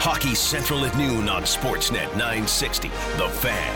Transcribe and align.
Hockey 0.00 0.34
Central 0.36 0.84
at 0.84 0.96
noon 0.96 1.28
on 1.28 1.42
Sportsnet 1.42 2.08
960. 2.12 2.88
The 2.88 3.28
Fan. 3.28 3.74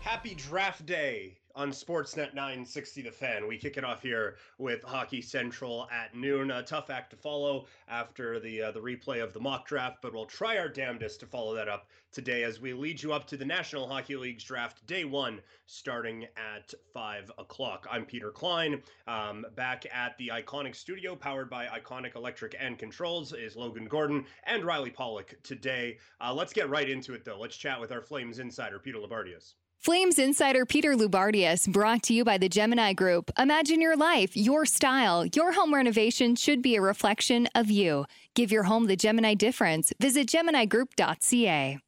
Happy 0.00 0.34
draft 0.34 0.84
day 0.84 1.38
on 1.60 1.72
Sportsnet 1.72 2.32
960 2.32 3.02
The 3.02 3.10
Fan. 3.10 3.46
We 3.46 3.58
kick 3.58 3.76
it 3.76 3.84
off 3.84 4.00
here 4.00 4.36
with 4.56 4.82
Hockey 4.82 5.20
Central 5.20 5.86
at 5.92 6.14
noon. 6.14 6.50
A 6.50 6.62
tough 6.62 6.88
act 6.88 7.10
to 7.10 7.16
follow 7.16 7.66
after 7.86 8.40
the 8.40 8.62
uh, 8.62 8.70
the 8.70 8.80
replay 8.80 9.22
of 9.22 9.34
the 9.34 9.40
mock 9.40 9.66
draft, 9.66 9.98
but 10.00 10.14
we'll 10.14 10.24
try 10.24 10.56
our 10.56 10.70
damnedest 10.70 11.20
to 11.20 11.26
follow 11.26 11.54
that 11.54 11.68
up 11.68 11.90
today 12.12 12.44
as 12.44 12.62
we 12.62 12.72
lead 12.72 13.02
you 13.02 13.12
up 13.12 13.26
to 13.26 13.36
the 13.36 13.44
National 13.44 13.86
Hockey 13.86 14.16
League's 14.16 14.42
draft 14.42 14.86
day 14.86 15.04
one, 15.04 15.42
starting 15.66 16.24
at 16.54 16.72
five 16.94 17.30
o'clock. 17.36 17.86
I'm 17.90 18.06
Peter 18.06 18.30
Klein. 18.30 18.80
Um, 19.06 19.44
back 19.54 19.84
at 19.92 20.16
the 20.16 20.28
Iconic 20.28 20.74
Studio, 20.74 21.14
powered 21.14 21.50
by 21.50 21.66
Iconic 21.66 22.16
Electric 22.16 22.56
and 22.58 22.78
Controls, 22.78 23.34
is 23.34 23.54
Logan 23.54 23.84
Gordon 23.84 24.24
and 24.44 24.64
Riley 24.64 24.88
Pollock 24.88 25.34
today. 25.42 25.98
Uh, 26.22 26.32
let's 26.32 26.54
get 26.54 26.70
right 26.70 26.88
into 26.88 27.12
it, 27.12 27.26
though. 27.26 27.38
Let's 27.38 27.58
chat 27.58 27.78
with 27.78 27.92
our 27.92 28.00
Flames 28.00 28.38
insider, 28.38 28.78
Peter 28.78 28.96
Loubardias. 28.96 29.56
Flames 29.80 30.18
insider 30.18 30.66
Peter 30.66 30.94
Loubardias 30.94 31.66
brought 31.66 32.02
to 32.02 32.12
you 32.12 32.22
by 32.22 32.36
the 32.36 32.50
Gemini 32.50 32.92
Group. 32.92 33.30
Imagine 33.38 33.80
your 33.80 33.96
life, 33.96 34.36
your 34.36 34.66
style. 34.66 35.24
Your 35.24 35.52
home 35.52 35.74
renovation 35.74 36.36
should 36.36 36.60
be 36.60 36.76
a 36.76 36.82
reflection 36.82 37.48
of 37.54 37.70
you. 37.70 38.04
Give 38.34 38.52
your 38.52 38.64
home 38.64 38.88
the 38.88 38.96
Gemini 38.96 39.32
difference. 39.32 39.90
Visit 39.98 40.26
GeminiGroup.ca. 40.26 41.78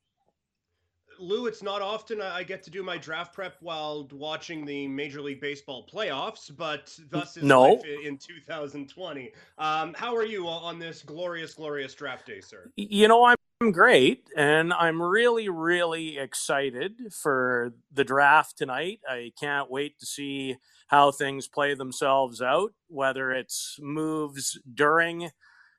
Lou, 1.23 1.47
it's 1.47 1.63
not 1.63 1.81
often 1.81 2.21
I 2.21 2.43
get 2.43 2.63
to 2.65 2.71
do 2.71 2.83
my 2.83 2.99
draft 2.99 3.33
prep 3.33 3.57
while 3.61 4.09
watching 4.13 4.65
the 4.65 4.89
Major 4.89 5.23
League 5.23 5.41
Baseball 5.41 5.87
playoffs, 5.87 6.55
but 6.55 6.99
thus 7.11 7.37
is 7.37 7.45
no. 7.45 7.75
life 7.75 7.85
in 7.85 8.19
2020. 8.19 9.33
Um, 9.57 9.95
how 9.95 10.17
are 10.17 10.25
you 10.25 10.49
on 10.49 10.81
this 10.81 11.03
glorious, 11.03 11.55
glorious 11.55 11.95
draft 11.95 12.27
day, 12.27 12.41
sir? 12.41 12.71
You 12.77 13.07
know, 13.07 13.25
I'm 13.25 13.71
great, 13.71 14.27
and 14.37 14.73
I'm 14.73 15.01
really, 15.01 15.49
really 15.49 16.19
excited 16.19 16.95
for 17.13 17.73
the 17.93 18.05
draft 18.05 18.59
tonight. 18.59 19.01
I 19.09 19.31
can't 19.39 19.71
wait 19.71 20.01
to 20.01 20.07
see 20.07 20.57
how 20.89 21.13
things 21.13 21.47
play 21.47 21.75
themselves 21.75 22.43
out, 22.43 22.73
whether 22.89 23.31
it's 23.31 23.79
moves 23.81 24.59
during 24.75 25.31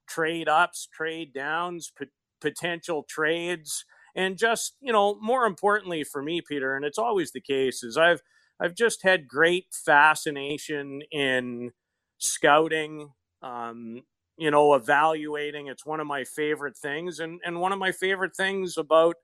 trade 0.08 0.48
ups, 0.48 0.88
trade 0.92 1.34
downs, 1.34 1.92
p- 1.98 2.06
potential 2.40 3.04
trades, 3.08 3.86
and 4.16 4.38
just 4.38 4.76
you 4.82 4.94
know, 4.94 5.18
more 5.22 5.46
importantly 5.46 6.04
for 6.04 6.22
me, 6.22 6.42
Peter, 6.42 6.76
and 6.76 6.86
it's 6.86 7.00
always 7.00 7.32
the 7.32 7.42
case, 7.42 7.84
is 7.84 7.98
I've 7.98 8.22
I've 8.60 8.76
just 8.76 9.04
had 9.04 9.28
great 9.28 9.68
fascination 9.74 11.02
in 11.12 11.72
scouting. 12.18 13.10
Um, 13.42 14.04
you 14.38 14.50
know, 14.50 14.74
evaluating. 14.74 15.68
It's 15.68 15.86
one 15.86 16.00
of 16.00 16.08
my 16.08 16.24
favorite 16.24 16.76
things. 16.76 17.20
And, 17.20 17.40
and 17.46 17.60
one 17.60 17.72
of 17.72 17.80
my 17.80 17.92
favorite 17.92 18.36
things 18.36 18.78
about 18.78 19.18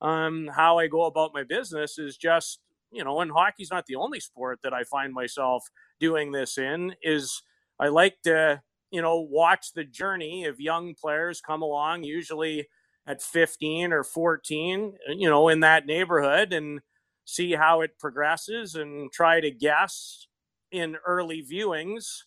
um, 0.00 0.48
how 0.54 0.78
I 0.78 0.86
go 0.86 1.04
about 1.04 1.34
my 1.34 1.42
business 1.42 1.98
is 1.98 2.16
just, 2.16 2.60
you 2.90 3.04
know, 3.04 3.20
and 3.20 3.30
hockey's 3.30 3.70
not 3.70 3.86
the 3.86 3.96
only 3.96 4.20
sport 4.20 4.60
that 4.62 4.72
I 4.72 4.84
find 4.84 5.12
myself 5.12 5.64
doing 6.00 6.32
this 6.32 6.56
in, 6.56 6.94
is 7.02 7.42
I 7.78 7.88
like 7.88 8.22
to, 8.24 8.62
you 8.90 9.02
know, 9.02 9.20
watch 9.20 9.72
the 9.74 9.84
journey 9.84 10.44
of 10.46 10.60
young 10.60 10.94
players 10.94 11.40
come 11.40 11.60
along, 11.62 12.04
usually 12.04 12.68
at 13.06 13.22
15 13.22 13.92
or 13.92 14.02
14, 14.02 14.94
uh, 15.08 15.12
you 15.12 15.28
know, 15.28 15.48
in 15.48 15.60
that 15.60 15.86
neighborhood 15.86 16.52
and 16.52 16.80
see 17.24 17.52
how 17.52 17.80
it 17.80 17.98
progresses 17.98 18.74
and 18.74 19.12
try 19.12 19.40
to 19.40 19.50
guess 19.50 20.26
in 20.70 20.96
early 21.06 21.42
viewings 21.42 22.22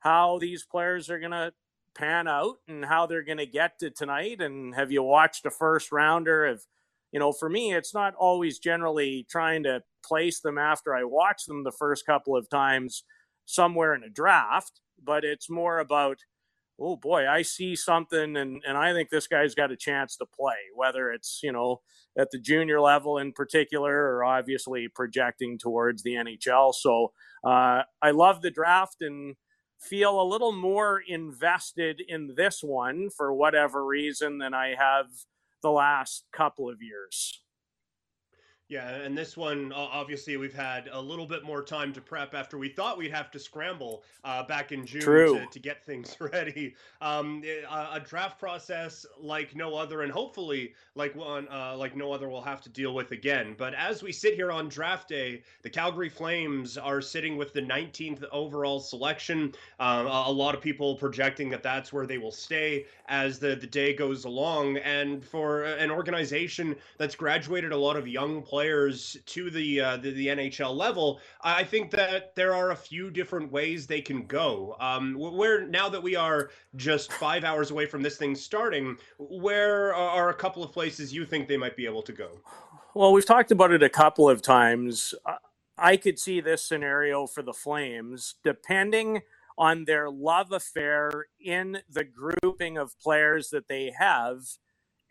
how 0.00 0.38
these 0.38 0.64
players 0.64 1.10
are 1.10 1.18
going 1.18 1.32
to 1.32 1.52
pan 1.94 2.28
out 2.28 2.56
and 2.68 2.84
how 2.84 3.06
they're 3.06 3.24
going 3.24 3.38
to 3.38 3.46
get 3.46 3.78
to 3.80 3.90
tonight. 3.90 4.40
And 4.40 4.74
have 4.74 4.92
you 4.92 5.02
watched 5.02 5.44
a 5.46 5.50
first 5.50 5.90
rounder 5.90 6.46
of 6.46 6.62
you 7.12 7.18
know 7.18 7.32
for 7.32 7.48
me 7.48 7.74
it's 7.74 7.94
not 7.94 8.14
always 8.14 8.58
generally 8.58 9.26
trying 9.30 9.62
to 9.62 9.82
place 10.04 10.40
them 10.40 10.58
after 10.58 10.94
i 10.94 11.04
watch 11.04 11.44
them 11.46 11.64
the 11.64 11.72
first 11.72 12.06
couple 12.06 12.36
of 12.36 12.48
times 12.50 13.04
somewhere 13.46 13.94
in 13.94 14.02
a 14.02 14.10
draft 14.10 14.80
but 15.02 15.24
it's 15.24 15.48
more 15.48 15.78
about 15.78 16.18
oh 16.80 16.96
boy 16.96 17.26
i 17.28 17.42
see 17.42 17.74
something 17.74 18.36
and, 18.36 18.62
and 18.66 18.76
i 18.76 18.92
think 18.92 19.10
this 19.10 19.26
guy's 19.26 19.54
got 19.54 19.72
a 19.72 19.76
chance 19.76 20.16
to 20.16 20.26
play 20.26 20.54
whether 20.74 21.10
it's 21.10 21.40
you 21.42 21.52
know 21.52 21.80
at 22.18 22.30
the 22.30 22.38
junior 22.38 22.80
level 22.80 23.18
in 23.18 23.32
particular 23.32 23.94
or 23.94 24.24
obviously 24.24 24.88
projecting 24.94 25.58
towards 25.58 26.02
the 26.02 26.14
nhl 26.14 26.72
so 26.74 27.12
uh, 27.44 27.82
i 28.02 28.10
love 28.10 28.42
the 28.42 28.50
draft 28.50 28.96
and 29.00 29.36
feel 29.80 30.20
a 30.20 30.24
little 30.24 30.52
more 30.52 31.02
invested 31.06 32.02
in 32.06 32.34
this 32.36 32.62
one 32.62 33.08
for 33.10 33.32
whatever 33.32 33.84
reason 33.84 34.38
than 34.38 34.54
I 34.54 34.74
have 34.78 35.06
the 35.62 35.70
last 35.70 36.24
couple 36.32 36.68
of 36.68 36.82
years. 36.82 37.42
Yeah, 38.68 38.96
and 38.96 39.16
this 39.16 39.34
one, 39.34 39.72
obviously, 39.72 40.36
we've 40.36 40.54
had 40.54 40.90
a 40.92 41.00
little 41.00 41.24
bit 41.24 41.42
more 41.42 41.62
time 41.62 41.90
to 41.94 42.02
prep 42.02 42.34
after 42.34 42.58
we 42.58 42.68
thought 42.68 42.98
we'd 42.98 43.14
have 43.14 43.30
to 43.30 43.38
scramble 43.38 44.02
uh, 44.24 44.42
back 44.42 44.72
in 44.72 44.84
June 44.84 45.00
to, 45.00 45.46
to, 45.50 45.58
get 45.58 45.82
things 45.82 46.14
ready. 46.20 46.74
Um, 47.00 47.42
a, 47.46 47.96
a, 47.96 48.00
draft 48.00 48.38
process 48.38 49.06
like 49.18 49.56
no 49.56 49.74
other, 49.74 50.02
and 50.02 50.12
hopefully 50.12 50.74
like 50.94 51.16
one 51.16 51.48
uh, 51.50 51.76
like 51.78 51.96
no 51.96 52.12
other, 52.12 52.28
we'll 52.28 52.42
have 52.42 52.60
to 52.60 52.68
deal 52.68 52.92
with 52.92 53.10
again. 53.12 53.54
But 53.56 53.72
as 53.72 54.02
we 54.02 54.12
sit 54.12 54.34
here 54.34 54.52
on 54.52 54.68
draft 54.68 55.08
day, 55.08 55.42
the 55.62 55.70
Calgary 55.70 56.10
Flames 56.10 56.76
are 56.76 57.00
sitting 57.00 57.38
with 57.38 57.54
the 57.54 57.62
19th 57.62 58.22
overall 58.32 58.80
selection. 58.80 59.54
Uh, 59.80 60.24
a 60.26 60.30
lot 60.32 60.54
of 60.54 60.60
people 60.60 60.94
projecting 60.96 61.48
that 61.48 61.62
that's 61.62 61.90
where 61.90 62.06
they 62.06 62.18
will 62.18 62.32
stay 62.32 62.84
as 63.08 63.38
the 63.38 63.56
the 63.56 63.66
day 63.66 63.94
goes 63.94 64.26
along. 64.26 64.76
And 64.76 65.24
for 65.24 65.64
an 65.64 65.90
organization 65.90 66.76
that's 66.98 67.14
graduated 67.14 67.72
a 67.72 67.76
lot 67.76 67.96
of 67.96 68.06
young 68.06 68.42
players 68.42 68.57
players 68.58 69.16
to 69.24 69.50
the, 69.50 69.80
uh, 69.80 69.96
the, 69.98 70.10
the 70.10 70.26
NHL 70.26 70.74
level, 70.74 71.20
I 71.42 71.62
think 71.62 71.92
that 71.92 72.34
there 72.34 72.56
are 72.56 72.72
a 72.72 72.76
few 72.76 73.08
different 73.08 73.52
ways 73.52 73.86
they 73.86 74.00
can 74.00 74.26
go. 74.26 74.74
Um, 74.80 75.14
where 75.16 75.64
now 75.68 75.88
that 75.88 76.02
we 76.02 76.16
are 76.16 76.50
just 76.74 77.12
five 77.12 77.44
hours 77.44 77.70
away 77.70 77.86
from 77.86 78.02
this 78.02 78.16
thing 78.16 78.34
starting, 78.34 78.96
where 79.18 79.94
are 79.94 80.30
a 80.30 80.34
couple 80.34 80.64
of 80.64 80.72
places 80.72 81.14
you 81.14 81.24
think 81.24 81.46
they 81.46 81.56
might 81.56 81.76
be 81.76 81.86
able 81.86 82.02
to 82.02 82.12
go? 82.12 82.40
Well, 82.94 83.12
we've 83.12 83.24
talked 83.24 83.52
about 83.52 83.70
it 83.70 83.84
a 83.84 83.88
couple 83.88 84.28
of 84.28 84.42
times. 84.42 85.14
I 85.78 85.96
could 85.96 86.18
see 86.18 86.40
this 86.40 86.64
scenario 86.64 87.28
for 87.28 87.44
the 87.44 87.52
Flames, 87.52 88.34
depending 88.42 89.22
on 89.56 89.84
their 89.84 90.10
love 90.10 90.50
affair 90.50 91.26
in 91.40 91.78
the 91.88 92.02
grouping 92.02 92.76
of 92.76 92.98
players 92.98 93.50
that 93.50 93.68
they 93.68 93.92
have 93.96 94.40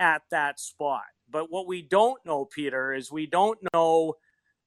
at 0.01 0.23
that 0.31 0.59
spot. 0.59 1.03
But 1.29 1.51
what 1.51 1.67
we 1.67 1.81
don't 1.81 2.23
know, 2.25 2.45
Peter, 2.45 2.93
is 2.93 3.11
we 3.11 3.25
don't 3.25 3.59
know 3.73 4.15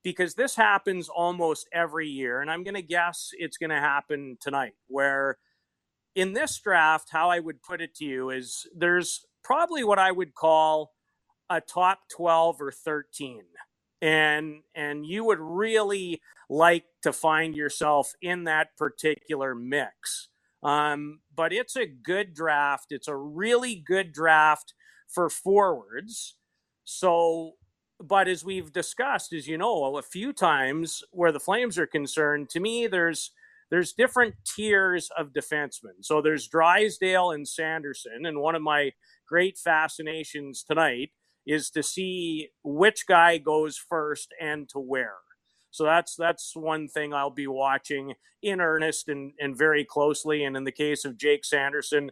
because 0.03 0.35
this 0.35 0.57
happens 0.57 1.09
almost 1.09 1.69
every 1.73 2.09
year. 2.09 2.41
And 2.41 2.51
I'm 2.51 2.65
going 2.65 2.75
to 2.75 2.83
guess 2.83 3.31
it's 3.33 3.57
going 3.57 3.71
to 3.71 3.81
happen 3.81 4.37
tonight, 4.41 4.75
where 4.89 5.39
in 6.15 6.33
this 6.33 6.59
draft, 6.59 7.09
how 7.11 7.31
I 7.31 7.39
would 7.39 7.63
put 7.63 7.81
it 7.81 7.95
to 7.97 8.05
you 8.05 8.31
is 8.31 8.67
there's 8.75 9.27
probably 9.45 9.85
what 9.85 9.99
I 9.99 10.13
would 10.13 10.35
call 10.35 10.93
a 11.49 11.61
top 11.61 12.01
12 12.15 12.61
or 12.61 12.73
13 12.73 13.43
and 14.03 14.63
and 14.75 15.05
you 15.07 15.25
would 15.25 15.41
really 15.41 16.21
like 16.49 16.85
to 17.03 17.13
find 17.13 17.55
yourself 17.55 18.13
in 18.21 18.45
that 18.45 18.77
particular 18.77 19.55
mix. 19.55 20.29
Um, 20.63 21.21
but 21.35 21.53
it's 21.53 21.77
a 21.77 21.87
good 21.87 22.35
draft. 22.35 22.87
It's 22.91 23.09
a 23.09 23.17
really 23.17 23.77
good 23.77 24.13
draft 24.13 24.75
for 25.09 25.31
forwards 25.31 26.37
so, 26.85 27.53
but 28.01 28.29
as 28.29 28.45
we've 28.45 28.73
discussed, 28.73 29.33
as 29.33 29.47
you 29.47 29.59
know, 29.59 29.97
a 29.97 30.03
few 30.03 30.33
times 30.33 31.03
where 31.11 31.33
the 31.33 31.41
Flames 31.41 31.79
are 31.79 31.87
concerned, 31.87 32.51
to 32.51 32.61
me, 32.61 32.87
there's 32.87 33.33
there's 33.71 33.93
different 33.93 34.35
tiers 34.45 35.11
of 35.17 35.29
defensemen. 35.29 35.95
So 36.01 36.21
there's 36.21 36.49
Drysdale 36.49 37.31
and 37.31 37.47
Sanderson, 37.47 38.27
and 38.27 38.41
one 38.41 38.57
of 38.57 38.63
my 38.63 38.93
great 39.29 39.57
fascinations 39.57 40.65
tonight 40.65 41.11
is 41.47 41.71
to 41.71 41.83
see 41.83 42.49
which 42.63 43.07
guy 43.07 43.39
goes 43.39 43.77
first 43.77 44.35
and 44.41 44.69
to 44.71 44.79
where. 44.79 45.15
So 45.71 45.85
that's 45.85 46.17
that's 46.17 46.57
one 46.57 46.89
thing 46.89 47.15
I'll 47.15 47.31
be 47.31 47.47
watching 47.47 48.15
in 48.43 48.61
earnest 48.61 49.09
and, 49.09 49.33
and 49.39 49.57
very 49.57 49.85
closely. 49.85 50.45
And 50.45 50.57
in 50.57 50.65
the 50.65 50.73
case 50.73 51.05
of 51.05 51.17
Jake 51.17 51.45
Sanderson, 51.45 52.11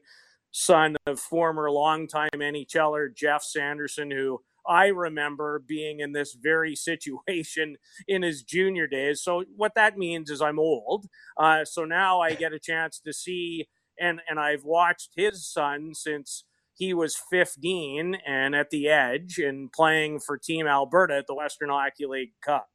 son 0.50 0.97
of 1.06 1.19
former 1.19 1.71
longtime 1.71 2.31
NHLer 2.35 3.14
Geoff 3.14 3.43
Sanderson, 3.43 4.11
who 4.11 4.41
I 4.69 4.88
remember 4.88 5.62
being 5.67 6.00
in 6.00 6.12
this 6.12 6.37
very 6.41 6.76
situation 6.76 7.76
in 8.09 8.23
his 8.23 8.43
junior 8.43 8.87
days. 8.87 9.23
So 9.23 9.44
what 9.56 9.75
that 9.75 9.99
means 9.99 10.31
is 10.31 10.43
I'm 10.43 10.59
old. 10.59 11.06
Uh, 11.37 11.65
so 11.65 11.85
now 11.85 12.20
I 12.20 12.35
get 12.35 12.53
a 12.53 12.59
chance 12.61 13.00
to 13.05 13.12
see, 13.12 13.69
and 13.99 14.20
and 14.29 14.38
I've 14.38 14.65
watched 14.65 15.11
his 15.17 15.50
son 15.50 15.94
since 15.94 16.44
he 16.75 16.94
was 16.94 17.17
15 17.31 18.19
and 18.26 18.55
at 18.55 18.70
the 18.70 18.88
edge 18.88 19.38
and 19.38 19.73
playing 19.73 20.20
for 20.20 20.38
Team 20.38 20.67
Alberta 20.69 21.17
at 21.17 21.26
the 21.26 21.35
Western 21.35 21.71
Hockey 21.71 22.06
League 22.06 22.32
Cup. 22.44 22.69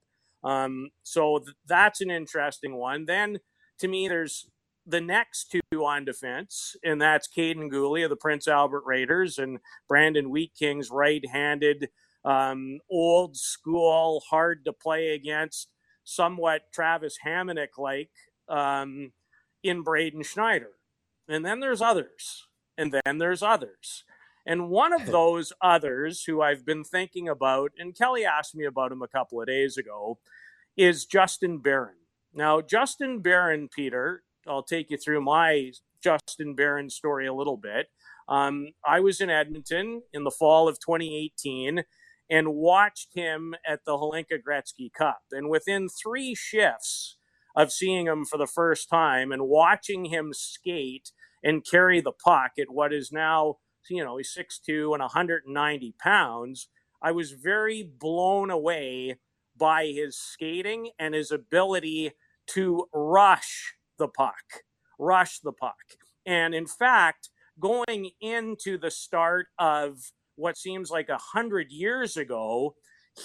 Um, 0.43 0.89
so 1.03 1.39
th- 1.39 1.55
that's 1.65 2.01
an 2.01 2.11
interesting 2.11 2.75
one. 2.75 3.05
Then 3.05 3.39
to 3.79 3.87
me, 3.87 4.09
there's 4.09 4.45
the 4.85 5.01
next 5.01 5.51
two 5.51 5.85
on 5.85 6.05
defense, 6.05 6.75
and 6.83 7.01
that's 7.01 7.27
Kaiden 7.27 7.71
Guhle 7.71 8.03
of 8.03 8.09
the 8.09 8.15
Prince 8.15 8.47
Albert 8.47 8.83
Raiders 8.85 9.37
and 9.37 9.59
Brandon 9.87 10.29
Wheat 10.29 10.51
King's 10.57 10.89
right 10.91 11.23
handed, 11.31 11.89
um, 12.25 12.79
old 12.89 13.37
school, 13.37 14.21
hard 14.29 14.65
to 14.65 14.73
play 14.73 15.09
against, 15.09 15.69
somewhat 16.03 16.63
Travis 16.73 17.17
Hamonic 17.25 17.77
like 17.77 18.11
um, 18.49 19.13
in 19.63 19.83
Braden 19.83 20.23
Schneider. 20.23 20.71
And 21.27 21.45
then 21.45 21.61
there's 21.61 21.81
others, 21.81 22.47
and 22.77 22.93
then 23.05 23.17
there's 23.17 23.41
others. 23.41 24.03
And 24.45 24.69
one 24.69 24.93
of 24.93 25.05
those 25.11 25.53
others 25.61 26.23
who 26.25 26.41
I've 26.41 26.65
been 26.65 26.83
thinking 26.83 27.29
about, 27.29 27.71
and 27.77 27.97
Kelly 27.97 28.25
asked 28.25 28.55
me 28.55 28.65
about 28.65 28.91
him 28.91 29.01
a 29.01 29.07
couple 29.07 29.39
of 29.39 29.47
days 29.47 29.77
ago, 29.77 30.19
is 30.75 31.05
Justin 31.05 31.59
Barron. 31.59 31.95
Now, 32.33 32.61
Justin 32.61 33.21
Barron, 33.21 33.69
Peter, 33.73 34.23
I'll 34.47 34.63
take 34.63 34.89
you 34.89 34.97
through 34.97 35.21
my 35.21 35.71
Justin 36.03 36.55
Barron 36.55 36.89
story 36.89 37.27
a 37.27 37.33
little 37.33 37.57
bit. 37.57 37.87
Um, 38.27 38.69
I 38.85 38.99
was 38.99 39.21
in 39.21 39.29
Edmonton 39.29 40.03
in 40.13 40.23
the 40.23 40.31
fall 40.31 40.67
of 40.67 40.79
2018 40.79 41.83
and 42.29 42.55
watched 42.55 43.09
him 43.13 43.53
at 43.67 43.85
the 43.85 43.93
Hlinka 43.93 44.39
Gretzky 44.45 44.91
Cup. 44.91 45.21
And 45.31 45.49
within 45.49 45.87
three 45.89 46.35
shifts 46.35 47.17
of 47.55 47.71
seeing 47.71 48.07
him 48.07 48.25
for 48.25 48.37
the 48.37 48.47
first 48.47 48.89
time 48.89 49.31
and 49.31 49.47
watching 49.47 50.05
him 50.05 50.33
skate 50.33 51.11
and 51.43 51.65
carry 51.65 52.01
the 52.01 52.13
puck 52.13 52.51
at 52.57 52.71
what 52.71 52.93
is 52.93 53.11
now, 53.11 53.57
you 53.89 54.03
know, 54.03 54.17
he's 54.17 54.35
6'2 54.35 54.93
and 54.93 55.01
190 55.01 55.95
pounds, 55.99 56.69
I 57.01 57.11
was 57.11 57.31
very 57.31 57.83
blown 57.83 58.49
away 58.49 59.17
by 59.55 59.87
his 59.87 60.17
skating 60.17 60.91
and 60.97 61.13
his 61.13 61.31
ability 61.31 62.13
to 62.47 62.87
rush 62.93 63.75
the 64.03 64.09
puck, 64.09 64.63
rush 64.99 65.39
the 65.39 65.53
puck. 65.53 65.95
And 66.25 66.53
in 66.53 66.67
fact, 66.67 67.29
going 67.57 68.09
into 68.19 68.77
the 68.77 68.91
start 68.91 69.47
of 69.57 69.97
what 70.35 70.57
seems 70.57 70.89
like 70.89 71.07
a 71.07 71.17
hundred 71.17 71.71
years 71.71 72.17
ago, 72.17 72.75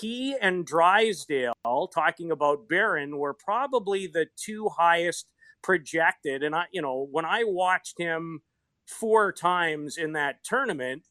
he 0.00 0.36
and 0.40 0.64
Drysdale, 0.64 1.88
talking 1.92 2.30
about 2.30 2.69
Barron, 2.69 3.19
were 3.19 3.34
probably 3.34 4.06
the 4.06 4.26
two 4.36 4.69
highest 4.76 5.26
projected. 5.62 6.44
And 6.44 6.54
I, 6.54 6.66
you 6.72 6.82
know, 6.82 7.08
when 7.10 7.25
I 7.25 7.42
watched 7.44 7.98
him 7.98 8.42
four 8.86 9.32
times 9.32 9.96
in 9.96 10.12
that 10.12 10.44
tournament, 10.44 11.02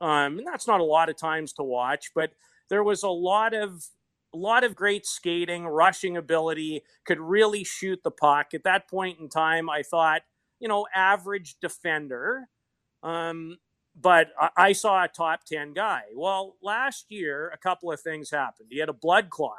um, 0.00 0.38
and 0.38 0.46
that's 0.46 0.66
not 0.66 0.80
a 0.80 0.84
lot 0.84 1.10
of 1.10 1.18
times 1.18 1.52
to 1.54 1.62
watch, 1.62 2.06
but 2.14 2.30
there 2.70 2.84
was 2.84 3.02
a 3.02 3.10
lot 3.10 3.52
of 3.52 3.84
a 4.32 4.36
lot 4.36 4.64
of 4.64 4.76
great 4.76 5.06
skating, 5.06 5.66
rushing 5.66 6.16
ability, 6.16 6.82
could 7.04 7.18
really 7.20 7.64
shoot 7.64 8.00
the 8.02 8.10
puck. 8.10 8.54
At 8.54 8.64
that 8.64 8.88
point 8.88 9.18
in 9.18 9.28
time, 9.28 9.68
I 9.68 9.82
thought, 9.82 10.22
you 10.60 10.68
know, 10.68 10.86
average 10.94 11.56
defender. 11.60 12.48
Um, 13.02 13.56
but 14.00 14.28
I 14.56 14.72
saw 14.72 15.02
a 15.04 15.08
top 15.08 15.44
10 15.44 15.74
guy. 15.74 16.02
Well, 16.14 16.56
last 16.62 17.06
year, 17.08 17.50
a 17.52 17.58
couple 17.58 17.90
of 17.90 18.00
things 18.00 18.30
happened. 18.30 18.68
He 18.70 18.78
had 18.78 18.88
a 18.88 18.94
blood 18.94 19.30
clot. 19.30 19.56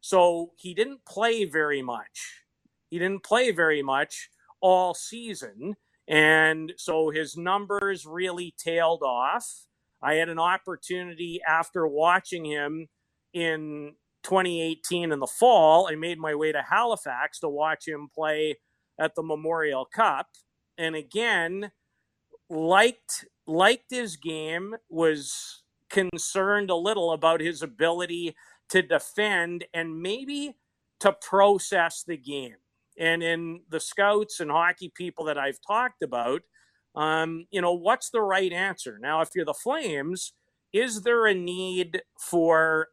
So 0.00 0.50
he 0.56 0.74
didn't 0.74 1.04
play 1.06 1.44
very 1.44 1.80
much. 1.80 2.42
He 2.90 2.98
didn't 2.98 3.24
play 3.24 3.50
very 3.50 3.82
much 3.82 4.28
all 4.60 4.94
season. 4.94 5.76
And 6.08 6.72
so 6.76 7.10
his 7.10 7.36
numbers 7.36 8.04
really 8.04 8.54
tailed 8.58 9.02
off. 9.02 9.66
I 10.02 10.14
had 10.14 10.28
an 10.28 10.38
opportunity 10.38 11.40
after 11.48 11.86
watching 11.86 12.44
him 12.44 12.88
in 13.32 13.94
2018 14.22 15.12
in 15.12 15.18
the 15.18 15.26
fall. 15.26 15.88
I 15.90 15.94
made 15.94 16.18
my 16.18 16.34
way 16.34 16.52
to 16.52 16.62
Halifax 16.62 17.40
to 17.40 17.48
watch 17.48 17.86
him 17.86 18.08
play 18.14 18.56
at 18.98 19.14
the 19.14 19.22
Memorial 19.22 19.84
Cup. 19.84 20.28
And 20.78 20.94
again, 20.94 21.70
liked 22.48 23.26
liked 23.46 23.90
his 23.90 24.16
game, 24.16 24.76
was 24.88 25.62
concerned 25.90 26.70
a 26.70 26.76
little 26.76 27.12
about 27.12 27.40
his 27.40 27.62
ability 27.62 28.34
to 28.70 28.82
defend 28.82 29.64
and 29.74 30.00
maybe 30.00 30.56
to 31.00 31.12
process 31.12 32.04
the 32.06 32.16
game. 32.16 32.56
And 32.98 33.22
in 33.22 33.62
the 33.68 33.80
scouts 33.80 34.40
and 34.40 34.50
hockey 34.50 34.92
people 34.94 35.24
that 35.26 35.38
I've 35.38 35.58
talked 35.66 36.02
about, 36.02 36.42
um, 36.94 37.46
you 37.50 37.60
know, 37.60 37.72
what's 37.72 38.10
the 38.10 38.20
right 38.20 38.52
answer? 38.52 38.98
Now, 39.00 39.20
if 39.20 39.30
you're 39.34 39.44
the 39.44 39.54
Flames, 39.54 40.32
is 40.72 41.02
there 41.02 41.26
a 41.26 41.34
need 41.34 42.02
for 42.18 42.88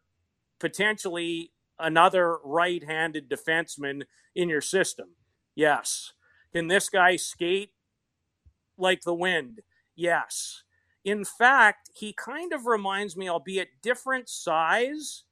potentially 0.60 1.52
another 1.78 2.38
right 2.44 2.84
handed 2.84 3.30
defenseman 3.30 4.04
in 4.36 4.50
your 4.50 4.62
system? 4.62 5.10
Yes. 5.56 6.14
Can 6.54 6.68
this 6.68 6.90
guy 6.90 7.16
skate 7.16 7.72
like 8.78 9.02
the 9.02 9.14
wind? 9.14 9.62
Yes. 9.96 10.64
In 11.06 11.24
fact, 11.26 11.92
he 11.96 12.14
kind 12.14 12.54
of 12.54 12.66
reminds 12.66 13.16
me, 13.16 13.30
albeit 13.30 13.82
different 13.82 14.30
size, 14.30 15.24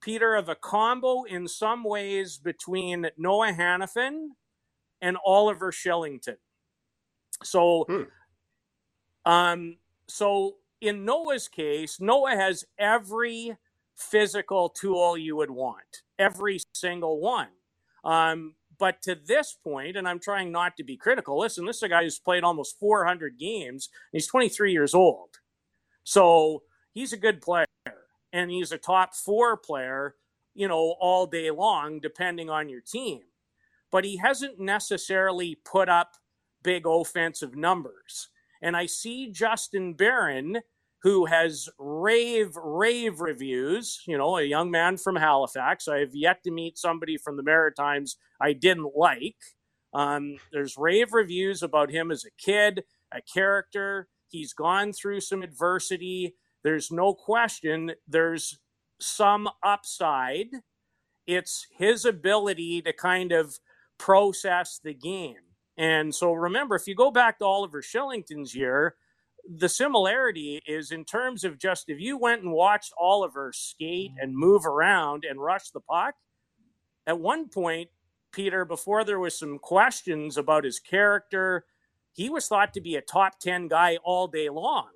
Peter, 0.00 0.34
of 0.34 0.48
a 0.48 0.54
combo 0.54 1.24
in 1.24 1.48
some 1.48 1.84
ways 1.84 2.38
between 2.38 3.08
Noah 3.16 3.52
Hanifin 3.52 4.28
and 5.00 5.16
Oliver 5.24 5.72
Kylington. 5.72 6.36
So, 7.42 7.84
hmm. 7.88 9.30
um, 9.30 9.76
so 10.06 10.56
in 10.80 11.04
Noah's 11.04 11.48
case, 11.48 12.00
Noah 12.00 12.36
has 12.36 12.64
every 12.78 13.56
physical 13.98 14.68
tool 14.68 15.18
you 15.18 15.36
would 15.36 15.50
want, 15.50 16.02
every 16.18 16.60
single 16.72 17.20
one. 17.20 17.48
Um, 18.04 18.54
but 18.78 19.02
to 19.02 19.16
this 19.16 19.56
point, 19.62 19.96
and 19.96 20.08
I'm 20.08 20.20
trying 20.20 20.52
not 20.52 20.76
to 20.76 20.84
be 20.84 20.96
critical, 20.96 21.38
listen, 21.38 21.66
this 21.66 21.78
is 21.78 21.82
a 21.82 21.88
guy 21.88 22.04
who's 22.04 22.18
played 22.18 22.44
almost 22.44 22.78
400 22.78 23.38
games. 23.38 23.88
he's 24.12 24.28
23 24.28 24.72
years 24.72 24.94
old. 24.94 25.40
So 26.04 26.62
he's 26.92 27.12
a 27.12 27.18
good 27.18 27.42
player 27.42 27.66
and 28.32 28.50
he's 28.50 28.72
a 28.72 28.78
top 28.78 29.14
four 29.14 29.56
player, 29.56 30.14
you 30.54 30.68
know, 30.68 30.94
all 31.00 31.26
day 31.26 31.50
long, 31.50 31.98
depending 31.98 32.48
on 32.48 32.68
your 32.68 32.80
team. 32.80 33.22
But 33.90 34.04
he 34.04 34.18
hasn't 34.18 34.60
necessarily 34.60 35.58
put 35.64 35.88
up 35.88 36.12
big 36.62 36.86
offensive 36.86 37.56
numbers. 37.56 38.28
And 38.62 38.76
I 38.76 38.86
see 38.86 39.30
Justin 39.30 39.94
Barron 39.94 40.60
who 41.02 41.26
has 41.26 41.68
rave, 41.78 42.56
rave 42.56 43.20
reviews. 43.20 44.02
You 44.06 44.18
know, 44.18 44.38
a 44.38 44.42
young 44.42 44.70
man 44.70 44.96
from 44.96 45.16
Halifax. 45.16 45.88
I 45.88 45.98
have 45.98 46.14
yet 46.14 46.42
to 46.44 46.50
meet 46.50 46.78
somebody 46.78 47.16
from 47.16 47.36
the 47.36 47.42
Maritimes 47.42 48.16
I 48.40 48.52
didn't 48.52 48.92
like. 48.96 49.36
Um, 49.94 50.36
there's 50.52 50.76
rave 50.76 51.12
reviews 51.12 51.62
about 51.62 51.90
him 51.90 52.10
as 52.10 52.24
a 52.24 52.42
kid, 52.42 52.84
a 53.12 53.20
character. 53.22 54.08
He's 54.28 54.52
gone 54.52 54.92
through 54.92 55.20
some 55.20 55.42
adversity. 55.42 56.34
There's 56.62 56.90
no 56.90 57.14
question 57.14 57.92
there's 58.06 58.58
some 59.00 59.48
upside. 59.62 60.48
It's 61.26 61.66
his 61.76 62.04
ability 62.04 62.82
to 62.82 62.92
kind 62.92 63.32
of 63.32 63.58
process 63.98 64.80
the 64.82 64.94
game. 64.94 65.36
And 65.76 66.14
so 66.14 66.32
remember, 66.32 66.74
if 66.74 66.86
you 66.86 66.94
go 66.94 67.10
back 67.10 67.38
to 67.38 67.44
Oliver 67.44 67.82
Kylington's 67.82 68.54
year, 68.54 68.96
the 69.56 69.68
similarity 69.68 70.60
is 70.66 70.90
in 70.90 71.04
terms 71.04 71.42
of 71.42 71.58
just 71.58 71.88
if 71.88 71.98
you 71.98 72.18
went 72.18 72.42
and 72.42 72.52
watched 72.52 72.92
Oliver 72.98 73.52
skate 73.54 74.12
mm. 74.12 74.22
and 74.22 74.36
move 74.36 74.66
around 74.66 75.24
and 75.28 75.42
rush 75.42 75.70
the 75.70 75.80
puck, 75.80 76.14
at 77.06 77.18
one 77.18 77.48
point, 77.48 77.88
Peter, 78.32 78.66
before 78.66 79.04
there 79.04 79.18
was 79.18 79.38
some 79.38 79.58
questions 79.58 80.36
about 80.36 80.64
his 80.64 80.78
character, 80.78 81.64
he 82.12 82.28
was 82.28 82.46
thought 82.46 82.74
to 82.74 82.80
be 82.80 82.96
a 82.96 83.00
top 83.00 83.38
10 83.40 83.68
guy 83.68 83.96
all 84.04 84.28
day 84.28 84.50
long. 84.50 84.88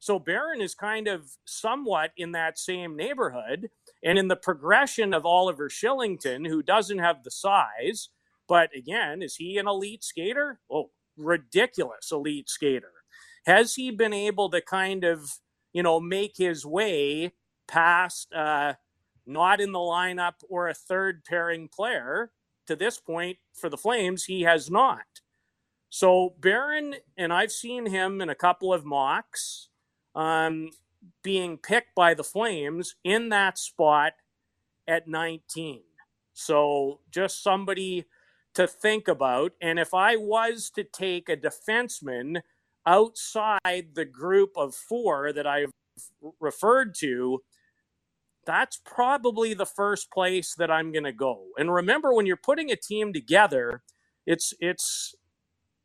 So 0.00 0.18
Barron 0.18 0.60
is 0.60 0.74
kind 0.74 1.06
of 1.08 1.30
somewhat 1.44 2.10
in 2.16 2.32
that 2.32 2.58
same 2.58 2.96
neighborhood. 2.96 3.70
And 4.02 4.18
in 4.18 4.28
the 4.28 4.36
progression 4.36 5.12
of 5.12 5.26
Oliver 5.26 5.68
Kylington, 5.68 6.46
who 6.46 6.62
doesn't 6.62 6.98
have 6.98 7.22
the 7.22 7.30
size, 7.30 8.10
but 8.48 8.70
again, 8.76 9.22
is 9.22 9.36
he 9.36 9.58
an 9.58 9.68
elite 9.68 10.04
skater? 10.04 10.60
Oh, 10.70 10.90
ridiculous 11.16 12.10
elite 12.12 12.48
skater. 12.48 12.92
Has 13.48 13.76
he 13.76 13.90
been 13.90 14.12
able 14.12 14.50
to 14.50 14.60
kind 14.60 15.04
of, 15.04 15.38
you 15.72 15.82
know, 15.82 16.00
make 16.00 16.36
his 16.36 16.66
way 16.66 17.32
past 17.66 18.30
uh, 18.34 18.74
not 19.26 19.58
in 19.58 19.72
the 19.72 19.78
lineup 19.78 20.34
or 20.50 20.68
a 20.68 20.74
third 20.74 21.24
pairing 21.24 21.66
player? 21.66 22.30
To 22.66 22.76
this 22.76 22.98
point, 22.98 23.38
for 23.54 23.70
the 23.70 23.78
Flames, 23.78 24.24
he 24.24 24.42
has 24.42 24.70
not. 24.70 25.22
So 25.88 26.34
Barron, 26.38 26.96
and 27.16 27.32
I've 27.32 27.50
seen 27.50 27.86
him 27.86 28.20
in 28.20 28.28
a 28.28 28.34
couple 28.34 28.74
of 28.74 28.84
mocks, 28.84 29.70
um, 30.14 30.68
being 31.22 31.56
picked 31.56 31.94
by 31.94 32.12
the 32.12 32.22
Flames 32.22 32.96
in 33.02 33.30
that 33.30 33.56
spot 33.56 34.12
at 34.86 35.08
19. 35.08 35.80
So 36.34 37.00
just 37.10 37.42
somebody 37.42 38.04
to 38.52 38.66
think 38.66 39.08
about. 39.08 39.52
And 39.62 39.78
if 39.78 39.94
I 39.94 40.16
was 40.16 40.68
to 40.74 40.84
take 40.84 41.30
a 41.30 41.36
defenseman 41.38 42.42
outside 42.88 43.90
the 43.94 44.06
group 44.06 44.52
of 44.56 44.74
four 44.74 45.32
that 45.32 45.46
I've 45.46 45.70
referred 46.40 46.94
to, 47.00 47.40
that's 48.46 48.80
probably 48.82 49.52
the 49.52 49.66
first 49.66 50.10
place 50.10 50.54
that 50.56 50.70
I'm 50.70 50.90
going 50.90 51.04
to 51.04 51.12
go. 51.12 51.48
And 51.58 51.72
remember, 51.72 52.14
when 52.14 52.24
you're 52.24 52.36
putting 52.36 52.70
a 52.70 52.76
team 52.76 53.12
together, 53.12 53.82
it's 54.26 54.54
it's 54.58 55.14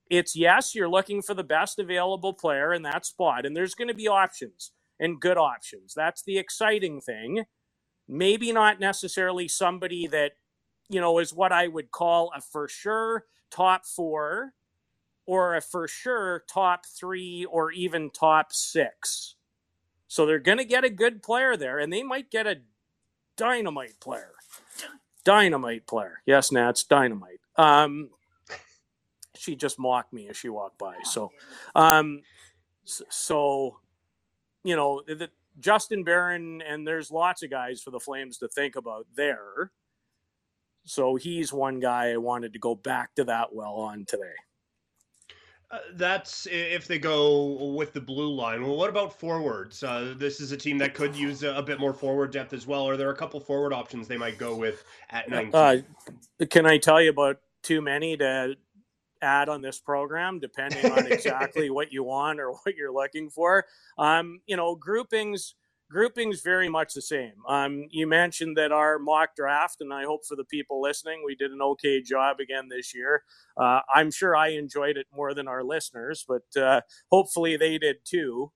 it's 0.09 0.35
yes, 0.35 0.73
you're 0.73 0.89
looking 0.89 1.21
for 1.21 1.33
the 1.33 1.43
best 1.43 1.77
available 1.77 2.33
player 2.33 2.73
in 2.73 2.83
that 2.83 3.05
spot, 3.05 3.45
and 3.45 3.55
there's 3.55 3.75
going 3.75 3.89
to 3.89 3.93
be 3.93 4.07
options 4.07 4.71
and 4.97 5.19
good 5.19 5.37
options. 5.37 5.93
That's 5.93 6.23
the 6.23 6.37
exciting 6.37 7.01
thing. 7.01 7.43
Maybe 8.07 8.53
not 8.53 8.79
necessarily 8.79 9.47
somebody 9.47 10.07
that, 10.07 10.33
you 10.89 11.01
know, 11.01 11.19
is 11.19 11.33
what 11.33 11.51
I 11.51 11.67
would 11.67 11.91
call 11.91 12.31
a 12.35 12.41
for 12.41 12.67
sure 12.69 13.25
top 13.51 13.85
four 13.85 14.53
or 15.25 15.59
for 15.61 15.87
sure 15.87 16.43
top 16.47 16.85
three 16.85 17.45
or 17.45 17.71
even 17.71 18.09
top 18.09 18.53
six. 18.53 19.35
So 20.07 20.25
they're 20.25 20.39
going 20.39 20.57
to 20.59 20.65
get 20.65 20.83
a 20.83 20.89
good 20.89 21.23
player 21.23 21.57
there, 21.57 21.79
and 21.79 21.91
they 21.91 22.03
might 22.03 22.29
get 22.29 22.45
a 22.45 22.57
dynamite 23.35 23.99
player. 23.99 24.33
Dynamite 25.23 25.87
player. 25.87 26.21
Yes, 26.25 26.51
Nats, 26.51 26.83
dynamite. 26.83 27.39
Um, 27.55 28.09
she 29.35 29.55
just 29.55 29.79
mocked 29.79 30.13
me 30.13 30.27
as 30.27 30.37
she 30.37 30.49
walked 30.49 30.77
by. 30.77 30.95
So, 31.03 31.31
um, 31.75 32.21
so 32.85 33.77
you 34.63 34.75
know, 34.75 35.01
the, 35.05 35.29
Justin 35.59 36.03
Barron, 36.03 36.61
and 36.61 36.87
there's 36.87 37.11
lots 37.11 37.43
of 37.43 37.49
guys 37.49 37.81
for 37.81 37.91
the 37.91 37.99
Flames 37.99 38.37
to 38.39 38.47
think 38.47 38.75
about 38.75 39.05
there. 39.15 39.71
So 40.85 41.15
he's 41.15 41.53
one 41.53 41.79
guy 41.79 42.11
I 42.11 42.17
wanted 42.17 42.53
to 42.53 42.59
go 42.59 42.75
back 42.75 43.15
to 43.15 43.23
that 43.25 43.53
well 43.53 43.75
on 43.75 44.05
today. 44.05 44.35
Uh, 45.73 45.79
that's 45.95 46.47
if 46.51 46.85
they 46.85 46.99
go 46.99 47.73
with 47.73 47.93
the 47.93 47.99
blue 47.99 48.31
line. 48.31 48.61
Well, 48.61 48.75
what 48.75 48.91
about 48.91 49.19
forwards? 49.19 49.81
Uh, 49.81 50.13
this 50.17 50.39
is 50.39 50.51
a 50.51 50.57
team 50.57 50.77
that 50.77 50.93
could 50.93 51.15
use 51.15 51.41
a, 51.41 51.55
a, 51.55 51.63
bit 51.63 51.79
more 51.79 51.93
forward 51.93 52.31
depth 52.31 52.53
as 52.53 52.67
well. 52.67 52.87
Are 52.87 52.95
there 52.95 53.09
a 53.09 53.15
couple 53.15 53.39
forward 53.39 53.73
options 53.73 54.07
they 54.07 54.17
might 54.17 54.37
go 54.37 54.55
with 54.55 54.83
at 55.09 55.31
19? 55.31 55.55
Uh, 55.55 55.81
can 56.45 56.67
I 56.67 56.77
tell 56.77 57.01
you 57.01 57.09
about 57.09 57.37
too 57.63 57.81
many 57.81 58.15
to 58.17 58.55
add 59.23 59.49
on 59.49 59.63
this 59.63 59.79
program, 59.79 60.39
depending 60.39 60.91
on 60.91 61.07
exactly 61.11 61.71
what 61.71 61.91
you 61.91 62.03
want 62.03 62.39
or 62.39 62.51
what 62.51 62.75
you're 62.75 62.93
looking 62.93 63.31
for. 63.31 63.65
Um, 63.97 64.41
you 64.45 64.55
know, 64.55 64.75
groupings 64.75 65.55
groupings 65.89 66.41
very 66.41 66.69
much 66.69 66.93
the 66.93 67.01
same. 67.01 67.33
Um, 67.47 67.85
you 67.91 68.07
mentioned 68.07 68.57
that 68.57 68.71
our 68.71 68.99
mock 68.99 69.35
draft, 69.35 69.77
and 69.81 69.93
I 69.93 70.03
hope 70.03 70.25
for 70.25 70.35
the 70.35 70.45
people 70.45 70.81
listening, 70.81 71.21
we 71.25 71.35
did 71.35 71.51
an 71.51 71.61
okay 71.61 72.01
job 72.01 72.39
again 72.39 72.67
this 72.69 72.93
year. 72.95 73.23
Uh, 73.57 73.79
I'm 73.93 74.11
sure 74.11 74.35
I 74.35 74.49
enjoyed 74.49 74.97
it 74.97 75.07
more 75.13 75.33
than 75.33 75.47
our 75.47 75.63
listeners, 75.63 76.25
but 76.27 76.61
uh, 76.61 76.81
hopefully 77.11 77.57
they 77.57 77.77
did 77.77 77.97
too. 78.05 78.51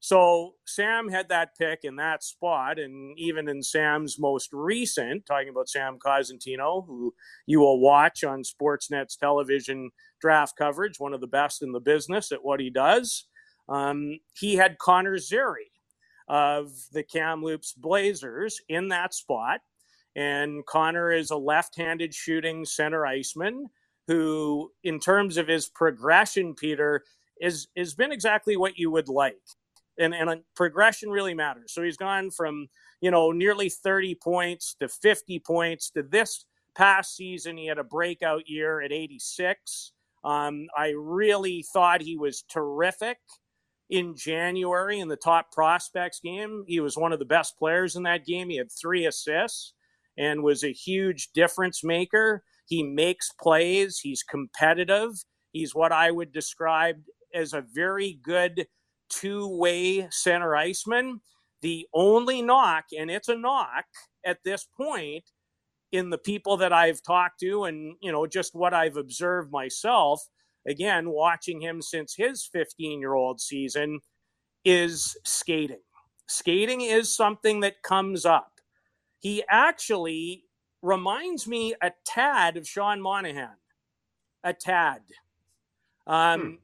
So 0.00 0.54
Sam 0.66 1.08
had 1.08 1.28
that 1.28 1.50
pick 1.56 1.80
in 1.84 1.94
that 1.96 2.24
spot, 2.24 2.80
and 2.80 3.16
even 3.16 3.48
in 3.48 3.62
Sam's 3.62 4.18
most 4.18 4.48
recent, 4.52 5.26
talking 5.26 5.48
about 5.48 5.68
Sam 5.68 5.96
Cosentino, 6.04 6.84
who 6.84 7.14
you 7.46 7.60
will 7.60 7.80
watch 7.80 8.24
on 8.24 8.42
Sportsnet's 8.42 9.16
television 9.16 9.90
draft 10.20 10.54
coverage, 10.58 10.98
one 10.98 11.14
of 11.14 11.20
the 11.20 11.28
best 11.28 11.62
in 11.62 11.70
the 11.70 11.80
business 11.80 12.32
at 12.32 12.42
what 12.42 12.58
he 12.58 12.68
does. 12.68 13.28
Um, 13.68 14.18
he 14.34 14.56
had 14.56 14.78
Connor 14.78 15.18
Zary 15.18 15.71
of 16.32 16.70
the 16.92 17.02
Kamloops 17.02 17.74
Blazers 17.74 18.58
in 18.70 18.88
that 18.88 19.12
spot, 19.12 19.60
and 20.16 20.64
Connor 20.64 21.12
is 21.12 21.30
a 21.30 21.36
left-handed 21.36 22.14
shooting 22.14 22.64
center 22.64 23.04
iceman 23.04 23.68
who, 24.06 24.70
in 24.82 24.98
terms 24.98 25.36
of 25.36 25.46
his 25.46 25.68
progression, 25.68 26.54
Peter, 26.54 27.02
is 27.38 27.68
has 27.76 27.94
been 27.94 28.12
exactly 28.12 28.56
what 28.56 28.78
you 28.78 28.90
would 28.90 29.08
like 29.08 29.36
and 29.98 30.14
and 30.14 30.40
progression 30.56 31.10
really 31.10 31.34
matters. 31.34 31.72
So 31.74 31.82
he's 31.82 31.96
gone 31.96 32.30
from 32.30 32.68
you 33.00 33.10
know 33.10 33.30
nearly 33.32 33.68
30 33.68 34.14
points 34.16 34.74
to 34.80 34.88
50 34.88 35.38
points 35.40 35.90
to 35.90 36.02
this 36.02 36.46
past 36.74 37.14
season 37.14 37.58
he 37.58 37.66
had 37.66 37.78
a 37.78 37.84
breakout 37.84 38.48
year 38.48 38.80
at 38.80 38.92
86. 38.92 39.92
Um, 40.24 40.68
I 40.76 40.94
really 40.96 41.64
thought 41.72 42.00
he 42.00 42.16
was 42.16 42.44
terrific 42.48 43.18
in 43.92 44.16
January 44.16 45.00
in 45.00 45.08
the 45.08 45.16
top 45.16 45.52
prospects 45.52 46.18
game. 46.18 46.64
He 46.66 46.80
was 46.80 46.96
one 46.96 47.12
of 47.12 47.18
the 47.18 47.26
best 47.26 47.58
players 47.58 47.94
in 47.94 48.04
that 48.04 48.24
game. 48.24 48.48
He 48.48 48.56
had 48.56 48.72
three 48.72 49.04
assists 49.04 49.74
and 50.16 50.42
was 50.42 50.64
a 50.64 50.72
huge 50.72 51.28
difference 51.34 51.84
maker. 51.84 52.42
He 52.66 52.82
makes 52.82 53.30
plays. 53.38 54.00
He's 54.02 54.22
competitive. 54.22 55.10
He's 55.52 55.74
what 55.74 55.92
I 55.92 56.10
would 56.10 56.32
describe 56.32 57.02
as 57.34 57.52
a 57.52 57.66
very 57.74 58.18
good 58.24 58.66
two 59.10 59.46
way 59.46 60.08
center 60.10 60.56
iceman. 60.56 61.20
The 61.60 61.86
only 61.92 62.40
knock, 62.40 62.86
and 62.98 63.10
it's 63.10 63.28
a 63.28 63.36
knock 63.36 63.84
at 64.24 64.38
this 64.42 64.66
point, 64.74 65.24
in 65.92 66.08
the 66.08 66.16
people 66.16 66.56
that 66.56 66.72
I've 66.72 67.02
talked 67.02 67.40
to 67.40 67.64
and, 67.64 67.96
you 68.00 68.10
know, 68.10 68.26
just 68.26 68.54
what 68.54 68.72
I've 68.72 68.96
observed 68.96 69.52
myself, 69.52 70.22
again, 70.66 71.10
watching 71.10 71.60
him 71.60 71.82
since 71.82 72.14
his 72.14 72.48
15 72.52 73.00
year 73.00 73.14
old 73.14 73.40
season, 73.40 74.00
is 74.64 75.16
skating. 75.24 75.82
Skating 76.28 76.82
is 76.82 77.14
something 77.14 77.60
that 77.60 77.82
comes 77.82 78.24
up. 78.24 78.60
He 79.18 79.42
actually 79.48 80.44
reminds 80.82 81.46
me 81.46 81.74
a 81.80 81.92
tad 82.04 82.56
of 82.56 82.66
Sean 82.66 83.00
Monahan, 83.00 83.56
a 84.44 84.52
tad. 84.52 85.02
Um, 86.06 86.40
hmm 86.40 86.54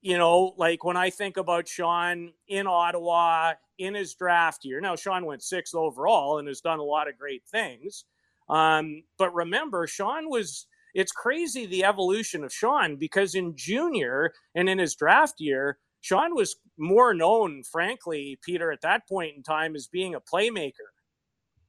you 0.00 0.16
know, 0.16 0.54
like 0.56 0.84
when 0.84 0.96
I 0.96 1.10
think 1.10 1.36
about 1.36 1.68
Sean 1.68 2.32
in 2.48 2.66
Ottawa 2.66 3.54
in 3.78 3.94
his 3.94 4.14
draft 4.14 4.64
year. 4.64 4.80
Now, 4.80 4.96
Sean 4.96 5.26
went 5.26 5.42
sixth 5.42 5.74
overall 5.74 6.38
and 6.38 6.48
has 6.48 6.60
done 6.60 6.78
a 6.78 6.84
lot 6.84 7.08
of 7.08 7.18
great 7.18 7.42
things. 7.46 8.04
Um, 8.48 9.02
but 9.18 9.34
remember, 9.34 9.86
Sean 9.86 10.30
was. 10.30 10.66
It's 10.96 11.12
crazy 11.12 11.66
the 11.66 11.84
evolution 11.84 12.42
of 12.42 12.54
Sean 12.54 12.96
because 12.96 13.34
in 13.34 13.54
junior 13.54 14.32
and 14.54 14.66
in 14.66 14.78
his 14.78 14.94
draft 14.94 15.34
year, 15.38 15.76
Sean 16.00 16.34
was 16.34 16.56
more 16.78 17.12
known, 17.12 17.62
frankly, 17.64 18.38
Peter, 18.42 18.72
at 18.72 18.80
that 18.80 19.06
point 19.06 19.36
in 19.36 19.42
time 19.42 19.76
as 19.76 19.88
being 19.88 20.14
a 20.14 20.20
playmaker, 20.22 20.88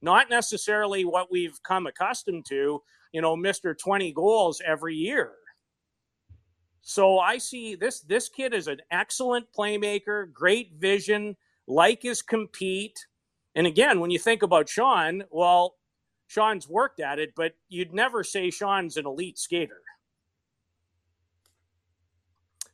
not 0.01 0.29
necessarily 0.29 1.03
what 1.03 1.29
we've 1.29 1.61
come 1.63 1.87
accustomed 1.87 2.45
to, 2.47 2.81
you 3.11 3.19
know, 3.19 3.35
Mr. 3.35 3.77
20 3.77 4.13
goals 4.13 4.61
every 4.65 4.95
year. 4.95 5.33
So 6.79 7.19
I 7.19 7.37
see 7.37 7.75
this 7.75 7.99
this 7.99 8.29
kid 8.29 8.53
is 8.53 8.69
an 8.69 8.79
excellent 8.91 9.47
playmaker, 9.51 10.31
great 10.31 10.71
vision, 10.77 11.35
like 11.67 12.03
his 12.03 12.21
compete. 12.21 13.05
And 13.55 13.67
again, 13.67 13.99
when 13.99 14.09
you 14.09 14.19
think 14.19 14.41
about 14.41 14.69
Sean, 14.69 15.25
well, 15.31 15.75
Sean's 16.27 16.67
worked 16.69 16.99
at 16.99 17.19
it, 17.19 17.33
but 17.35 17.53
you'd 17.69 17.93
never 17.93 18.23
say 18.23 18.49
Sean's 18.49 18.97
an 18.97 19.05
elite 19.05 19.37
skater. 19.37 19.81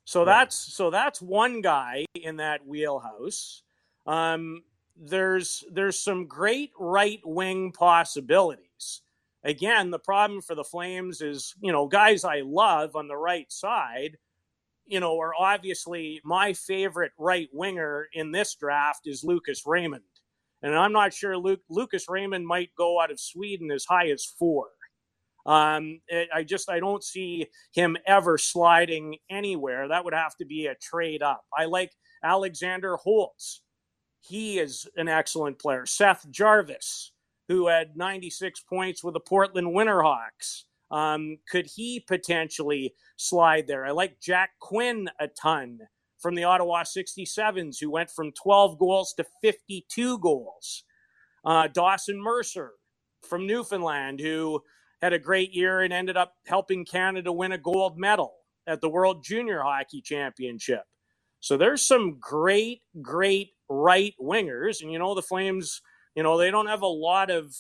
So 0.06 0.22
right. 0.22 0.26
that's 0.26 0.56
so 0.56 0.90
that's 0.90 1.22
one 1.22 1.62
guy 1.62 2.06
in 2.14 2.38
that 2.38 2.66
wheelhouse. 2.66 3.64
Um, 4.06 4.64
there's 4.98 5.64
there's 5.72 6.00
some 6.00 6.28
great 6.28 6.72
right 6.78 7.22
wing 7.24 7.72
possibilities 7.72 9.02
again, 9.44 9.92
the 9.92 10.00
problem 10.00 10.42
for 10.42 10.56
the 10.56 10.64
Flames 10.64 11.22
is, 11.22 11.54
you 11.62 11.72
know, 11.72 11.88
guys 11.88 12.24
I 12.24 12.42
love 12.42 12.96
on 12.96 13.08
the 13.08 13.18
right 13.18 13.52
side, 13.52 14.18
you 14.86 15.00
know, 15.00 15.20
are 15.20 15.34
obviously 15.38 16.22
my 16.24 16.54
favorite 16.54 17.12
right 17.18 17.50
winger 17.54 18.08
in 18.14 18.32
this 18.32 18.56
draft 18.56 19.08
is 19.08 19.24
Lucas 19.24 19.64
Raymond. 19.66 20.04
And 20.64 20.76
I'm 20.76 20.94
not 20.94 21.14
sure 21.14 21.38
Luke, 21.38 21.62
Lucas 21.70 22.06
Raymond 22.08 22.48
might 22.48 22.72
go 22.78 23.00
out 23.00 23.12
of 23.12 23.20
Sweden 23.20 23.70
as 23.70 23.86
high 23.86 24.10
as 24.10 24.26
four. 24.40 24.68
Um, 25.46 26.00
it, 26.08 26.30
I 26.34 26.44
just 26.44 26.70
I 26.70 26.80
don't 26.80 27.04
see 27.04 27.48
him 27.74 27.98
ever 28.08 28.38
sliding 28.38 29.18
anywhere. 29.30 29.90
That 29.90 30.06
would 30.06 30.14
have 30.14 30.36
to 30.38 30.46
be 30.46 30.68
a 30.68 30.76
trade 30.76 31.22
up. 31.22 31.44
I 31.58 31.66
like 31.66 31.92
Alexander 32.24 32.96
Holtz. 32.96 33.62
He 34.22 34.58
is 34.58 34.88
an 34.96 35.10
excellent 35.10 35.60
player. 35.60 35.86
Seth 35.86 36.26
Jarvis 36.32 37.12
who 37.48 37.68
had 37.68 37.96
96 37.96 38.62
points 38.62 39.04
with 39.04 39.14
the 39.14 39.20
Portland 39.20 39.68
Winterhawks. 39.68 40.64
Um, 40.92 41.38
could 41.50 41.66
he 41.66 42.00
potentially 42.00 42.94
slide 43.18 43.68
there? 43.68 43.86
I 43.86 43.92
like 43.92 44.20
Jack 44.22 44.52
Quinn 44.60 45.10
a 45.20 45.28
ton 45.28 45.80
from 46.24 46.36
the 46.36 46.46
Ottawa 46.46 46.86
67s, 46.86 47.78
who 47.82 47.92
went 47.92 48.10
from 48.10 48.32
12 48.34 48.80
goals 48.80 49.14
to 49.18 49.26
52 49.44 50.20
goals. 50.20 50.86
Uh, 51.46 51.68
Dawson 51.68 52.22
Mercer 52.24 52.72
from 53.30 53.48
Newfoundland, 53.48 54.22
who 54.22 54.62
had 55.04 55.14
a 55.14 55.20
great 55.20 55.54
year 55.54 55.82
and 55.82 55.94
ended 55.94 56.18
up 56.18 56.34
helping 56.48 56.86
Canada 56.86 57.32
win 57.32 57.52
a 57.52 57.60
gold 57.60 58.00
medal 58.00 58.34
at 58.68 58.82
the 58.82 58.90
World 58.90 59.24
Junior 59.24 59.62
Hockey 59.62 60.02
Championship. 60.02 60.84
So 61.42 61.58
there's 61.58 61.86
some 61.86 62.20
great, 62.20 62.82
great 63.02 63.52
right 63.70 64.16
wingers. 64.22 64.82
And 64.82 64.92
you 64.92 65.00
know, 65.00 65.14
the 65.16 65.22
Flames 65.22 65.82
you 66.16 66.24
know, 66.24 66.38
they 66.38 66.52
don't 66.52 66.68
have 66.68 66.82
a 66.82 66.88
lot 66.88 67.32
of 67.32 67.56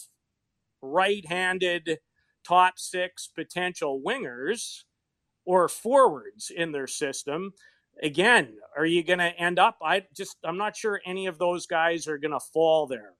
right 0.81 1.25
handed 1.27 1.99
top 2.47 2.75
six 2.77 3.27
potential 3.33 4.01
wingers 4.05 4.83
or 5.45 5.67
forwards 5.67 6.51
in 6.55 6.71
their 6.71 6.87
system. 6.87 7.53
Again, 8.01 8.55
are 8.75 8.85
you 8.85 9.03
going 9.03 9.19
to 9.19 9.37
end 9.37 9.59
up? 9.59 9.77
I 9.83 10.05
just, 10.15 10.37
I'm 10.43 10.57
not 10.57 10.75
sure 10.75 11.01
any 11.05 11.27
of 11.27 11.37
those 11.37 11.65
guys 11.67 12.07
are 12.07 12.17
going 12.17 12.31
to 12.31 12.39
fall 12.39 12.87
there. 12.87 13.13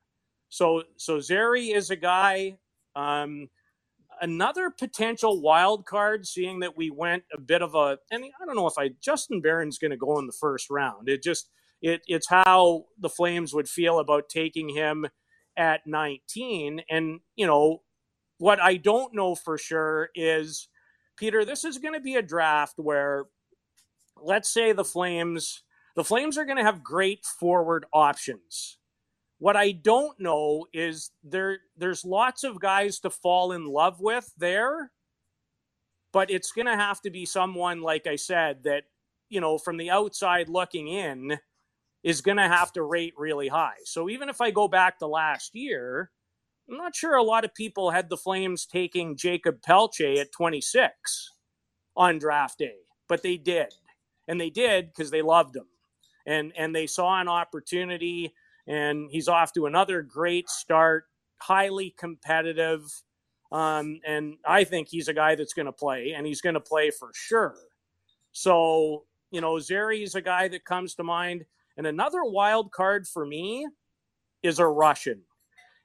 So, 0.50 0.84
so 0.98 1.20
Zary 1.20 1.68
is 1.68 1.90
a 1.90 1.96
guy. 1.96 2.58
Um, 2.96 3.50
another 4.22 4.70
potential 4.70 5.42
wild 5.42 5.86
card, 5.86 6.28
seeing 6.28 6.60
that 6.60 6.78
we 6.78 6.90
went 6.90 7.24
a 7.34 7.40
bit 7.40 7.62
of 7.62 7.76
a, 7.76 7.98
and 8.12 8.24
I 8.24 8.46
don't 8.46 8.56
know 8.56 8.68
if 8.68 8.78
I 8.78 8.92
Justin 9.02 9.42
Barron's 9.42 9.78
going 9.78 9.92
to 9.92 9.98
go 9.98 10.20
in 10.20 10.28
the 10.28 10.34
first 10.34 10.70
round. 10.70 11.10
It 11.10 11.24
just 11.24 11.50
it 11.82 12.02
it's 12.08 12.28
how 12.30 12.86
the 12.98 13.10
Flames 13.10 13.54
would 13.54 13.68
feel 13.68 14.00
about 14.00 14.30
taking 14.30 14.70
him 14.70 15.08
at 15.58 15.82
19, 15.86 16.82
and 16.90 17.20
you 17.36 17.46
know 17.46 17.82
what 18.38 18.62
I 18.62 18.78
don't 18.78 19.14
know 19.14 19.36
for 19.36 19.58
sure 19.58 20.10
is 20.16 20.68
Peter. 21.18 21.46
This 21.46 21.64
is 21.64 21.78
going 21.78 21.94
to 21.94 22.00
be 22.00 22.16
a 22.16 22.22
draft 22.22 22.76
where, 22.78 23.26
let's 24.24 24.52
say 24.54 24.72
the 24.72 24.86
Flames, 24.86 25.64
the 25.96 26.04
Flames 26.04 26.38
are 26.38 26.46
going 26.46 26.58
to 26.58 26.64
have 26.64 26.84
great 26.84 27.26
forward 27.26 27.86
options 27.94 28.78
what 29.44 29.58
I 29.58 29.74
don't 29.74 30.18
know 30.22 30.68
is 30.72 31.12
there 31.22 31.58
there's 31.76 32.06
lots 32.06 32.46
of 32.46 32.62
guys 32.62 33.00
to 33.00 33.10
fall 33.10 33.52
in 33.52 33.66
love 33.66 34.00
with 34.00 34.32
there, 34.38 34.94
but 36.14 36.32
it's 36.32 36.54
going 36.54 36.68
to 36.68 36.78
have 36.78 37.02
to 37.02 37.10
be 37.10 37.26
someone 37.26 37.82
like 37.82 38.08
I 38.08 38.16
said 38.16 38.64
that, 38.64 38.84
you 39.28 39.42
know, 39.42 39.58
from 39.58 39.76
the 39.76 39.90
outside 39.92 40.48
looking 40.48 40.88
in 40.88 41.40
is 42.04 42.22
going 42.22 42.38
to 42.38 42.48
have 42.48 42.72
to 42.72 42.84
rate 42.84 43.16
really 43.18 43.50
high. 43.50 43.84
So 43.84 44.10
even 44.10 44.30
if 44.30 44.40
I 44.40 44.50
go 44.50 44.70
back 44.70 45.00
to 45.00 45.08
last 45.08 45.54
year, 45.54 46.12
I'm 46.70 46.78
not 46.78 46.96
sure 46.96 47.16
a 47.16 47.22
lot 47.22 47.44
of 47.44 47.54
people 47.54 47.92
had 47.92 48.10
the 48.10 48.16
Flames 48.16 48.66
taking 48.66 49.18
Jakob 49.18 49.62
Pelletier 49.62 50.22
at 50.22 50.32
26 50.32 51.32
on 51.98 52.18
draft 52.18 52.60
day, 52.60 52.78
but 53.10 53.24
they 53.24 53.36
did. 53.36 53.74
And 54.28 54.40
they 54.40 54.50
did 54.50 54.88
because 54.88 55.12
they 55.12 55.22
loved 55.22 55.56
him. 55.56 55.68
And 56.26 56.54
and 56.58 56.76
they 56.76 56.88
saw 56.88 57.20
an 57.20 57.28
opportunity 57.28 58.34
and 58.68 59.10
he's 59.12 59.28
off 59.28 59.54
to 59.54 59.66
another 59.66 60.02
great 60.02 60.50
start, 60.50 61.06
highly 61.38 61.94
competitive. 61.98 62.82
Um, 63.52 64.00
and 64.06 64.38
I 64.48 64.64
think 64.64 64.88
he's 64.88 65.08
a 65.08 65.14
guy 65.14 65.36
that's 65.36 65.54
going 65.54 65.68
to 65.68 65.72
play, 65.72 66.14
and 66.16 66.26
he's 66.26 66.42
going 66.42 66.56
to 66.56 66.60
play 66.60 66.90
for 66.90 67.12
sure. 67.14 67.56
So, 68.32 69.04
you 69.32 69.42
know, 69.42 69.60
Zary 69.60 70.02
is 70.02 70.16
a 70.16 70.22
guy 70.22 70.48
that 70.48 70.66
comes 70.66 70.96
to 70.96 71.04
mind. 71.04 71.46
And 71.78 71.86
another 71.86 72.24
wild 72.24 72.72
card 72.72 73.08
for 73.08 73.26
me 73.26 73.68
is 74.42 74.60
a 74.60 74.68
Russian, 74.68 75.22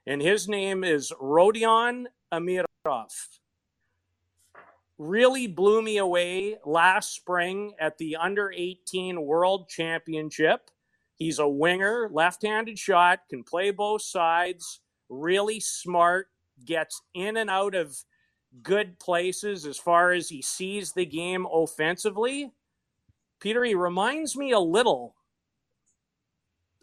and 0.05 0.21
his 0.21 0.47
name 0.47 0.83
is 0.83 1.11
Rodion 1.21 2.05
Amirov. 2.33 3.38
Really 4.99 5.47
blew 5.47 5.81
me 5.81 5.97
away 5.97 6.57
last 6.65 7.15
spring 7.15 7.73
at 7.79 7.97
the 7.97 8.17
under 8.17 8.51
18 8.51 9.21
World 9.21 9.69
Championship. 9.69 10.69
He's 11.15 11.39
a 11.39 11.47
winger, 11.47 12.09
left 12.11 12.43
handed 12.43 12.77
shot, 12.77 13.21
can 13.29 13.43
play 13.43 13.71
both 13.71 14.01
sides, 14.01 14.81
really 15.07 15.59
smart, 15.59 16.27
gets 16.65 17.01
in 17.13 17.37
and 17.37 17.49
out 17.49 17.75
of 17.75 17.97
good 18.61 18.99
places 18.99 19.65
as 19.65 19.77
far 19.77 20.11
as 20.11 20.29
he 20.29 20.41
sees 20.41 20.91
the 20.91 21.05
game 21.05 21.47
offensively. 21.51 22.51
Peter, 23.39 23.63
he 23.63 23.75
reminds 23.75 24.35
me 24.35 24.51
a 24.51 24.59
little 24.59 25.15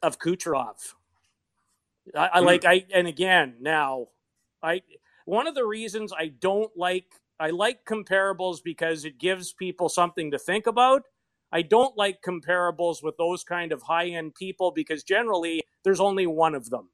of 0.03 0.19
Kucherov. 0.19 0.95
I, 2.15 2.31
I 2.35 2.41
hmm. 2.41 2.47
like 2.47 2.65
I 2.65 2.87
and 2.95 3.07
again 3.07 3.57
now 3.61 4.09
I 4.63 4.83
one 5.25 5.47
of 5.47 5.55
the 5.55 5.65
reasons 5.65 6.13
I 6.17 6.29
don't 6.29 6.71
like 6.77 7.07
I 7.39 7.51
like 7.51 7.85
comparables 7.85 8.59
because 8.63 9.05
it 9.05 9.19
gives 9.19 9.53
people 9.53 9.89
something 9.89 10.31
to 10.31 10.39
think 10.39 10.67
about. 10.67 11.03
I 11.53 11.63
don't 11.63 11.97
like 11.97 12.23
comparables 12.23 13.03
with 13.03 13.17
those 13.17 13.45
kind 13.45 13.73
of 13.73 13.83
high 13.83 14.07
end 14.09 14.35
people 14.35 14.73
because 14.73 15.05
generally 15.05 15.63
there's 15.85 16.01
only 16.01 16.27
one 16.27 16.55
of 16.55 16.71
them. 16.71 16.91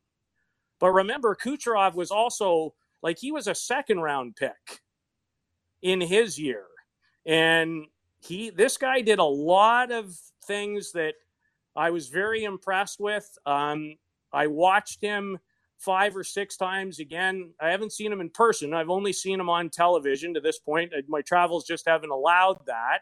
But 0.78 0.90
remember, 0.90 1.36
Kucherov 1.36 1.94
was 1.94 2.10
also 2.10 2.74
like 3.02 3.18
he 3.18 3.32
was 3.32 3.46
a 3.46 3.54
second 3.54 4.00
round 4.00 4.36
pick 4.36 4.80
in 5.80 6.00
his 6.00 6.38
year. 6.38 6.64
And 7.24 7.86
he 8.20 8.50
this 8.50 8.76
guy 8.76 9.00
did 9.00 9.18
a 9.18 9.24
lot 9.24 9.90
of 9.90 10.16
things 10.44 10.92
that 10.92 11.14
I 11.74 11.90
was 11.90 12.08
very 12.08 12.44
impressed 12.44 13.00
with. 13.00 13.28
Um, 13.46 13.96
I 14.32 14.46
watched 14.48 15.00
him 15.00 15.38
five 15.84 16.16
or 16.16 16.24
six 16.24 16.56
times 16.56 17.00
again. 17.00 17.52
I 17.60 17.70
haven't 17.70 17.92
seen 17.92 18.12
him 18.12 18.20
in 18.20 18.30
person. 18.30 18.72
I've 18.72 18.90
only 18.90 19.12
seen 19.12 19.40
him 19.40 19.50
on 19.50 19.68
television 19.68 20.34
to 20.34 20.40
this 20.40 20.58
point. 20.58 20.92
My 21.08 21.22
travels 21.22 21.64
just 21.66 21.86
haven't 21.86 22.10
allowed 22.10 22.58
that 22.66 23.00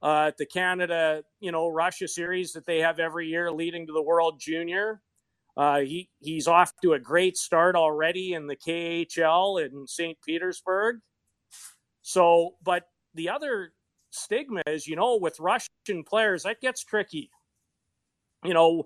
uh, 0.00 0.30
the 0.38 0.46
Canada, 0.46 1.22
you 1.40 1.52
know, 1.52 1.68
Russia 1.68 2.06
series 2.06 2.52
that 2.52 2.66
they 2.66 2.78
have 2.78 2.98
every 2.98 3.28
year 3.28 3.50
leading 3.50 3.86
to 3.86 3.92
the 3.92 4.02
World 4.02 4.40
Junior. 4.40 5.02
Uh, 5.56 5.80
he 5.80 6.08
he's 6.20 6.46
off 6.46 6.72
to 6.82 6.92
a 6.92 6.98
great 7.00 7.36
start 7.36 7.74
already 7.74 8.34
in 8.34 8.46
the 8.46 8.54
KHL 8.54 9.64
in 9.64 9.86
St. 9.88 10.16
Petersburg. 10.24 11.00
So, 12.02 12.54
but 12.62 12.84
the 13.14 13.28
other 13.28 13.72
stigma 14.10 14.62
is, 14.66 14.86
you 14.86 14.94
know, 14.94 15.16
with 15.16 15.40
Russian 15.40 16.04
players, 16.06 16.44
that 16.44 16.60
gets 16.60 16.84
tricky. 16.84 17.30
You 18.44 18.54
know, 18.54 18.84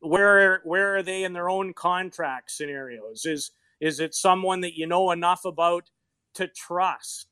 where 0.00 0.60
where 0.64 0.96
are 0.96 1.02
they 1.02 1.24
in 1.24 1.32
their 1.32 1.50
own 1.50 1.74
contract 1.74 2.50
scenarios? 2.50 3.26
Is 3.26 3.50
is 3.80 4.00
it 4.00 4.14
someone 4.14 4.60
that 4.62 4.76
you 4.76 4.86
know 4.86 5.10
enough 5.10 5.44
about 5.44 5.90
to 6.34 6.48
trust? 6.48 7.28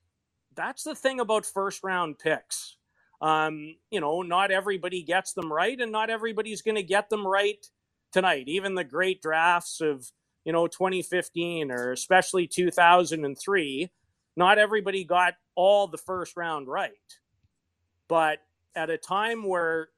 That's 0.55 0.85
the 0.85 0.95
thing 0.95 1.21
about 1.21 1.47
first 1.47 1.85
round 1.85 2.19
picks 2.19 2.77
um, 3.21 3.77
you 3.91 4.01
know, 4.01 4.23
not 4.23 4.51
everybody 4.51 5.03
gets 5.03 5.33
them 5.33 5.53
right, 5.53 5.81
and 5.81 5.93
not 5.93 6.11
everybody's 6.11 6.63
going 6.63 6.75
to 6.75 6.83
get 6.83 7.09
them 7.09 7.27
right 7.27 7.65
tonight. 8.13 8.45
Even 8.47 8.75
the 8.75 8.85
great 8.85 9.23
drafts 9.23 9.81
of, 9.81 10.11
you 10.45 10.53
know, 10.53 10.67
2015 10.67 11.71
or 11.71 11.93
especially 11.93 12.47
2003, 12.47 13.91
not 14.37 14.59
everybody 14.59 15.05
got 15.05 15.35
all 15.55 15.87
the 15.87 15.99
first 15.99 16.37
round 16.37 16.69
right. 16.69 16.93
But 18.09 18.41
at 18.75 18.91
a 18.91 18.99
time 18.99 19.45
where, 19.49 19.89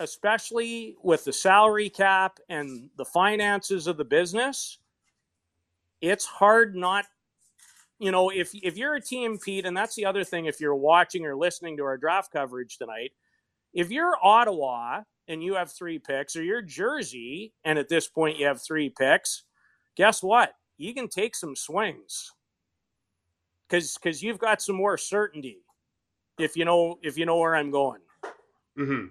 especially 0.00 0.96
with 1.02 1.24
the 1.24 1.32
salary 1.32 1.88
cap 1.88 2.38
and 2.48 2.90
the 2.96 3.04
finances 3.04 3.86
of 3.86 3.96
the 3.96 4.04
business, 4.04 4.78
it's 6.00 6.24
hard 6.24 6.74
not 6.74 7.06
you 7.98 8.10
know, 8.10 8.30
if 8.30 8.50
if 8.54 8.76
you're 8.76 8.96
a 8.96 9.00
team, 9.00 9.38
Pete, 9.38 9.66
and 9.66 9.76
that's 9.76 9.94
the 9.94 10.04
other 10.04 10.24
thing, 10.24 10.46
if 10.46 10.60
you're 10.60 10.74
watching 10.74 11.24
or 11.24 11.36
listening 11.36 11.76
to 11.76 11.84
our 11.84 11.96
draft 11.96 12.32
coverage 12.32 12.76
tonight, 12.76 13.12
if 13.72 13.90
you're 13.90 14.16
Ottawa 14.22 15.02
and 15.28 15.42
you 15.42 15.54
have 15.54 15.72
three 15.72 15.98
picks, 15.98 16.36
or 16.36 16.42
you're 16.42 16.60
Jersey 16.60 17.52
and 17.64 17.78
at 17.78 17.88
this 17.88 18.08
point 18.08 18.38
you 18.38 18.46
have 18.46 18.60
three 18.60 18.90
picks, 18.90 19.44
guess 19.96 20.22
what? 20.22 20.54
You 20.76 20.92
can 20.92 21.08
take 21.08 21.36
some 21.36 21.54
swings 21.54 22.32
because 23.68 23.94
because 23.94 24.22
you've 24.22 24.38
got 24.38 24.60
some 24.60 24.76
more 24.76 24.98
certainty 24.98 25.58
if 26.38 26.56
you 26.56 26.64
know 26.64 26.98
if 27.02 27.16
you 27.16 27.26
know 27.26 27.38
where 27.38 27.54
I'm 27.54 27.70
going. 27.70 28.00
Mm-hmm. 28.78 29.06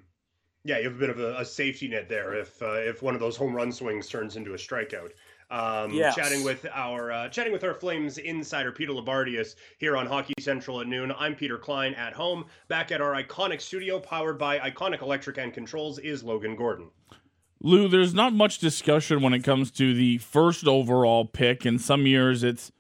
Yeah, 0.66 0.78
you 0.78 0.86
have 0.86 0.96
a 0.96 1.00
bit 1.00 1.10
of 1.10 1.20
a, 1.20 1.38
a 1.40 1.46
safety 1.46 1.90
net 1.90 2.08
there 2.08 2.34
if 2.36 2.62
uh, 2.62 2.74
if 2.74 3.02
one 3.02 3.14
of 3.14 3.20
those 3.20 3.36
home 3.36 3.54
run 3.54 3.72
swings 3.72 4.08
turns 4.08 4.38
into 4.38 4.54
a 4.54 4.58
strikeout. 4.58 5.12
Um, 5.52 5.92
yes. 5.92 6.16
chatting 6.16 6.44
with 6.44 6.66
our 6.74 7.12
uh, 7.12 7.30
chatting 7.30 7.52
with 7.52 7.64
our 7.64 7.74
Flames 7.74 8.18
insider 8.18 8.72
Peter 8.72 8.94
Loubardias 8.94 9.56
here 9.78 9.98
on 9.98 10.08
Hockey 10.08 10.34
Central 10.40 10.82
at 10.82 10.88
noon. 10.88 11.14
I'm 11.18 11.36
Peter 11.36 11.58
Klein 11.58 11.94
at 11.96 12.14
home. 12.14 12.46
Back 12.70 12.92
at 12.92 13.02
our 13.02 13.14
iconic 13.14 13.62
studio, 13.62 14.00
powered 14.00 14.40
by 14.40 14.58
Iconic 14.58 15.02
Electric 15.02 15.38
and 15.38 15.54
Controls, 15.54 16.00
is 16.00 16.24
Logan 16.24 16.56
Gordon. 16.56 16.90
Lou, 17.62 17.88
there's 17.88 18.14
not 18.14 18.34
much 18.34 18.60
discussion 18.60 19.22
when 19.22 19.34
it 19.34 19.44
comes 19.44 19.70
to 19.72 19.94
the 19.94 20.18
first 20.18 20.66
overall 20.66 21.26
pick. 21.26 21.66
In 21.66 21.78
some 21.78 22.08
years, 22.08 22.42
it's 22.42 22.72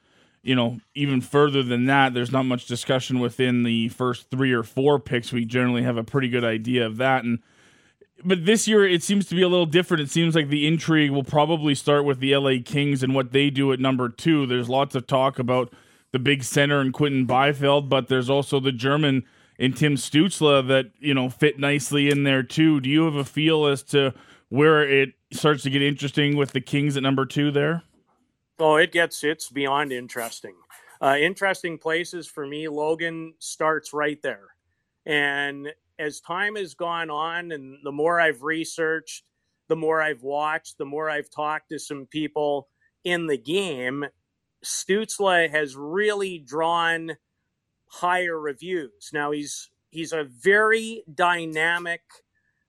you 0.41 0.56
know 0.56 0.80
even 0.96 1.19
further 1.19 1.63
than 1.63 1.86
that. 1.86 2.13
There's 2.13 2.32
not 2.32 2.43
much 2.43 2.65
discussion 2.65 3.19
within 3.19 3.63
the 3.63 3.89
first 3.89 4.32
three 4.32 4.54
or 4.54 4.63
four 4.63 5.00
picks. 5.00 5.34
We 5.34 5.43
generally 5.43 5.84
have 5.84 5.98
a 5.98 6.04
pretty 6.04 6.30
good 6.30 6.46
idea 6.46 6.86
of 6.86 6.98
that, 6.98 7.24
and 7.26 7.39
but 8.25 8.45
this 8.45 8.67
year 8.67 8.88
it 8.88 9.03
seems 9.03 9.25
to 9.27 9.36
be 9.36 9.41
a 9.41 9.47
little 9.47 9.65
different. 9.65 10.03
It 10.03 10.09
seems 10.09 10.36
like 10.36 10.49
the 10.49 10.67
intrigue 10.67 11.12
will 11.12 11.23
probably 11.23 11.75
start 11.75 12.05
with 12.05 12.19
the 12.19 12.36
LA 12.36 12.55
Kings 12.63 13.03
and 13.03 13.13
what 13.13 13.31
they 13.31 13.49
do 13.49 13.71
at 13.71 13.79
number 13.79 14.09
two. 14.09 14.45
There's 14.45 14.69
lots 14.69 14.95
of 14.95 15.07
talk 15.07 15.39
about 15.39 15.73
the 16.12 16.19
big 16.19 16.43
center 16.43 16.79
and 16.79 16.93
Quinton 16.93 17.25
Byfield, 17.25 17.89
but 17.89 18.07
there's 18.07 18.29
also 18.29 18.59
the 18.59 18.71
German 18.71 19.23
and 19.59 19.75
Tim 19.75 19.95
Stützle 19.95 20.67
that 20.67 20.91
you 20.99 21.13
know 21.13 21.29
fit 21.29 21.59
nicely 21.59 22.09
in 22.09 22.23
there 22.23 22.43
too. 22.43 22.79
Do 22.79 22.89
you 22.89 23.05
have 23.05 23.15
a 23.15 23.25
feel 23.25 23.65
as 23.65 23.83
to 23.83 24.13
where 24.49 24.88
it 24.88 25.13
starts 25.31 25.63
to 25.63 25.69
get 25.69 25.81
interesting 25.81 26.38
with 26.38 26.51
the 26.51 26.62
Kings 26.62 26.95
at 26.95 27.03
number 27.03 27.25
two 27.25 27.51
there? 27.51 27.83
Oh, 28.59 28.75
it 28.75 28.91
gets 28.91 29.23
it's 29.23 29.49
beyond 29.49 29.91
interesting. 29.91 30.55
Uh, 31.01 31.17
interesting 31.19 31.77
places 31.77 32.27
for 32.27 32.45
me. 32.45 32.67
Logan 32.67 33.33
starts 33.39 33.93
right 33.93 34.21
there, 34.21 34.55
and 35.05 35.73
as 35.99 36.19
time 36.19 36.56
has 36.56 36.73
gone 36.73 37.10
on 37.10 37.51
and 37.51 37.77
the 37.84 37.91
more 37.91 38.19
I've 38.19 38.43
researched, 38.43 39.23
the 39.69 39.75
more 39.75 40.01
I've 40.01 40.23
watched, 40.23 40.77
the 40.77 40.86
more 40.86 41.10
I've 41.10 41.29
talked 41.29 41.69
to 41.69 41.79
some 41.79 42.06
people 42.06 42.67
in 43.03 43.27
the 43.27 43.38
game, 43.38 44.06
Stützle 44.63 45.49
has 45.49 45.75
really 45.75 46.39
drawn 46.39 47.17
higher 47.88 48.39
reviews. 48.39 49.10
Now 49.13 49.32
he's 49.32 49.69
he's 49.91 50.13
a 50.13 50.23
very 50.23 51.03
dynamic 51.13 52.01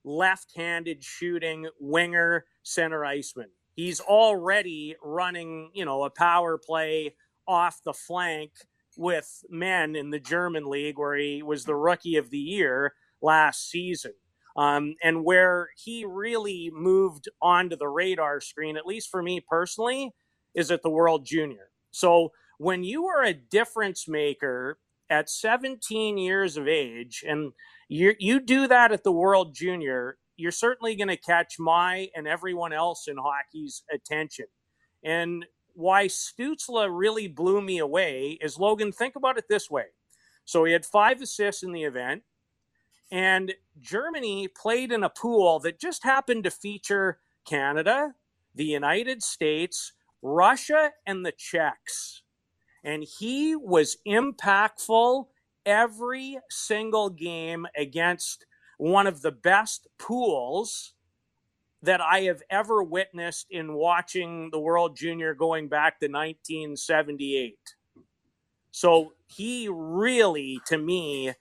left-handed 0.04 1.02
shooting 1.02 1.68
winger 1.80 2.44
center 2.62 3.04
iceman. 3.04 3.48
He's 3.74 4.00
already 4.00 4.96
running, 5.02 5.70
you 5.74 5.84
know, 5.84 6.04
a 6.04 6.10
power 6.10 6.58
play 6.58 7.14
off 7.48 7.80
the 7.84 7.94
flank 7.94 8.52
with 8.96 9.44
men 9.48 9.96
in 9.96 10.10
the 10.10 10.20
German 10.20 10.66
league 10.66 10.98
where 10.98 11.16
he 11.16 11.42
was 11.42 11.64
the 11.64 11.74
rookie 11.74 12.16
of 12.16 12.30
the 12.30 12.38
year 12.38 12.94
last 13.24 13.70
season. 13.70 14.12
Um, 14.56 14.94
and 15.02 15.24
where 15.24 15.70
he 15.76 16.04
really 16.04 16.70
moved 16.72 17.28
onto 17.42 17.76
the 17.76 17.88
radar 17.88 18.40
screen, 18.40 18.76
at 18.76 18.86
least 18.86 19.10
for 19.10 19.20
me 19.22 19.40
personally, 19.40 20.12
is 20.54 20.70
at 20.70 20.82
the 20.82 20.90
World 20.90 21.26
Junior. 21.26 21.70
So 21.90 22.30
when 22.58 22.84
you 22.84 23.06
are 23.06 23.24
a 23.24 23.34
difference 23.34 24.06
maker 24.06 24.78
at 25.10 25.28
17 25.28 26.18
years 26.18 26.56
of 26.56 26.68
age 26.68 27.24
and 27.26 27.52
you 27.88 28.14
you 28.18 28.40
do 28.40 28.66
that 28.68 28.92
at 28.92 29.04
the 29.04 29.12
World 29.12 29.54
Junior, 29.54 30.18
you're 30.36 30.52
certainly 30.52 30.96
going 30.96 31.08
to 31.08 31.16
catch 31.16 31.56
my 31.58 32.08
and 32.14 32.26
everyone 32.26 32.72
else 32.72 33.08
in 33.08 33.16
hockey's 33.16 33.82
attention. 33.92 34.46
And 35.02 35.44
why 35.74 36.06
Stützle 36.06 36.88
really 36.90 37.28
blew 37.28 37.60
me 37.60 37.78
away 37.78 38.38
is 38.40 38.58
Logan, 38.58 38.92
think 38.92 39.16
about 39.16 39.38
it 39.38 39.44
this 39.48 39.70
way. 39.70 39.86
So 40.44 40.64
he 40.64 40.72
had 40.72 40.84
five 40.84 41.20
assists 41.20 41.62
in 41.62 41.72
the 41.72 41.84
event, 41.84 42.22
and 43.10 43.54
Germany 43.80 44.48
played 44.48 44.92
in 44.92 45.04
a 45.04 45.10
pool 45.10 45.60
that 45.60 45.78
just 45.78 46.04
happened 46.04 46.44
to 46.44 46.50
feature 46.50 47.18
Canada, 47.44 48.14
the 48.54 48.64
United 48.64 49.22
States, 49.22 49.92
Russia, 50.22 50.92
and 51.06 51.24
the 51.24 51.32
Czechs. 51.32 52.22
And 52.82 53.04
he 53.04 53.56
was 53.56 53.98
impactful 54.06 55.26
every 55.66 56.38
single 56.50 57.10
game 57.10 57.66
against 57.76 58.46
one 58.78 59.06
of 59.06 59.22
the 59.22 59.32
best 59.32 59.88
pools 59.98 60.94
that 61.82 62.00
I 62.00 62.22
have 62.22 62.42
ever 62.50 62.82
witnessed 62.82 63.46
in 63.50 63.74
watching 63.74 64.50
the 64.50 64.58
World 64.58 64.96
Junior 64.96 65.34
going 65.34 65.68
back 65.68 66.00
to 66.00 66.06
1978. 66.06 67.58
So 68.70 69.12
he 69.26 69.68
really, 69.70 70.60
to 70.66 70.78
me, 70.78 71.32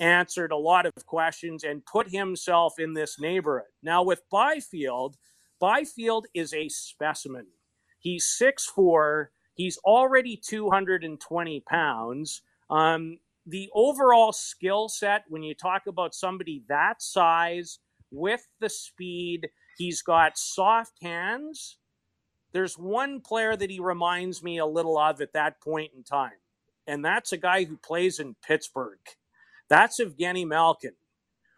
answered 0.00 0.52
a 0.52 0.56
lot 0.56 0.86
of 0.86 0.94
questions 1.06 1.64
and 1.64 1.84
put 1.84 2.10
himself 2.10 2.78
in 2.78 2.94
this 2.94 3.18
neighborhood. 3.18 3.68
Now, 3.82 4.02
with 4.02 4.22
Byfield, 4.30 5.16
Byfield 5.60 6.26
is 6.34 6.54
a 6.54 6.68
specimen. 6.68 7.46
He's 7.98 8.26
6'4, 8.40 9.26
he's 9.54 9.78
already 9.78 10.36
220 10.36 11.60
pounds. 11.68 12.42
Um, 12.70 13.18
the 13.46 13.70
overall 13.74 14.32
skill 14.32 14.88
set, 14.88 15.24
when 15.28 15.42
you 15.42 15.54
talk 15.54 15.86
about 15.86 16.14
somebody 16.14 16.62
that 16.68 17.02
size 17.02 17.78
with 18.10 18.46
the 18.60 18.68
speed, 18.68 19.48
he's 19.78 20.02
got 20.02 20.38
soft 20.38 21.02
hands. 21.02 21.78
There's 22.52 22.78
one 22.78 23.20
player 23.20 23.56
that 23.56 23.70
he 23.70 23.80
reminds 23.80 24.42
me 24.42 24.58
a 24.58 24.66
little 24.66 24.98
of 24.98 25.20
at 25.20 25.32
that 25.32 25.60
point 25.60 25.92
in 25.96 26.04
time, 26.04 26.38
and 26.86 27.04
that's 27.04 27.32
a 27.32 27.36
guy 27.36 27.64
who 27.64 27.76
plays 27.76 28.18
in 28.18 28.36
Pittsburgh. 28.46 28.98
That's 29.68 30.00
Evgeny 30.00 30.46
Malkin. 30.46 30.94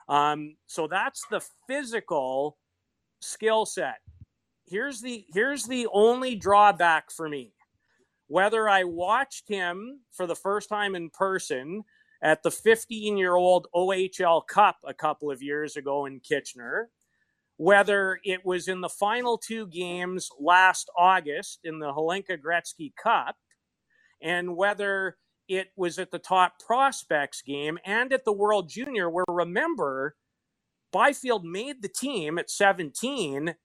Um, 0.09 0.57
so 0.67 0.87
that's 0.89 1.25
the 1.31 1.41
physical 1.69 2.59
skill 3.21 3.67
set. 3.67 3.99
Here's 4.67 5.01
the 5.01 5.25
here's 5.33 5.65
the 5.65 5.87
only 5.93 6.37
drawback 6.37 7.11
for 7.11 7.29
me 7.29 7.53
whether 8.31 8.69
I 8.69 8.85
watched 8.85 9.49
him 9.49 10.01
for 10.13 10.25
the 10.25 10.37
first 10.37 10.69
time 10.69 10.95
in 10.95 11.11
person 11.11 11.83
at 12.23 12.45
the 12.45 12.51
15 12.53 13.17
year 13.17 13.35
old 13.35 13.67
OHL 13.75 14.47
Cup 14.47 14.77
a 14.87 14.95
couple 14.95 15.33
of 15.33 15.43
years 15.43 15.77
ago 15.77 16.07
in 16.07 16.21
Kitchener, 16.21 16.91
whether 17.57 18.21
it 18.23 18.47
was 18.47 18.69
in 18.69 18.83
the 18.83 18.89
final 18.89 19.37
two 19.37 19.67
games 19.67 20.29
last 20.39 20.89
August 20.97 21.59
in 21.65 21.81
the 21.81 21.93
Hlinka 21.93 22.39
Gretzky 22.41 22.93
Cup, 23.03 23.35
and 24.23 24.57
whether 24.57 25.17
it 25.51 25.73
was 25.77 25.99
at 25.99 26.13
the 26.13 26.19
top 26.21 26.61
prospects 26.65 27.43
game 27.43 27.77
and 27.85 28.13
at 28.13 28.25
the 28.25 28.33
World 28.33 28.69
Junior, 28.71 29.11
where 29.11 29.25
remember, 29.29 30.15
Byfield 30.93 31.45
made 31.45 31.83
the 31.83 31.89
team 31.89 32.39
at 32.39 32.49
17, 32.49 33.57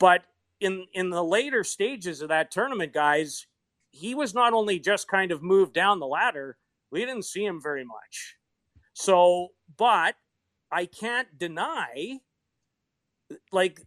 but 0.00 0.24
in 0.60 0.86
in 0.92 1.10
the 1.10 1.22
later 1.22 1.62
stages 1.62 2.22
of 2.22 2.28
that 2.28 2.50
tournament, 2.50 2.92
guys, 2.92 3.46
he 3.92 4.16
was 4.16 4.34
not 4.34 4.52
only 4.52 4.80
just 4.80 5.06
kind 5.06 5.30
of 5.30 5.44
moved 5.44 5.72
down 5.72 6.00
the 6.00 6.06
ladder, 6.06 6.58
we 6.90 7.00
didn't 7.00 7.24
see 7.24 7.44
him 7.44 7.60
very 7.62 7.84
much. 7.84 8.34
So, 8.92 9.48
but 9.78 10.16
I 10.72 10.86
can't 10.86 11.38
deny 11.38 12.18
like 13.52 13.80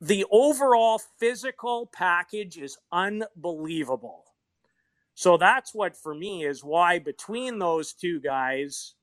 the 0.00 0.24
overall 0.32 1.00
physical 1.20 1.88
package 1.94 2.58
is 2.58 2.76
unbelievable. 2.90 4.24
So 5.14 5.36
that's 5.36 5.74
what 5.74 5.96
for 5.96 6.14
me 6.14 6.44
is 6.44 6.64
why 6.64 6.98
between 6.98 7.58
those 7.58 7.92
two 7.92 8.20
guys, 8.20 8.94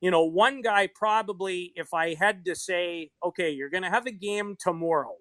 you 0.00 0.10
know, 0.10 0.24
one 0.24 0.62
guy 0.62 0.88
probably, 0.92 1.72
if 1.76 1.94
I 1.94 2.14
had 2.14 2.44
to 2.46 2.54
say, 2.54 3.10
okay, 3.24 3.50
you're 3.50 3.70
going 3.70 3.84
to 3.84 3.90
have 3.90 4.06
a 4.06 4.12
game 4.12 4.56
tomorrow 4.58 5.14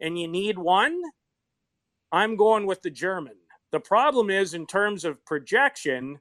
and 0.00 0.18
you 0.18 0.28
need 0.28 0.58
one, 0.58 1.00
I'm 2.12 2.36
going 2.36 2.66
with 2.66 2.82
the 2.82 2.90
German. 2.90 3.34
The 3.72 3.80
problem 3.80 4.30
is, 4.30 4.54
in 4.54 4.66
terms 4.66 5.04
of 5.04 5.24
projection, 5.24 6.20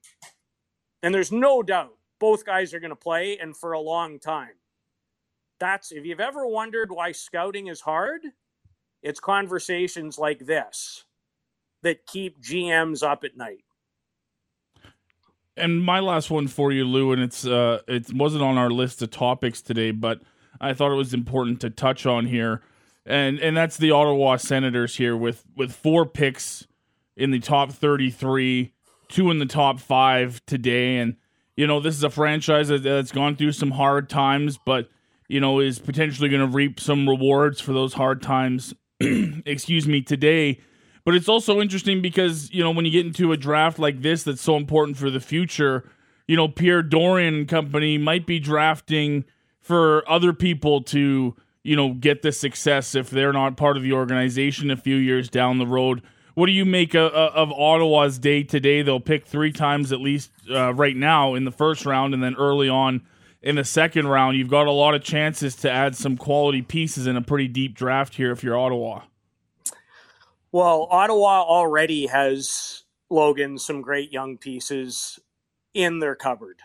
and 1.04 1.14
there's 1.14 1.32
no 1.32 1.62
doubt 1.62 1.94
both 2.20 2.46
guys 2.46 2.74
are 2.74 2.80
going 2.80 2.90
to 2.90 2.96
play 2.96 3.38
and 3.38 3.56
for 3.56 3.74
a 3.74 3.80
long 3.80 4.18
time. 4.20 4.56
That's 5.60 5.92
if 5.92 6.06
you've 6.06 6.20
ever 6.20 6.48
wondered 6.48 6.92
why 6.92 7.12
scouting 7.12 7.68
is 7.68 7.82
hard, 7.82 8.22
it's 9.04 9.20
conversations 9.20 10.18
like 10.18 10.40
this 10.40 11.04
that 11.84 12.06
keep 12.06 12.42
GMs 12.42 13.04
up 13.04 13.24
at 13.24 13.38
night. 13.38 13.64
And 15.56 15.84
my 15.84 16.00
last 16.00 16.32
one 16.32 16.48
for 16.48 16.72
you, 16.72 16.84
Lou, 16.84 17.12
and 17.12 17.22
it's 17.22 17.46
uh, 17.46 17.82
it 17.88 18.12
wasn't 18.14 18.44
on 18.44 18.58
our 18.58 18.72
list 18.72 19.02
of 19.04 19.12
topics 19.12 19.62
today, 19.62 19.92
but 19.92 20.22
I 20.60 20.74
thought 20.74 20.92
it 20.92 20.96
was 20.96 21.14
important 21.14 21.62
to 21.62 21.70
touch 21.70 22.08
on 22.08 22.26
here, 22.26 22.62
and 23.06 23.40
and 23.40 23.56
that's 23.56 23.78
the 23.78 23.92
Ottawa 23.92 24.38
Senators 24.38 24.96
here 24.96 25.16
with 25.16 25.46
with 25.56 25.72
four 25.72 26.08
picks 26.08 26.66
in 27.16 27.32
the 27.32 27.40
top 27.40 27.72
33, 27.72 28.74
two 29.10 29.32
in 29.32 29.40
the 29.40 29.46
top 29.46 29.80
five 29.80 30.44
today. 30.46 30.98
And, 30.98 31.16
you 31.56 31.68
know, 31.68 31.80
this 31.80 31.96
is 31.96 32.04
a 32.04 32.10
franchise 32.10 32.70
that's 32.70 33.12
gone 33.12 33.36
through 33.36 33.52
some 33.54 33.72
hard 33.72 34.10
times, 34.10 34.58
but, 34.66 34.90
you 35.28 35.40
know, 35.40 35.60
is 35.60 35.80
potentially 35.80 36.30
going 36.30 36.42
to 36.42 36.56
reap 36.56 36.80
some 36.80 37.08
rewards 37.08 37.62
for 37.62 37.74
those 37.74 37.94
hard 37.94 38.22
times, 38.22 38.74
excuse 39.00 39.88
me, 39.88 40.02
today. 40.02 40.60
But 41.06 41.16
it's 41.16 41.28
also 41.28 41.60
interesting 41.60 42.02
because, 42.02 42.52
you 42.52 42.64
know, 42.64 42.72
when 42.72 42.86
you 42.86 42.92
get 42.92 43.06
into 43.06 43.32
a 43.34 43.38
draft 43.38 43.78
like 43.78 44.02
this 44.02 44.24
that's 44.24 44.42
so 44.42 44.56
important 44.56 44.98
for 44.98 45.10
the 45.10 45.20
future, 45.20 45.90
you 46.28 46.38
know, 46.38 46.48
Pierre 46.48 46.82
Dorion 46.82 47.46
company 47.48 47.98
might 47.98 48.26
be 48.26 48.40
drafting 48.40 49.26
for 49.60 50.10
other 50.10 50.32
people 50.32 50.82
to, 50.84 51.36
you 51.64 51.76
know, 51.76 51.94
get 51.94 52.22
the 52.22 52.32
success 52.32 52.96
if 52.96 53.10
they're 53.10 53.34
not 53.34 53.58
part 53.58 53.76
of 53.76 53.84
the 53.84 53.92
organization 53.94 54.72
a 54.72 54.78
few 54.78 54.96
years 54.96 55.30
down 55.30 55.58
the 55.58 55.68
road. 55.68 56.02
What 56.36 56.48
do 56.48 56.52
you 56.52 56.66
make 56.66 56.96
of, 56.96 57.12
of 57.12 57.52
Ottawa's 57.52 58.18
day 58.18 58.44
today? 58.44 58.82
They'll 58.82 59.00
pick 59.00 59.26
three 59.28 59.52
times 59.52 59.92
at 59.92 60.02
least 60.02 60.32
uh, 60.50 60.74
right 60.74 60.96
now 60.96 61.36
in 61.36 61.46
the 61.46 61.52
first 61.52 61.86
round, 61.86 62.14
and 62.14 62.24
then 62.24 62.36
early 62.36 62.70
on 62.70 63.02
in 63.42 63.56
the 63.56 63.64
second 63.64 64.08
round. 64.08 64.38
You've 64.38 64.50
got 64.50 64.68
a 64.68 64.72
lot 64.72 64.96
of 64.96 65.04
chances 65.04 65.56
to 65.58 65.70
add 65.70 65.96
some 65.96 66.18
quality 66.18 66.62
pieces 66.62 67.08
in 67.08 67.18
a 67.18 67.22
pretty 67.22 67.48
deep 67.48 67.76
draft 67.76 68.16
here 68.16 68.32
if 68.32 68.44
you're 68.44 68.58
Ottawa. 68.58 69.02
Well, 70.54 70.88
Ottawa 70.92 71.44
already 71.44 72.08
has 72.08 72.84
Logan 73.12 73.60
some 73.60 73.82
great 73.82 74.14
young 74.14 74.38
pieces 74.40 75.20
in 75.74 76.00
their 76.00 76.16
cupboard. 76.16 76.60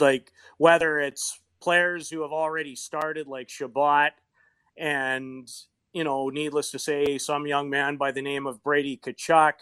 Like, 0.00 0.32
whether 0.58 1.00
it's 1.00 1.40
players 1.62 2.10
who 2.10 2.22
have 2.22 2.32
already 2.32 2.76
started, 2.76 3.28
like 3.28 3.50
Chabot, 3.50 4.12
and 4.78 5.48
you 5.94 6.04
know, 6.04 6.30
needless 6.30 6.72
to 6.72 6.80
say, 6.80 7.18
some 7.18 7.46
young 7.46 7.70
man 7.70 7.98
by 7.98 8.12
the 8.12 8.22
name 8.22 8.46
of 8.46 8.62
Brady 8.64 8.98
Tkachuk, 8.98 9.54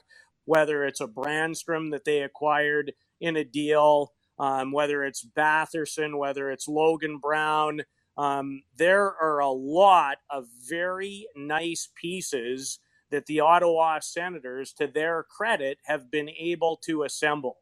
whether 0.47 0.85
it's 0.87 1.03
a 1.03 1.09
Brännström 1.09 1.93
that 1.93 2.07
they 2.07 2.23
acquired 2.23 2.95
in 3.21 3.37
a 3.37 3.45
deal, 3.45 4.15
um, 4.39 4.73
whether 4.73 5.05
it's 5.05 5.27
Batherson, 5.27 6.19
whether 6.19 6.51
it's 6.51 6.69
Logan 6.69 7.19
Brown. 7.19 7.83
Um, 8.19 8.63
there 8.77 9.15
are 9.23 9.41
a 9.41 9.51
lot 9.51 10.19
of 10.31 10.47
very 10.69 11.29
nice 11.37 11.91
pieces 12.01 12.81
that 13.11 13.27
the 13.27 13.41
Ottawa 13.41 14.01
Senators, 14.01 14.73
to 14.75 14.87
their 14.87 15.23
credit, 15.23 15.79
have 15.85 16.11
been 16.11 16.29
able 16.29 16.77
to 16.85 17.03
assemble. 17.03 17.59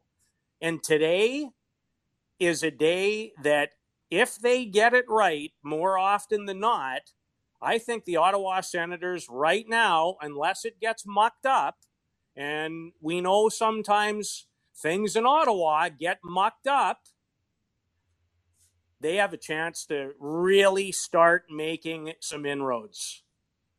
And 0.61 0.83
today 0.83 1.49
is 2.39 2.63
a 2.63 2.71
day 2.71 3.33
that, 3.41 3.71
if 4.09 4.37
they 4.37 4.65
get 4.65 4.93
it 4.93 5.05
right 5.09 5.51
more 5.63 5.97
often 5.97 6.45
than 6.45 6.59
not, 6.59 7.11
I 7.61 7.77
think 7.77 8.05
the 8.05 8.17
Ottawa 8.17 8.61
Senators 8.61 9.27
right 9.29 9.65
now, 9.67 10.15
unless 10.21 10.63
it 10.63 10.79
gets 10.79 11.05
mucked 11.05 11.45
up, 11.45 11.77
and 12.35 12.93
we 13.01 13.19
know 13.19 13.49
sometimes 13.49 14.47
things 14.75 15.15
in 15.15 15.25
Ottawa 15.25 15.89
get 15.89 16.19
mucked 16.23 16.67
up, 16.67 16.99
they 19.01 19.15
have 19.15 19.33
a 19.33 19.37
chance 19.37 19.85
to 19.87 20.11
really 20.19 20.91
start 20.91 21.45
making 21.49 22.13
some 22.19 22.45
inroads. 22.45 23.23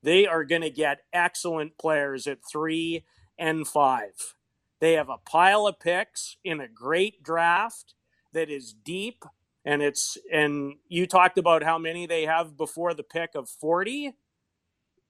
They 0.03 0.27
are 0.27 0.45
going 0.45 0.63
to 0.63 0.71
get 0.71 1.01
excellent 1.13 1.77
players 1.79 2.27
at 2.27 2.39
three 2.51 3.05
and 3.39 3.67
five. 3.67 4.35
They 4.81 4.93
have 4.93 5.09
a 5.09 5.19
pile 5.19 5.67
of 5.67 5.81
picks 5.81 6.37
in 6.45 6.61
a 6.61 6.69
great 6.69 7.23
draft 7.23 7.95
that 8.33 8.51
is 8.51 8.73
deep 8.73 9.25
and 9.65 9.83
it's 9.83 10.17
and 10.33 10.77
you 10.89 11.07
talked 11.07 11.39
about 11.39 11.63
how 11.63 11.79
many 11.79 12.07
they 12.07 12.25
have 12.25 12.57
before 12.57 12.95
the 12.95 13.03
pick 13.03 13.35
of 13.35 13.49
40 13.49 14.15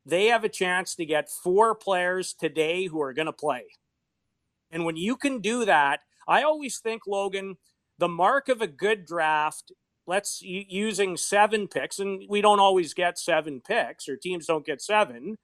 they 0.07 0.27
have 0.27 0.45
a 0.45 0.49
chance 0.49 0.95
to 0.95 1.05
get 1.05 1.31
four 1.31 1.75
players 1.75 2.33
today 2.33 2.87
who 2.87 3.01
are 3.01 3.13
going 3.13 3.27
to 3.27 3.33
play 3.33 3.65
and 4.71 4.85
when 4.85 4.97
you 4.97 5.17
can 5.17 5.41
do 5.41 5.65
that 5.65 6.01
i 6.27 6.43
always 6.43 6.79
think 6.79 7.07
logan 7.07 7.57
the 7.99 8.09
mark 8.09 8.49
of 8.49 8.63
a 8.63 8.67
good 8.67 9.05
draft 9.05 9.73
let's 10.09 10.41
using 10.43 11.17
seven 11.17 11.69
picks 11.69 11.99
and 11.99 12.23
we 12.29 12.41
don't 12.41 12.61
always 12.61 12.95
get 12.95 13.19
seven 13.19 13.61
picks 13.61 14.09
or 14.09 14.17
teams 14.17 14.47
don't 14.47 14.67
get 14.67 14.83
seven. 14.83 15.37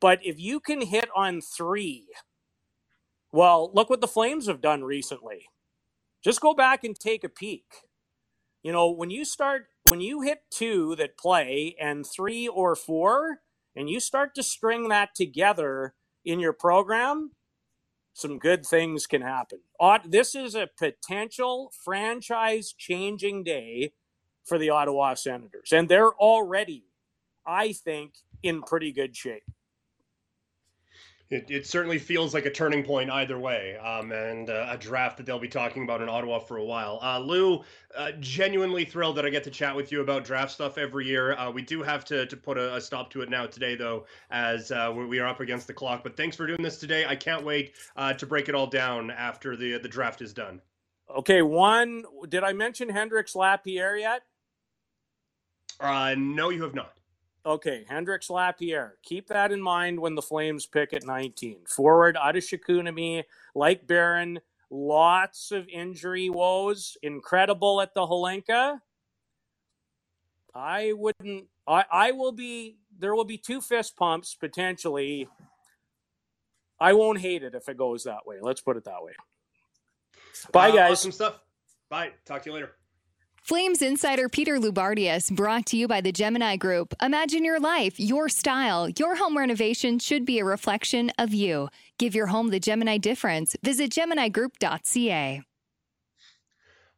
But 0.00 0.18
if 0.22 0.38
you 0.38 0.60
can 0.60 0.82
hit 0.82 1.08
on 1.16 1.40
three 1.40 2.08
well 3.32 3.70
look 3.72 3.88
what 3.88 4.00
the 4.00 4.08
flames 4.08 4.46
have 4.46 4.60
done 4.60 4.84
recently. 4.84 5.46
Just 6.22 6.40
go 6.40 6.54
back 6.54 6.82
and 6.82 6.98
take 6.98 7.22
a 7.22 7.28
peek. 7.28 7.64
You 8.62 8.72
know, 8.72 8.90
when 8.90 9.10
you 9.10 9.24
start, 9.24 9.66
when 9.90 10.00
you 10.00 10.22
hit 10.22 10.40
two 10.50 10.96
that 10.96 11.16
play 11.16 11.76
and 11.80 12.04
three 12.04 12.48
or 12.48 12.74
four, 12.74 13.42
and 13.76 13.88
you 13.88 14.00
start 14.00 14.34
to 14.34 14.42
string 14.42 14.88
that 14.88 15.10
together 15.14 15.94
in 16.24 16.40
your 16.40 16.52
program, 16.52 17.30
some 18.16 18.38
good 18.38 18.64
things 18.64 19.06
can 19.06 19.20
happen. 19.20 19.58
This 20.06 20.34
is 20.34 20.54
a 20.54 20.70
potential 20.78 21.70
franchise 21.84 22.72
changing 22.72 23.44
day 23.44 23.92
for 24.42 24.56
the 24.56 24.70
Ottawa 24.70 25.12
Senators, 25.12 25.70
and 25.70 25.86
they're 25.86 26.14
already, 26.14 26.84
I 27.46 27.74
think, 27.74 28.14
in 28.42 28.62
pretty 28.62 28.90
good 28.90 29.14
shape 29.14 29.44
it, 31.30 31.50
it 31.50 31.66
certainly 31.66 31.98
feels 31.98 32.34
like 32.34 32.46
a 32.46 32.50
turning 32.50 32.84
point 32.84 33.10
either 33.10 33.38
way, 33.38 33.76
um, 33.78 34.12
and 34.12 34.48
uh, 34.48 34.68
a 34.70 34.78
draft 34.78 35.16
that 35.16 35.26
they'll 35.26 35.38
be 35.38 35.48
talking 35.48 35.82
about 35.82 36.00
in 36.00 36.08
Ottawa 36.08 36.38
for 36.38 36.58
a 36.58 36.64
while. 36.64 37.00
Uh, 37.02 37.18
Lou, 37.18 37.64
uh, 37.96 38.12
genuinely 38.20 38.84
thrilled 38.84 39.16
that 39.16 39.26
I 39.26 39.30
get 39.30 39.42
to 39.44 39.50
chat 39.50 39.74
with 39.74 39.90
you 39.90 40.02
about 40.02 40.24
draft 40.24 40.52
stuff 40.52 40.78
every 40.78 41.06
year. 41.06 41.34
Uh, 41.34 41.50
we 41.50 41.62
do 41.62 41.82
have 41.82 42.04
to, 42.06 42.26
to 42.26 42.36
put 42.36 42.58
a, 42.58 42.76
a, 42.76 42.80
stop 42.80 43.10
to 43.10 43.22
it 43.22 43.30
now 43.30 43.46
today, 43.46 43.74
though, 43.74 44.06
as 44.30 44.70
uh, 44.70 44.92
we 44.94 45.18
are 45.18 45.26
up 45.26 45.40
against 45.40 45.66
the 45.66 45.74
clock. 45.74 46.04
But 46.04 46.16
thanks 46.16 46.36
for 46.36 46.46
doing 46.46 46.62
this 46.62 46.78
today. 46.78 47.04
I 47.06 47.16
can't 47.16 47.44
wait 47.44 47.72
uh, 47.96 48.12
to 48.14 48.26
break 48.26 48.48
it 48.48 48.54
all 48.54 48.68
down 48.68 49.10
after 49.10 49.56
the 49.56 49.78
the 49.78 49.88
draft 49.88 50.22
is 50.22 50.32
done. 50.32 50.60
Okay, 51.10 51.42
one. 51.42 52.04
Did 52.28 52.44
I 52.44 52.52
mention 52.52 52.88
Hendrix 52.88 53.34
Lapierre 53.34 53.96
yet? 53.96 54.22
Uh, 55.80 56.14
no, 56.16 56.50
you 56.50 56.62
have 56.62 56.74
not. 56.74 56.95
Okay, 57.46 57.84
Hendrix 57.88 58.28
Lapierre. 58.28 58.96
Keep 59.04 59.28
that 59.28 59.52
in 59.52 59.62
mind 59.62 60.00
when 60.00 60.16
the 60.16 60.22
Flames 60.22 60.66
pick 60.66 60.92
at 60.92 61.06
19. 61.06 61.60
Forward 61.68 62.16
out 62.16 62.36
of 62.36 62.44
like 63.54 63.86
Barron, 63.86 64.40
lots 64.68 65.52
of 65.52 65.68
injury 65.68 66.28
woes. 66.28 66.96
Incredible 67.04 67.80
at 67.80 67.94
the 67.94 68.00
Hlinka. 68.00 68.80
I 70.56 70.92
wouldn't. 70.94 71.44
I, 71.68 71.84
I 71.90 72.12
will 72.12 72.32
be. 72.32 72.78
There 72.98 73.14
will 73.14 73.24
be 73.24 73.38
two 73.38 73.60
fist 73.60 73.96
pumps 73.96 74.34
potentially. 74.34 75.28
I 76.80 76.94
won't 76.94 77.20
hate 77.20 77.44
it 77.44 77.54
if 77.54 77.68
it 77.68 77.76
goes 77.76 78.04
that 78.04 78.26
way. 78.26 78.38
Let's 78.40 78.60
put 78.60 78.76
it 78.76 78.84
that 78.84 79.02
way. 79.04 79.12
Bye, 80.50 80.70
uh, 80.70 80.74
guys. 80.74 80.92
Awesome 80.92 81.12
stuff. 81.12 81.38
Bye. 81.88 82.10
Talk 82.24 82.42
to 82.42 82.50
you 82.50 82.54
later. 82.54 82.72
Flames 83.46 83.80
insider 83.80 84.28
Peter 84.28 84.58
Loubardias 84.58 85.30
brought 85.30 85.66
to 85.66 85.76
you 85.76 85.86
by 85.86 86.00
the 86.00 86.10
Gemini 86.10 86.56
Group. 86.56 86.96
Imagine 87.00 87.44
your 87.44 87.60
life, 87.60 88.00
your 88.00 88.28
style. 88.28 88.88
Your 88.88 89.14
home 89.14 89.38
renovation 89.38 90.00
should 90.00 90.26
be 90.26 90.40
a 90.40 90.44
reflection 90.44 91.12
of 91.16 91.32
you. 91.32 91.68
Give 91.96 92.12
your 92.12 92.26
home 92.26 92.48
the 92.48 92.58
Gemini 92.58 92.98
difference. 92.98 93.54
Visit 93.62 93.92
GeminiGroup.ca. 93.92 95.42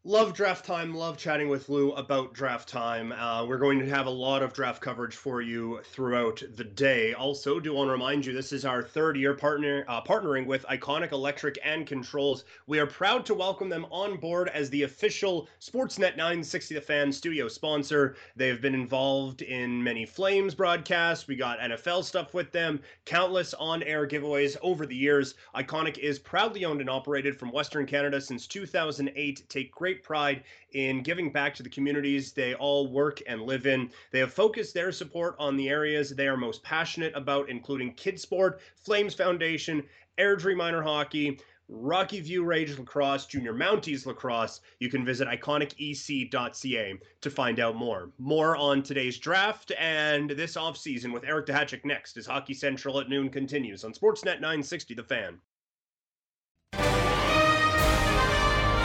Love 0.04 0.32
draft 0.32 0.64
time. 0.64 0.94
Love 0.94 1.18
chatting 1.18 1.48
with 1.48 1.68
Lou 1.68 1.90
about 1.90 2.32
draft 2.32 2.68
time. 2.68 3.10
Uh, 3.10 3.44
we're 3.44 3.58
going 3.58 3.80
to 3.80 3.90
have 3.90 4.06
a 4.06 4.10
lot 4.10 4.44
of 4.44 4.52
draft 4.52 4.80
coverage 4.80 5.16
for 5.16 5.42
you 5.42 5.80
throughout 5.82 6.40
the 6.54 6.62
day. 6.62 7.14
Also, 7.14 7.58
do 7.58 7.74
want 7.74 7.88
to 7.88 7.92
remind 7.92 8.24
you 8.24 8.32
this 8.32 8.52
is 8.52 8.64
our 8.64 8.80
third 8.80 9.16
year 9.16 9.34
partner 9.34 9.84
uh, 9.88 10.00
partnering 10.00 10.46
with 10.46 10.64
Iconic 10.66 11.10
Electric 11.10 11.58
and 11.64 11.84
Controls. 11.84 12.44
We 12.68 12.78
are 12.78 12.86
proud 12.86 13.26
to 13.26 13.34
welcome 13.34 13.68
them 13.68 13.86
on 13.90 14.18
board 14.18 14.48
as 14.50 14.70
the 14.70 14.84
official 14.84 15.48
Sportsnet 15.60 16.16
960 16.16 16.76
The 16.76 16.80
Fan 16.80 17.10
studio 17.10 17.48
sponsor. 17.48 18.14
They 18.36 18.46
have 18.46 18.60
been 18.60 18.76
involved 18.76 19.42
in 19.42 19.82
many 19.82 20.06
Flames 20.06 20.54
broadcasts. 20.54 21.26
We 21.26 21.34
got 21.34 21.58
NFL 21.58 22.04
stuff 22.04 22.34
with 22.34 22.52
them, 22.52 22.80
countless 23.04 23.52
on-air 23.54 24.06
giveaways 24.06 24.56
over 24.62 24.86
the 24.86 24.96
years. 24.96 25.34
Iconic 25.56 25.98
is 25.98 26.20
proudly 26.20 26.64
owned 26.64 26.80
and 26.80 26.88
operated 26.88 27.36
from 27.36 27.50
Western 27.50 27.84
Canada 27.84 28.20
since 28.20 28.46
2008. 28.46 29.42
Take 29.48 29.72
great 29.72 29.87
great 29.88 30.02
pride 30.02 30.42
in 30.72 31.02
giving 31.02 31.32
back 31.32 31.54
to 31.54 31.62
the 31.62 31.70
communities 31.70 32.32
they 32.32 32.52
all 32.56 32.92
work 32.92 33.22
and 33.26 33.40
live 33.40 33.66
in. 33.66 33.90
They 34.10 34.18
have 34.18 34.34
focused 34.34 34.74
their 34.74 34.92
support 34.92 35.34
on 35.38 35.56
the 35.56 35.70
areas 35.70 36.10
they 36.10 36.28
are 36.28 36.36
most 36.36 36.62
passionate 36.62 37.16
about, 37.16 37.48
including 37.48 37.94
Kids 37.94 38.20
Sport, 38.20 38.60
Flames 38.76 39.14
Foundation, 39.14 39.82
Airdrie 40.18 40.54
Minor 40.54 40.82
Hockey, 40.82 41.40
Rocky 41.70 42.20
View 42.20 42.44
Rage 42.44 42.78
Lacrosse, 42.78 43.24
Junior 43.24 43.54
Mounties 43.54 44.04
Lacrosse. 44.04 44.60
You 44.78 44.90
can 44.90 45.06
visit 45.06 45.26
iconicec.ca 45.26 46.98
to 47.22 47.30
find 47.30 47.58
out 47.58 47.74
more. 47.74 48.10
More 48.18 48.56
on 48.56 48.82
today's 48.82 49.16
draft 49.16 49.72
and 49.78 50.28
this 50.28 50.56
offseason 50.56 51.14
with 51.14 51.24
Eric 51.24 51.46
Duhatschek 51.46 51.86
next 51.86 52.18
as 52.18 52.26
Hockey 52.26 52.52
Central 52.52 53.00
at 53.00 53.08
noon 53.08 53.30
continues 53.30 53.84
on 53.84 53.94
Sportsnet 53.94 54.42
960 54.42 54.92
The 54.92 55.02
Fan. 55.02 55.38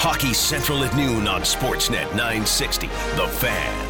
Hockey 0.06 0.34
Central 0.34 0.84
at 0.84 0.94
noon 0.98 1.30
on 1.30 1.44
Sportsnet 1.44 2.14
960. 2.14 2.88
The 2.88 3.26
Fan. 3.40 3.90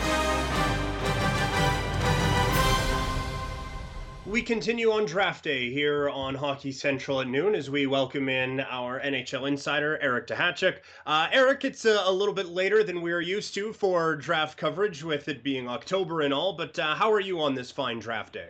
We 4.24 4.44
continue 4.44 4.92
on 4.92 5.06
draft 5.06 5.44
day 5.44 5.72
here 5.72 6.10
on 6.10 6.36
Hockey 6.36 6.72
Central 6.72 7.22
at 7.22 7.28
noon 7.28 7.56
as 7.56 7.72
we 7.72 7.88
welcome 7.88 8.30
in 8.30 8.60
our 8.60 9.00
NHL 9.00 9.48
insider, 9.48 9.98
Eric 10.04 10.28
Duhatschek. 10.28 10.82
Uh, 11.08 11.30
Eric, 11.32 11.66
it's 11.66 11.86
a, 11.86 12.04
a, 12.06 12.12
little 12.12 12.36
bit 12.36 12.50
later 12.50 12.84
than 12.84 13.02
we're 13.02 13.22
used 13.22 13.56
to 13.56 13.74
for 13.74 14.16
draft 14.16 14.56
coverage, 14.56 15.04
with 15.04 15.28
it 15.28 15.42
being 15.42 15.68
October 15.68 16.22
and 16.22 16.32
all, 16.32 16.54
but 16.54 16.78
uh, 16.78 16.94
how 16.94 17.12
are 17.12 17.22
you 17.22 17.42
on 17.42 17.56
this 17.56 17.72
fine 17.72 17.98
draft 17.98 18.34
day? 18.34 18.50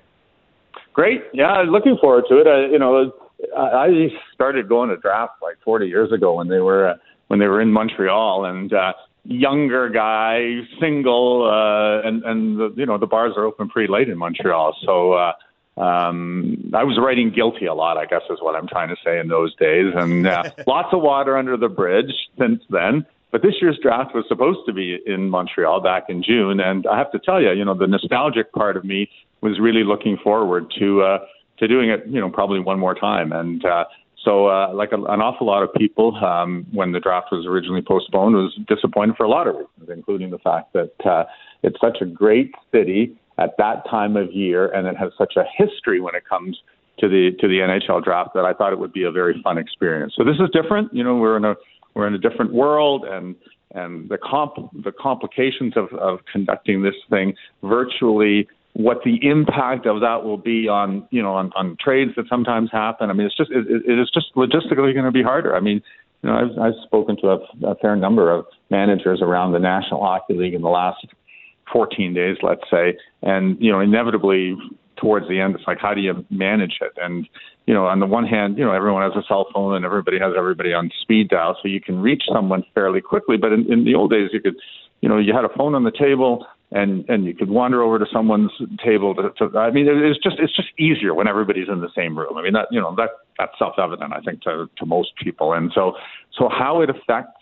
Great. 0.91 1.23
Yeah, 1.31 1.63
looking 1.65 1.97
forward 2.01 2.25
to 2.27 2.41
it. 2.41 2.45
Uh, 2.45 2.67
you 2.69 2.77
know, 2.77 3.13
I 3.57 4.09
started 4.33 4.67
going 4.67 4.89
to 4.89 4.97
draft 4.97 5.41
like 5.41 5.55
40 5.63 5.87
years 5.87 6.11
ago 6.11 6.33
when 6.33 6.49
they 6.49 6.59
were 6.59 6.89
uh, 6.89 6.95
when 7.33 7.39
they 7.39 7.47
were 7.47 7.61
in 7.61 7.71
Montreal, 7.71 8.45
and 8.45 8.71
uh, 8.71 8.93
younger 9.23 9.89
guy, 9.89 10.59
single, 10.79 11.49
uh, 11.49 12.07
and 12.07 12.23
and 12.23 12.59
the, 12.59 12.73
you 12.77 12.85
know 12.85 12.99
the 12.99 13.07
bars 13.07 13.33
are 13.35 13.43
open 13.43 13.69
pretty 13.69 13.91
late 13.91 14.07
in 14.07 14.17
Montreal, 14.17 14.77
so. 14.85 15.13
Uh, 15.13 15.33
um, 15.75 16.69
I 16.75 16.83
was 16.83 16.99
writing 16.99 17.31
guilty 17.31 17.65
a 17.65 17.73
lot, 17.73 17.97
I 17.97 18.05
guess 18.05 18.21
is 18.29 18.37
what 18.39 18.53
I'm 18.55 18.67
trying 18.67 18.89
to 18.89 18.95
say 19.03 19.17
in 19.17 19.27
those 19.27 19.55
days, 19.55 19.91
and 19.95 20.27
uh, 20.27 20.43
lots 20.67 20.89
of 20.93 21.01
water 21.01 21.35
under 21.35 21.57
the 21.57 21.67
bridge 21.67 22.13
since 22.37 22.61
then. 22.69 23.07
But 23.31 23.41
this 23.41 23.55
year's 23.59 23.79
draft 23.81 24.13
was 24.13 24.23
supposed 24.27 24.59
to 24.67 24.73
be 24.73 24.99
in 25.03 25.31
Montreal 25.31 25.81
back 25.81 26.03
in 26.09 26.21
June, 26.21 26.59
and 26.59 26.85
I 26.85 26.95
have 26.99 27.11
to 27.13 27.17
tell 27.17 27.41
you, 27.41 27.53
you 27.53 27.65
know, 27.65 27.73
the 27.73 27.87
nostalgic 27.87 28.51
part 28.51 28.77
of 28.77 28.85
me 28.85 29.09
was 29.41 29.59
really 29.59 29.83
looking 29.83 30.15
forward 30.23 30.71
to 30.77 31.01
uh, 31.01 31.17
to 31.57 31.67
doing 31.67 31.89
it, 31.89 32.03
you 32.05 32.19
know, 32.19 32.29
probably 32.29 32.59
one 32.59 32.77
more 32.77 32.93
time. 32.93 33.31
And 33.31 33.65
uh, 33.65 33.85
so, 34.23 34.47
uh, 34.47 34.73
like 34.73 34.91
a, 34.91 34.95
an 34.95 35.21
awful 35.21 35.47
lot 35.47 35.63
of 35.63 35.73
people, 35.73 36.15
um, 36.23 36.65
when 36.71 36.91
the 36.91 36.99
draft 36.99 37.27
was 37.31 37.45
originally 37.45 37.81
postponed, 37.81 38.35
was 38.35 38.57
disappointed 38.67 39.15
for 39.17 39.23
a 39.23 39.29
lot 39.29 39.47
of 39.47 39.55
reasons, 39.55 39.89
including 39.89 40.29
the 40.29 40.37
fact 40.37 40.73
that 40.73 40.93
uh, 41.05 41.25
it's 41.61 41.79
such 41.81 41.97
a 42.01 42.05
great 42.05 42.53
city 42.71 43.17
at 43.37 43.51
that 43.57 43.83
time 43.89 44.15
of 44.15 44.31
year, 44.31 44.71
and 44.71 44.87
it 44.87 44.95
has 44.95 45.11
such 45.17 45.33
a 45.35 45.43
history 45.57 45.99
when 45.99 46.15
it 46.15 46.23
comes 46.27 46.57
to 46.99 47.09
the 47.09 47.31
to 47.39 47.47
the 47.47 47.55
NHL 47.55 48.03
draft 48.03 48.31
that 48.35 48.45
I 48.45 48.53
thought 48.53 48.71
it 48.71 48.79
would 48.79 48.93
be 48.93 49.03
a 49.03 49.11
very 49.11 49.41
fun 49.43 49.57
experience. 49.57 50.13
So 50.15 50.23
this 50.23 50.35
is 50.35 50.49
different. 50.53 50.93
You 50.93 51.03
know, 51.03 51.15
we're 51.15 51.37
in 51.37 51.45
a 51.45 51.55
we're 51.93 52.07
in 52.07 52.13
a 52.13 52.19
different 52.19 52.53
world, 52.53 53.05
and 53.05 53.35
and 53.73 54.07
the 54.09 54.17
comp 54.17 54.55
the 54.83 54.91
complications 54.91 55.73
of, 55.75 55.91
of 55.99 56.19
conducting 56.31 56.83
this 56.83 56.95
thing 57.09 57.33
virtually 57.63 58.47
what 58.73 59.01
the 59.05 59.19
impact 59.21 59.85
of 59.85 60.01
that 60.01 60.23
will 60.23 60.37
be 60.37 60.67
on 60.67 61.07
you 61.11 61.21
know 61.21 61.33
on, 61.33 61.51
on 61.55 61.77
trades 61.79 62.11
that 62.15 62.25
sometimes 62.27 62.69
happen. 62.71 63.09
I 63.09 63.13
mean, 63.13 63.27
it's 63.27 63.37
just 63.37 63.51
it, 63.51 63.65
it 63.69 63.99
is 63.99 64.09
just 64.13 64.33
logistically 64.35 64.93
going 64.93 65.05
to 65.05 65.11
be 65.11 65.23
harder. 65.23 65.55
I 65.55 65.59
mean, 65.59 65.81
you 66.21 66.29
know, 66.29 66.35
I've, 66.35 66.59
I've 66.59 66.83
spoken 66.85 67.17
to 67.17 67.27
a, 67.29 67.67
a 67.67 67.75
fair 67.75 67.95
number 67.95 68.31
of 68.31 68.45
managers 68.69 69.21
around 69.21 69.51
the 69.51 69.59
National 69.59 70.01
Hockey 70.01 70.33
League 70.33 70.53
in 70.53 70.61
the 70.61 70.69
last 70.69 71.05
14 71.71 72.13
days, 72.13 72.37
let's 72.41 72.63
say, 72.71 72.97
and 73.21 73.57
you 73.59 73.71
know, 73.71 73.79
inevitably 73.79 74.55
towards 74.97 75.27
the 75.27 75.39
end, 75.39 75.55
it's 75.55 75.65
like 75.67 75.79
how 75.79 75.93
do 75.93 76.01
you 76.01 76.25
manage 76.29 76.77
it? 76.81 76.93
And 76.97 77.27
you 77.67 77.73
know, 77.73 77.85
on 77.85 77.99
the 77.99 78.05
one 78.05 78.25
hand, 78.25 78.57
you 78.57 78.65
know, 78.65 78.73
everyone 78.73 79.03
has 79.03 79.13
a 79.15 79.25
cell 79.27 79.47
phone 79.53 79.75
and 79.75 79.85
everybody 79.85 80.17
has 80.19 80.33
everybody 80.37 80.73
on 80.73 80.89
speed 81.01 81.29
dial, 81.29 81.57
so 81.61 81.67
you 81.67 81.79
can 81.79 82.01
reach 82.01 82.23
someone 82.33 82.63
fairly 82.73 83.01
quickly. 83.01 83.37
But 83.37 83.53
in, 83.53 83.71
in 83.71 83.85
the 83.85 83.95
old 83.95 84.11
days, 84.11 84.29
you 84.33 84.41
could, 84.41 84.55
you 85.01 85.09
know, 85.09 85.17
you 85.17 85.33
had 85.33 85.45
a 85.45 85.55
phone 85.55 85.75
on 85.75 85.83
the 85.83 85.91
table 85.91 86.45
and 86.73 87.05
and 87.07 87.25
you 87.25 87.35
could 87.35 87.49
wander 87.49 87.81
over 87.81 87.99
to 87.99 88.05
someone's 88.11 88.51
table 88.83 89.13
to, 89.15 89.29
to 89.37 89.57
I 89.57 89.71
mean 89.71 89.87
it's 89.87 90.21
just 90.21 90.37
it's 90.39 90.55
just 90.55 90.69
easier 90.77 91.13
when 91.13 91.27
everybody's 91.27 91.69
in 91.69 91.81
the 91.81 91.89
same 91.95 92.17
room. 92.17 92.35
I 92.37 92.41
mean 92.41 92.53
that 92.53 92.67
you 92.71 92.81
know 92.81 92.95
that 92.95 93.09
that's 93.37 93.53
self 93.59 93.75
evident 93.77 94.11
I 94.11 94.19
think 94.21 94.41
to 94.43 94.69
to 94.77 94.85
most 94.85 95.11
people. 95.21 95.53
And 95.53 95.71
so 95.73 95.93
so 96.37 96.49
how 96.49 96.81
it 96.81 96.89
affects 96.89 97.39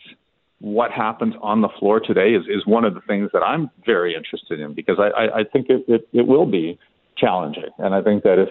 what 0.59 0.91
happens 0.91 1.33
on 1.41 1.61
the 1.61 1.69
floor 1.79 1.99
today 1.99 2.33
is, 2.35 2.43
is 2.43 2.67
one 2.67 2.85
of 2.85 2.93
the 2.93 3.01
things 3.07 3.31
that 3.33 3.41
I'm 3.41 3.71
very 3.83 4.13
interested 4.15 4.59
in 4.59 4.75
because 4.75 4.97
I, 4.99 5.23
I, 5.23 5.39
I 5.39 5.43
think 5.43 5.67
it, 5.69 5.83
it, 5.87 6.07
it 6.13 6.27
will 6.27 6.45
be 6.45 6.77
challenging. 7.17 7.69
And 7.79 7.95
I 7.95 8.01
think 8.03 8.21
that 8.23 8.37
if 8.37 8.49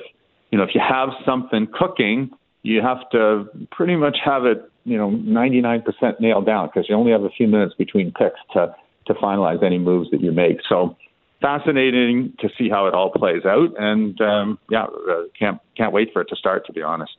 you 0.51 0.59
know 0.59 0.65
if 0.65 0.71
you 0.75 0.81
have 0.81 1.11
something 1.27 1.69
cooking, 1.73 2.31
you 2.63 2.81
have 2.81 3.09
to 3.11 3.45
pretty 3.71 3.97
much 3.97 4.17
have 4.25 4.47
it 4.47 4.65
you 4.85 4.97
know 4.97 5.11
99% 5.11 5.85
nailed 6.21 6.47
down 6.47 6.69
because 6.69 6.89
you 6.89 6.95
only 6.95 7.13
have 7.13 7.23
a 7.23 7.31
few 7.31 7.47
minutes 7.47 7.75
between 7.77 8.13
picks 8.13 8.41
to 8.55 8.75
to 9.13 9.21
finalize 9.21 9.63
any 9.63 9.79
moves 9.79 10.11
that 10.11 10.21
you 10.21 10.33
make. 10.33 10.59
So 10.69 10.97
fascinating 11.41 12.35
to 12.41 12.49
see 12.59 12.69
how 12.69 12.87
it 12.87 12.95
all 12.95 13.11
plays 13.11 13.45
out, 13.45 13.75
and 13.79 14.21
um, 14.21 14.59
yeah, 14.71 14.85
uh, 14.85 15.23
can't 15.39 15.61
can't 15.77 15.93
wait 15.93 16.13
for 16.13 16.23
it 16.23 16.29
to 16.29 16.37
start. 16.37 16.67
To 16.67 16.73
be 16.73 16.83
honest. 16.83 17.17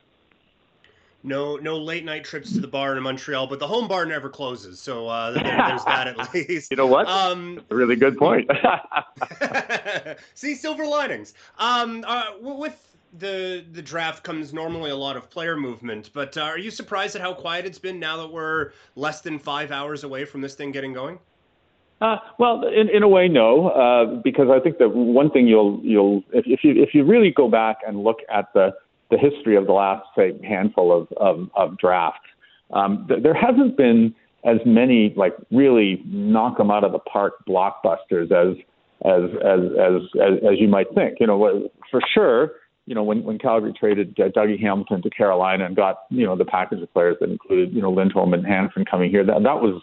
No, 1.24 1.56
no 1.58 1.78
late 1.78 2.04
night 2.04 2.24
trips 2.24 2.52
to 2.54 2.60
the 2.60 2.68
bar 2.68 2.98
in 2.98 3.04
Montreal, 3.04 3.46
but 3.46 3.60
the 3.60 3.68
home 3.68 3.88
bar 3.88 4.08
never 4.08 4.28
closes, 4.28 4.80
so 4.80 5.08
uh, 5.08 5.30
there, 5.32 5.44
there's 5.44 5.86
that 5.86 6.08
at 6.08 6.34
least. 6.34 6.72
You 6.72 6.78
know 6.78 6.88
what? 6.88 7.08
Um, 7.08 7.62
a 7.70 7.76
really 7.76 7.96
good 7.96 8.18
point. 8.18 8.50
see, 10.34 10.56
silver 10.56 10.86
linings. 10.86 11.36
Um, 11.60 12.04
uh, 12.08 12.32
with 12.40 12.98
the 13.20 13.64
the 13.74 13.82
draft 13.82 14.24
comes 14.24 14.54
normally 14.54 14.90
a 14.90 14.96
lot 14.96 15.16
of 15.16 15.30
player 15.30 15.56
movement, 15.56 16.10
but 16.14 16.36
uh, 16.38 16.42
are 16.42 16.58
you 16.58 16.72
surprised 16.72 17.16
at 17.16 17.22
how 17.22 17.34
quiet 17.34 17.66
it's 17.66 17.80
been 17.80 18.00
now 18.00 18.18
that 18.18 18.32
we're 18.32 18.72
less 18.96 19.22
than 19.22 19.38
five 19.38 19.72
hours 19.72 20.04
away 20.04 20.26
from 20.26 20.42
this 20.42 20.56
thing 20.56 20.72
getting 20.72 20.94
going? 20.94 21.20
Uh, 22.02 22.18
well, 22.40 22.64
in, 22.68 22.90
in 22.90 23.04
a 23.04 23.08
way, 23.08 23.28
no, 23.28 23.70
uh, 23.70 24.22
because 24.24 24.48
I 24.52 24.60
think 24.60 24.80
that 24.80 24.90
one 24.90 25.30
thing 25.30 25.48
you'll 25.48 25.80
you'll 25.84 26.24
if, 26.34 26.46
if 26.48 26.64
you 26.64 26.82
if 26.82 26.96
you 26.96 27.04
really 27.04 27.32
go 27.32 27.48
back 27.48 27.78
and 27.88 28.04
look 28.04 28.18
at 28.34 28.52
the 28.56 28.72
the 29.12 29.18
history 29.20 29.56
of 29.56 29.68
the 29.68 29.74
last 29.74 30.04
say 30.18 30.34
handful 30.44 30.92
of 30.92 31.08
of, 31.18 31.48
of 31.56 31.78
drafts, 31.78 32.28
um, 32.74 33.06
th- 33.08 33.22
there 33.22 33.36
hasn't 33.36 33.78
been 33.78 34.16
as 34.44 34.58
many 34.66 35.14
like 35.16 35.36
really 35.52 36.02
knock 36.08 36.58
them 36.58 36.72
out 36.72 36.84
of 36.84 36.92
the 36.92 37.00
park 37.00 37.34
blockbusters 37.48 38.32
as 38.32 38.58
as 39.06 39.30
as 39.46 39.60
as 39.80 40.02
as, 40.20 40.52
as 40.52 40.60
you 40.60 40.68
might 40.68 40.88
think. 40.96 41.18
You 41.20 41.28
know, 41.28 41.70
for 41.92 42.02
sure. 42.14 42.54
You 42.88 42.96
know, 42.96 43.04
when, 43.04 43.24
when 43.24 43.38
Calgary 43.38 43.74
traded 43.80 44.20
uh, 44.20 44.30
Dougie 44.30 44.60
Hamilton 44.60 45.04
to 45.04 45.10
Carolina 45.12 45.66
and 45.66 45.76
got, 45.76 45.98
you 46.10 46.26
know, 46.26 46.36
the 46.36 46.44
package 46.44 46.82
of 46.82 46.92
players 46.92 47.16
that 47.22 47.30
included, 47.30 47.72
you 47.74 47.82
know, 47.82 47.92
Lindholm 47.92 48.34
and 48.34 48.44
Hanifin 48.44 48.90
coming 48.90 49.12
here, 49.12 49.24
that, 49.24 49.44
that 49.44 49.62
was 49.62 49.82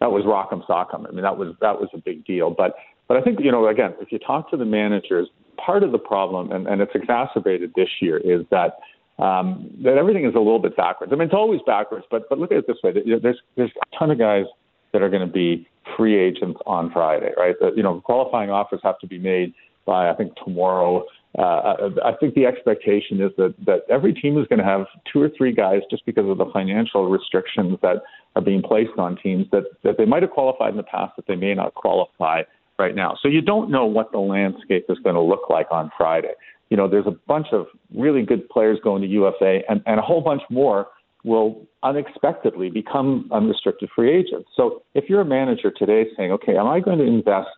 that 0.00 0.10
was 0.10 0.24
rock'em 0.24 0.66
sock'em. 0.66 1.06
I 1.08 1.12
mean, 1.12 1.22
that 1.22 1.36
was 1.36 1.54
that 1.60 1.78
was 1.80 1.88
a 1.94 1.98
big 1.98 2.24
deal. 2.24 2.50
But 2.50 2.74
but 3.08 3.16
I 3.16 3.22
think 3.22 3.38
you 3.40 3.52
know, 3.52 3.68
again, 3.68 3.94
if 4.00 4.10
you 4.12 4.18
talk 4.18 4.50
to 4.50 4.56
the 4.56 4.64
managers, 4.64 5.28
part 5.64 5.82
of 5.82 5.92
the 5.92 5.98
problem, 5.98 6.50
and, 6.52 6.66
and 6.66 6.80
it's 6.80 6.92
exacerbated 6.94 7.72
this 7.76 7.88
year, 8.00 8.18
is 8.18 8.46
that 8.50 8.78
um, 9.22 9.70
that 9.84 9.96
everything 9.98 10.24
is 10.24 10.34
a 10.34 10.38
little 10.38 10.58
bit 10.58 10.76
backwards. 10.76 11.12
I 11.12 11.16
mean, 11.16 11.26
it's 11.26 11.34
always 11.34 11.60
backwards. 11.66 12.06
But 12.10 12.28
but 12.28 12.38
look 12.38 12.50
at 12.52 12.58
it 12.58 12.66
this 12.66 12.78
way: 12.82 12.92
there's 12.92 13.38
there's 13.56 13.70
a 13.70 13.98
ton 13.98 14.10
of 14.10 14.18
guys 14.18 14.44
that 14.92 15.02
are 15.02 15.10
going 15.10 15.26
to 15.26 15.32
be 15.32 15.68
free 15.96 16.18
agents 16.18 16.58
on 16.66 16.90
Friday, 16.90 17.30
right? 17.36 17.54
That, 17.60 17.76
you 17.76 17.82
know, 17.82 18.00
qualifying 18.00 18.50
offers 18.50 18.80
have 18.82 18.98
to 19.00 19.06
be 19.06 19.18
made 19.18 19.54
by 19.86 20.10
I 20.10 20.14
think 20.14 20.32
tomorrow. 20.44 21.04
Uh, 21.38 21.90
I 22.04 22.12
think 22.18 22.34
the 22.34 22.46
expectation 22.46 23.20
is 23.20 23.30
that 23.36 23.54
that 23.66 23.82
every 23.88 24.12
team 24.12 24.38
is 24.38 24.46
going 24.48 24.58
to 24.58 24.64
have 24.64 24.86
two 25.12 25.20
or 25.20 25.30
three 25.36 25.52
guys 25.52 25.80
just 25.90 26.04
because 26.06 26.28
of 26.28 26.38
the 26.38 26.46
financial 26.52 27.08
restrictions 27.08 27.78
that 27.82 28.02
are 28.36 28.42
being 28.42 28.62
placed 28.62 28.96
on 28.98 29.16
teams 29.16 29.46
that, 29.52 29.64
that 29.82 29.98
they 29.98 30.04
might 30.04 30.22
have 30.22 30.30
qualified 30.30 30.70
in 30.70 30.76
the 30.76 30.82
past 30.82 31.16
that 31.16 31.26
they 31.26 31.36
may 31.36 31.54
not 31.54 31.74
qualify 31.74 32.42
right 32.78 32.94
now. 32.94 33.16
So 33.20 33.28
you 33.28 33.40
don't 33.42 33.70
know 33.70 33.84
what 33.84 34.12
the 34.12 34.18
landscape 34.18 34.86
is 34.88 34.98
going 34.98 35.16
to 35.16 35.20
look 35.20 35.50
like 35.50 35.66
on 35.70 35.90
Friday. 35.96 36.32
You 36.70 36.76
know, 36.76 36.88
there's 36.88 37.06
a 37.06 37.16
bunch 37.26 37.48
of 37.52 37.66
really 37.94 38.22
good 38.22 38.48
players 38.48 38.78
going 38.82 39.02
to 39.02 39.08
UFA, 39.08 39.60
and, 39.68 39.82
and 39.86 39.98
a 39.98 40.02
whole 40.02 40.20
bunch 40.20 40.42
more 40.50 40.88
will 41.24 41.66
unexpectedly 41.82 42.70
become 42.70 43.28
unrestricted 43.32 43.90
free 43.94 44.10
agents. 44.10 44.48
So 44.56 44.82
if 44.94 45.10
you're 45.10 45.20
a 45.20 45.24
manager 45.24 45.70
today 45.70 46.06
saying, 46.16 46.32
okay, 46.32 46.56
am 46.56 46.66
I 46.66 46.80
going 46.80 46.98
to 46.98 47.04
invest 47.04 47.48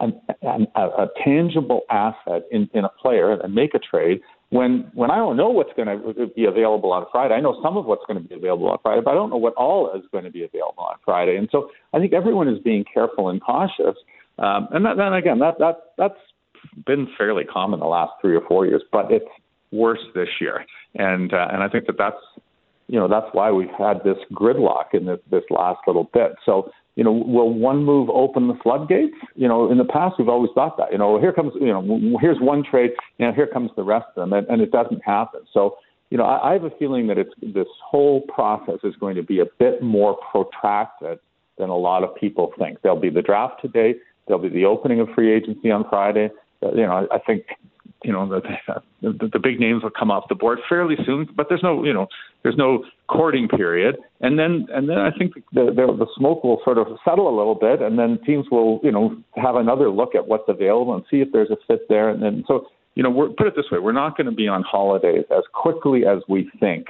an, 0.00 0.18
an, 0.42 0.66
a, 0.74 0.82
a 0.82 1.08
tangible 1.22 1.82
asset 1.90 2.44
in, 2.50 2.70
in 2.72 2.84
a 2.84 2.88
player 2.88 3.32
and 3.32 3.54
make 3.54 3.74
a 3.74 3.78
trade 3.78 4.20
when 4.50 4.90
when 4.94 5.10
I 5.10 5.16
don't 5.16 5.36
know 5.36 5.50
what's 5.50 5.72
going 5.76 5.88
to 5.88 6.26
be 6.34 6.44
available 6.44 6.92
on 6.92 7.06
Friday. 7.10 7.34
I 7.34 7.40
know 7.40 7.60
some 7.62 7.76
of 7.76 7.86
what's 7.86 8.04
going 8.06 8.22
to 8.22 8.28
be 8.28 8.34
available 8.34 8.68
on 8.68 8.78
Friday, 8.82 9.00
but 9.04 9.10
I 9.10 9.14
don't 9.14 9.30
know 9.30 9.36
what 9.36 9.54
all 9.54 9.92
is 9.94 10.02
going 10.12 10.24
to 10.24 10.30
be 10.30 10.44
available 10.44 10.84
on 10.84 10.96
Friday. 11.04 11.36
And 11.36 11.48
so 11.50 11.70
I 11.92 11.98
think 11.98 12.12
everyone 12.12 12.48
is 12.48 12.58
being 12.60 12.84
careful 12.92 13.28
and 13.28 13.40
cautious. 13.40 13.96
Um, 14.38 14.68
and 14.70 14.84
then 14.84 15.12
again, 15.12 15.38
that 15.40 15.58
that 15.58 15.76
that's 15.98 16.20
been 16.86 17.08
fairly 17.18 17.44
common 17.44 17.80
the 17.80 17.86
last 17.86 18.12
three 18.20 18.36
or 18.36 18.42
four 18.46 18.66
years, 18.66 18.82
but 18.92 19.10
it's 19.10 19.24
worse 19.72 20.00
this 20.14 20.28
year. 20.40 20.64
And 20.94 21.32
uh, 21.32 21.48
and 21.52 21.62
I 21.62 21.68
think 21.68 21.86
that 21.86 21.98
that's 21.98 22.16
you 22.88 22.98
know 22.98 23.08
that's 23.08 23.26
why 23.32 23.50
we've 23.50 23.68
had 23.76 24.04
this 24.04 24.18
gridlock 24.32 24.94
in 24.94 25.06
this 25.06 25.18
this 25.30 25.44
last 25.50 25.80
little 25.86 26.08
bit. 26.12 26.32
So 26.44 26.70
you 26.96 27.04
know, 27.04 27.12
will 27.12 27.52
one 27.52 27.84
move 27.84 28.08
open 28.10 28.48
the 28.48 28.58
floodgates? 28.62 29.16
You 29.34 29.46
know, 29.46 29.70
in 29.70 29.78
the 29.78 29.84
past 29.84 30.16
we've 30.18 30.28
always 30.28 30.50
thought 30.54 30.76
that. 30.78 30.90
You 30.90 30.98
know, 30.98 31.20
here 31.20 31.32
comes, 31.32 31.52
you 31.60 31.66
know, 31.66 32.18
here's 32.20 32.40
one 32.40 32.64
trade, 32.64 32.92
know, 33.26 33.32
here 33.32 33.46
comes 33.46 33.70
the 33.76 33.84
rest 33.84 34.06
of 34.08 34.14
them, 34.14 34.32
and, 34.32 34.46
and 34.48 34.60
it 34.62 34.72
doesn't 34.72 35.02
happen. 35.04 35.40
So, 35.52 35.76
you 36.10 36.16
know, 36.18 36.24
I, 36.24 36.50
I 36.50 36.52
have 36.54 36.64
a 36.64 36.70
feeling 36.78 37.06
that 37.08 37.18
it's 37.18 37.32
this 37.42 37.68
whole 37.84 38.22
process 38.22 38.78
is 38.82 38.94
going 38.96 39.14
to 39.16 39.22
be 39.22 39.40
a 39.40 39.46
bit 39.58 39.82
more 39.82 40.16
protracted 40.30 41.18
than 41.58 41.68
a 41.68 41.76
lot 41.76 42.02
of 42.02 42.14
people 42.16 42.52
think. 42.58 42.78
There'll 42.82 43.00
be 43.00 43.10
the 43.10 43.22
draft 43.22 43.60
today. 43.60 43.94
There'll 44.26 44.42
be 44.42 44.48
the 44.48 44.64
opening 44.64 45.00
of 45.00 45.08
free 45.14 45.32
agency 45.32 45.70
on 45.70 45.84
Friday. 45.88 46.30
You 46.62 46.86
know, 46.86 47.06
I 47.12 47.18
think 47.18 47.44
you 48.06 48.12
know 48.12 48.28
the, 48.28 48.40
the 49.02 49.28
the 49.32 49.38
big 49.40 49.58
names 49.58 49.82
will 49.82 49.90
come 49.90 50.12
off 50.12 50.28
the 50.28 50.36
board 50.36 50.60
fairly 50.68 50.94
soon, 51.04 51.28
but 51.36 51.46
there's 51.48 51.62
no 51.62 51.84
you 51.84 51.92
know 51.92 52.06
there's 52.44 52.56
no 52.56 52.84
courting 53.08 53.48
period, 53.48 53.96
and 54.20 54.38
then 54.38 54.66
and 54.72 54.88
then 54.88 54.98
I 54.98 55.10
think 55.18 55.34
the, 55.52 55.64
the 55.74 55.86
the 55.98 56.06
smoke 56.16 56.44
will 56.44 56.60
sort 56.62 56.78
of 56.78 56.86
settle 57.04 57.28
a 57.28 57.34
little 57.36 57.56
bit, 57.56 57.82
and 57.82 57.98
then 57.98 58.20
teams 58.24 58.46
will 58.48 58.78
you 58.84 58.92
know 58.92 59.16
have 59.34 59.56
another 59.56 59.90
look 59.90 60.14
at 60.14 60.28
what's 60.28 60.48
available 60.48 60.94
and 60.94 61.02
see 61.10 61.16
if 61.16 61.28
there's 61.32 61.50
a 61.50 61.56
fit 61.66 61.88
there, 61.88 62.08
and 62.08 62.22
then 62.22 62.44
so 62.46 62.68
you 62.94 63.02
know 63.02 63.10
we're 63.10 63.28
put 63.30 63.48
it 63.48 63.54
this 63.56 63.66
way, 63.72 63.80
we're 63.80 63.90
not 63.90 64.16
going 64.16 64.26
to 64.26 64.32
be 64.32 64.46
on 64.46 64.62
holidays 64.62 65.24
as 65.36 65.42
quickly 65.52 66.06
as 66.06 66.18
we 66.28 66.48
think, 66.60 66.86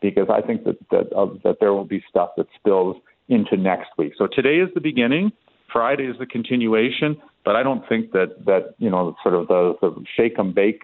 because 0.00 0.28
I 0.30 0.40
think 0.40 0.62
that 0.64 0.78
that 0.92 1.12
uh, 1.16 1.26
that 1.42 1.56
there 1.58 1.72
will 1.72 1.84
be 1.84 2.00
stuff 2.08 2.30
that 2.36 2.46
spills 2.56 2.96
into 3.28 3.56
next 3.56 3.90
week. 3.98 4.12
So 4.16 4.28
today 4.32 4.58
is 4.58 4.68
the 4.74 4.80
beginning. 4.80 5.32
Friday 5.72 6.04
is 6.04 6.16
the 6.18 6.26
continuation, 6.26 7.16
but 7.44 7.56
I 7.56 7.62
don't 7.62 7.86
think 7.88 8.12
that 8.12 8.44
that 8.44 8.74
you 8.78 8.90
know 8.90 9.16
sort 9.22 9.34
of 9.34 9.48
the, 9.48 9.74
the 9.80 10.04
shake 10.16 10.38
and 10.38 10.54
bake 10.54 10.82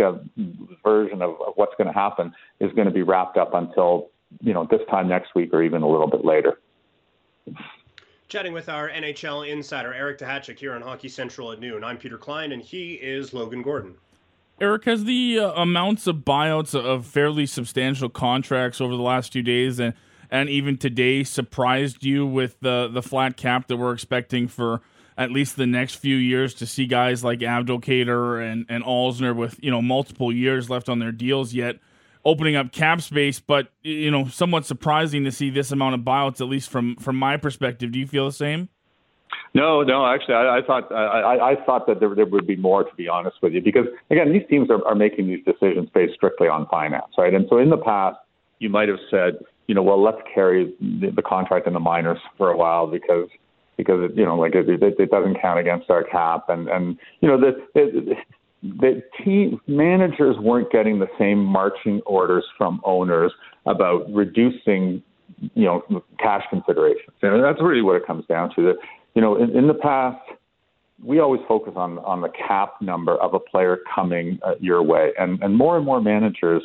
version 0.83 1.23
of, 1.23 1.31
of 1.47 1.53
what's 1.57 1.75
going 1.77 1.87
to 1.87 1.92
happen 1.92 2.33
is 2.61 2.73
going 2.73 2.87
to 2.87 2.95
be 2.95 3.03
wrapped 3.03 3.37
up 3.37 3.55
until 3.55 4.11
you 4.40 4.55
know 4.55 4.66
this 4.71 4.81
time 4.90 5.09
next 5.09 5.35
week 5.35 5.51
or 5.53 5.62
even 5.62 5.83
a 5.83 5.88
little 5.88 6.09
bit 6.09 6.25
later. 6.25 6.59
Chatting 8.29 8.53
with 8.53 8.69
our 8.69 8.90
NHL 8.90 9.49
insider 9.49 9.95
Eric 9.95 10.19
Duhatschek 10.19 10.59
here 10.59 10.75
on 10.75 10.83
Hockey 10.83 11.09
Central 11.09 11.53
at 11.53 11.61
noon. 11.61 11.85
I'm 11.85 11.97
Peter 11.97 12.19
Klein, 12.19 12.53
and 12.53 12.61
he 12.61 12.95
is 12.95 13.33
Logan 13.33 13.62
Gordon. 13.62 13.95
Eric, 14.61 14.87
has 14.87 15.05
the 15.05 15.38
uh, 15.38 15.53
amounts 15.53 16.07
of 16.07 16.16
buyouts 16.19 16.75
of 16.75 17.05
fairly 17.05 17.45
substantial 17.45 18.09
contracts 18.09 18.81
over 18.81 18.97
the 18.97 19.03
last 19.03 19.33
few 19.33 19.42
days 19.42 19.79
and 19.79 19.95
and 20.29 20.49
even 20.49 20.77
today 20.77 21.23
surprised 21.23 22.05
you 22.05 22.27
with 22.27 22.59
the 22.61 22.88
the 22.92 23.03
flat 23.03 23.37
cap 23.37 23.69
that 23.69 23.77
we're 23.77 23.92
expecting 23.92 24.49
for 24.49 24.81
at 25.16 25.31
least 25.31 25.57
the 25.57 25.66
next 25.66 25.94
few 25.94 26.16
years 26.16 26.55
to 26.55 26.66
see 26.66 26.87
guys 26.87 27.24
like 27.24 27.40
Abdelkader 27.40 28.42
and 28.42 28.66
and 28.68 28.85
Alzner 28.85 29.35
with 29.35 29.59
you 29.62 29.70
know 29.70 29.83
multiple 29.83 30.33
years 30.33 30.68
left 30.70 30.88
on 30.88 30.98
their 30.98 31.12
deals 31.12 31.55
yet 31.55 31.76
opening 32.24 32.57
up 32.57 32.72
cap 32.72 33.00
space, 33.00 33.40
but 33.40 33.68
you 33.83 34.11
know 34.11 34.26
somewhat 34.29 34.66
surprising 34.66 35.24
to 35.24 35.33
see 35.33 35.48
this 35.48 35.70
amount 35.72 35.94
of 35.94 36.00
buyouts 36.00 36.40
at 36.40 36.48
least 36.48 36.68
from 36.68 36.96
from 36.96 37.16
my 37.16 37.37
perspective. 37.37 37.92
Do 37.92 37.98
you 37.98 38.07
feel 38.07 38.26
the 38.26 38.33
same? 38.33 38.68
No, 39.55 39.83
no. 39.83 40.05
Actually, 40.05 40.35
I, 40.35 40.59
I 40.59 40.62
thought 40.62 40.92
I, 40.92 41.52
I 41.52 41.64
thought 41.64 41.87
that 41.87 42.00
there, 42.00 42.14
there 42.14 42.26
would 42.26 42.46
be 42.46 42.57
more. 42.57 42.85
To 42.85 42.94
be 42.96 43.09
honest 43.09 43.37
with 43.42 43.55
you, 43.55 43.62
because 43.62 43.87
again, 44.11 44.33
these 44.33 44.46
teams 44.50 44.68
are, 44.70 44.85
are 44.87 44.94
making 44.94 45.29
these 45.29 45.44
decisions 45.44 45.88
based 45.94 46.14
strictly 46.14 46.48
on 46.48 46.66
finance, 46.66 47.12
right? 47.16 47.33
And 47.33 47.46
so 47.48 47.59
in 47.59 47.70
the 47.70 47.79
past, 47.79 48.18
you 48.59 48.68
might 48.68 48.88
have 48.88 48.99
said, 49.11 49.38
you 49.66 49.74
know, 49.74 49.82
well, 49.82 50.03
let's 50.03 50.20
carry 50.34 50.74
the, 50.80 51.11
the 51.14 51.22
contract 51.22 51.66
in 51.66 51.72
the 51.72 51.80
minors 51.80 52.18
for 52.36 52.51
a 52.51 52.57
while 52.57 52.86
because 52.86 53.28
because 53.77 54.11
it, 54.11 54.16
you 54.16 54.24
know, 54.24 54.37
like 54.37 54.55
it, 54.55 54.68
it, 54.68 54.83
it 54.99 55.11
doesn't 55.11 55.41
count 55.41 55.59
against 55.59 55.91
our 55.91 56.05
cap, 56.05 56.49
and 56.49 56.68
and 56.68 56.99
you 57.20 57.29
know 57.29 57.39
the. 57.39 57.53
the 57.74 58.16
the 58.62 59.03
team 59.22 59.61
managers 59.68 60.37
weren't 60.41 60.72
getting 60.72 60.99
the 60.99 61.07
same 61.18 61.39
marching 61.39 62.01
orders 62.07 62.45
from 62.57 62.81
owners 62.85 63.31
about 63.66 64.11
reducing, 64.12 65.03
you 65.55 65.64
know, 65.66 66.03
cash 66.18 66.43
considerations. 66.51 67.14
And 67.22 67.45
that's 67.45 67.61
really 67.61 67.83
what 67.83 67.97
it 67.97 68.07
comes 68.07 68.24
down 68.27 68.51
to. 68.57 68.62
That 68.62 68.77
you 69.14 69.22
know, 69.22 69.37
in, 69.37 69.57
in 69.57 69.66
the 69.68 69.74
past, 69.74 70.18
we 71.05 71.20
always 71.20 71.43
focus 71.47 71.74
on 71.77 71.99
on 72.01 72.22
the 72.22 72.31
cap 72.31 72.81
number 72.81 73.16
of 73.16 73.35
a 73.35 73.39
player 73.39 73.79
coming 73.95 74.39
uh, 74.43 74.55
your 74.59 74.83
way, 74.83 75.12
and 75.18 75.41
and 75.43 75.57
more 75.57 75.77
and 75.77 75.85
more 75.85 76.01
managers, 76.01 76.62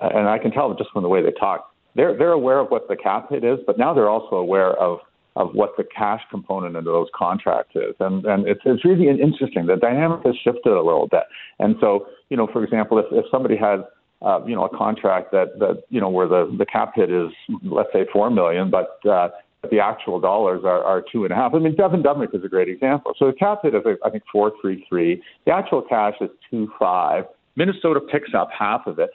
uh, 0.00 0.08
and 0.14 0.28
I 0.28 0.38
can 0.38 0.50
tell 0.50 0.74
just 0.74 0.90
from 0.90 1.02
the 1.02 1.08
way 1.08 1.22
they 1.22 1.32
talk, 1.32 1.72
they're 1.94 2.16
they're 2.18 2.32
aware 2.32 2.58
of 2.58 2.68
what 2.68 2.88
the 2.88 2.96
cap 2.96 3.30
hit 3.30 3.44
is, 3.44 3.58
but 3.66 3.78
now 3.78 3.94
they're 3.94 4.10
also 4.10 4.36
aware 4.36 4.72
of 4.72 4.98
of 5.40 5.46
what 5.58 5.70
the 5.78 5.84
cash 6.00 6.22
component 6.34 6.74
of 6.80 6.84
those 6.84 7.08
contracts 7.24 7.74
is. 7.86 7.94
And 8.06 8.16
and 8.32 8.40
it's 8.52 8.64
it's 8.70 8.84
really 8.90 9.06
interesting. 9.28 9.62
The 9.66 9.76
dynamic 9.88 10.20
has 10.28 10.36
shifted 10.44 10.74
a 10.82 10.84
little 10.90 11.08
bit. 11.16 11.26
And 11.62 11.72
so, 11.82 11.88
you 12.30 12.36
know, 12.38 12.46
for 12.54 12.60
example, 12.66 12.96
if, 13.02 13.06
if 13.20 13.24
somebody 13.34 13.56
has 13.68 13.80
uh, 14.22 14.40
you 14.46 14.54
know, 14.56 14.64
a 14.64 14.76
contract 14.76 15.30
that, 15.32 15.58
that, 15.60 15.84
you 15.90 16.00
know, 16.00 16.08
where 16.08 16.26
the, 16.26 16.42
the 16.58 16.66
cap 16.66 16.92
hit 16.94 17.10
is, 17.10 17.30
let's 17.62 17.92
say, 17.92 18.04
four 18.12 18.30
million, 18.30 18.70
but, 18.70 18.98
uh, 19.08 19.28
the 19.70 19.80
actual 19.80 20.20
dollars 20.20 20.62
are, 20.64 20.82
are 20.84 21.04
two 21.12 21.24
and 21.24 21.32
a 21.32 21.36
half. 21.36 21.52
I 21.52 21.58
mean, 21.58 21.74
Devan 21.74 22.02
Dubnyk 22.02 22.32
is 22.32 22.44
a 22.44 22.48
great 22.48 22.68
example. 22.68 23.12
So 23.18 23.26
the 23.26 23.32
cap 23.32 23.58
hit 23.64 23.74
is, 23.74 23.82
I 24.04 24.10
think, 24.10 24.22
four 24.30 24.52
three 24.60 24.86
three. 24.88 25.20
The 25.46 25.52
actual 25.52 25.82
cash 25.82 26.14
is 26.20 26.30
two 26.48 26.70
five. 26.78 27.24
Minnesota 27.56 28.00
picks 28.00 28.30
up 28.34 28.50
half 28.56 28.86
of 28.86 29.00
it. 29.00 29.10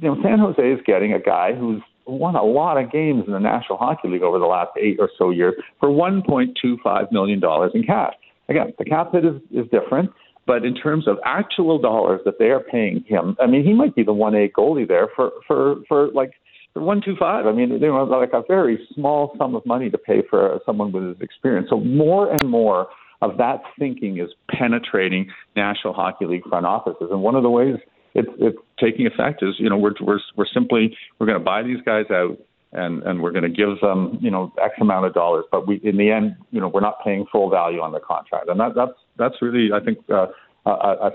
You 0.00 0.14
know, 0.14 0.22
San 0.22 0.38
Jose 0.38 0.62
is 0.62 0.78
getting 0.86 1.12
a 1.12 1.18
guy 1.18 1.54
who's 1.54 1.82
won 2.10 2.34
a 2.34 2.44
lot 2.44 2.76
of 2.76 2.90
games 2.90 3.24
in 3.26 3.32
the 3.32 3.40
National 3.40 3.78
Hockey 3.78 4.08
League 4.08 4.22
over 4.22 4.38
the 4.38 4.46
last 4.46 4.70
eight 4.80 4.96
or 4.98 5.10
so 5.16 5.30
years 5.30 5.54
for 5.78 5.88
$1.25 5.88 7.12
million 7.12 7.40
in 7.74 7.82
cash. 7.84 8.14
Again, 8.48 8.72
the 8.78 8.84
cap 8.84 9.12
hit 9.12 9.24
is, 9.24 9.40
is 9.52 9.66
different, 9.70 10.10
but 10.46 10.64
in 10.64 10.74
terms 10.74 11.06
of 11.06 11.18
actual 11.24 11.78
dollars 11.78 12.20
that 12.24 12.38
they 12.38 12.46
are 12.46 12.60
paying 12.60 13.04
him, 13.06 13.36
I 13.40 13.46
mean, 13.46 13.64
he 13.64 13.72
might 13.72 13.94
be 13.94 14.02
the 14.02 14.12
1A 14.12 14.52
goalie 14.52 14.88
there 14.88 15.08
for, 15.14 15.30
for, 15.46 15.76
for 15.88 16.08
like 16.12 16.32
for 16.72 16.82
125. 16.82 17.46
I 17.46 17.52
mean, 17.52 17.80
they 17.80 17.86
know, 17.86 18.04
like 18.04 18.32
a 18.32 18.42
very 18.46 18.78
small 18.94 19.34
sum 19.38 19.54
of 19.54 19.64
money 19.66 19.90
to 19.90 19.98
pay 19.98 20.22
for 20.28 20.60
someone 20.66 20.92
with 20.92 21.04
his 21.06 21.16
experience. 21.20 21.68
So 21.70 21.80
more 21.80 22.32
and 22.32 22.48
more 22.48 22.88
of 23.22 23.36
that 23.38 23.62
thinking 23.78 24.18
is 24.18 24.30
penetrating 24.50 25.28
National 25.56 25.92
Hockey 25.92 26.26
League 26.26 26.44
front 26.48 26.66
offices. 26.66 27.08
And 27.10 27.22
one 27.22 27.34
of 27.34 27.42
the 27.42 27.50
ways 27.50 27.76
it's 28.14 28.28
it's 28.38 28.58
taking 28.78 29.06
effect 29.06 29.42
is 29.42 29.54
you 29.58 29.68
know 29.68 29.76
we're 29.76 29.94
we're 30.00 30.20
we're 30.36 30.46
simply 30.46 30.96
we're 31.18 31.26
going 31.26 31.38
to 31.38 31.44
buy 31.44 31.62
these 31.62 31.80
guys 31.84 32.06
out 32.10 32.36
and 32.72 33.02
and 33.02 33.22
we're 33.22 33.32
going 33.32 33.44
to 33.44 33.48
give 33.48 33.80
them 33.80 34.18
you 34.20 34.30
know 34.30 34.52
x 34.62 34.74
amount 34.80 35.06
of 35.06 35.14
dollars 35.14 35.44
but 35.50 35.66
we 35.66 35.80
in 35.84 35.96
the 35.96 36.10
end 36.10 36.36
you 36.50 36.60
know 36.60 36.68
we're 36.68 36.80
not 36.80 37.02
paying 37.04 37.24
full 37.30 37.50
value 37.50 37.80
on 37.80 37.92
the 37.92 38.00
contract 38.00 38.48
and 38.48 38.58
that 38.60 38.74
that's 38.74 38.92
that's 39.16 39.36
really 39.42 39.70
i 39.72 39.80
think 39.80 39.98
uh, 40.10 40.26
a, 40.66 40.70
a, 40.70 41.10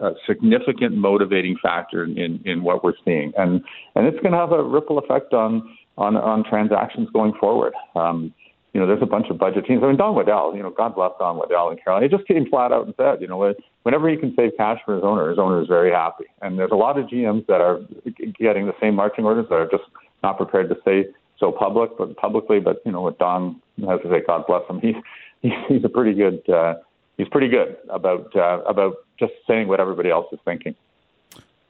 a 0.00 0.12
significant 0.26 0.96
motivating 0.96 1.56
factor 1.62 2.04
in 2.04 2.40
in 2.44 2.62
what 2.62 2.82
we're 2.82 2.94
seeing 3.04 3.32
and 3.36 3.62
and 3.94 4.06
it's 4.06 4.20
going 4.20 4.32
to 4.32 4.38
have 4.38 4.52
a 4.52 4.62
ripple 4.62 4.98
effect 4.98 5.32
on 5.32 5.76
on 5.98 6.16
on 6.16 6.44
transactions 6.44 7.08
going 7.12 7.32
forward 7.40 7.72
um 7.96 8.32
you 8.72 8.80
know, 8.80 8.86
there's 8.86 9.02
a 9.02 9.06
bunch 9.06 9.26
of 9.30 9.38
budget 9.38 9.66
teams. 9.66 9.82
I 9.82 9.88
mean, 9.88 9.96
Don 9.96 10.14
Waddell, 10.14 10.54
you 10.54 10.62
know, 10.62 10.70
God 10.70 10.94
bless 10.94 11.10
Don 11.18 11.36
Waddell 11.36 11.70
in 11.70 11.78
Carolina. 11.78 12.06
He 12.06 12.16
just 12.16 12.28
came 12.28 12.48
flat 12.48 12.72
out 12.72 12.86
and 12.86 12.94
said, 12.96 13.20
you 13.20 13.26
know, 13.26 13.52
whenever 13.82 14.08
he 14.08 14.16
can 14.16 14.34
save 14.36 14.52
cash 14.56 14.78
for 14.84 14.94
his 14.94 15.04
owner, 15.04 15.30
his 15.30 15.38
owner 15.38 15.60
is 15.62 15.68
very 15.68 15.90
happy. 15.90 16.24
And 16.42 16.58
there's 16.58 16.72
a 16.72 16.76
lot 16.76 16.98
of 16.98 17.06
GMs 17.06 17.46
that 17.46 17.60
are 17.60 17.80
getting 18.38 18.66
the 18.66 18.74
same 18.80 18.94
marching 18.94 19.24
orders 19.24 19.46
that 19.48 19.54
are 19.56 19.70
just 19.70 19.84
not 20.22 20.36
prepared 20.36 20.68
to 20.68 20.76
say 20.84 21.06
so 21.38 21.50
public, 21.50 21.96
but 21.98 22.16
publicly. 22.16 22.60
But 22.60 22.82
you 22.84 22.92
know, 22.92 23.00
what 23.00 23.18
Don 23.18 23.60
has 23.88 24.00
to 24.02 24.10
say, 24.10 24.22
God 24.26 24.46
bless 24.46 24.68
him. 24.68 24.80
He's 25.42 25.52
he's 25.68 25.84
a 25.84 25.88
pretty 25.88 26.12
good. 26.12 26.46
Uh, 26.48 26.74
he's 27.16 27.28
pretty 27.28 27.48
good 27.48 27.78
about 27.88 28.34
uh, 28.36 28.60
about 28.66 28.96
just 29.18 29.32
saying 29.46 29.68
what 29.68 29.80
everybody 29.80 30.10
else 30.10 30.26
is 30.32 30.38
thinking. 30.44 30.74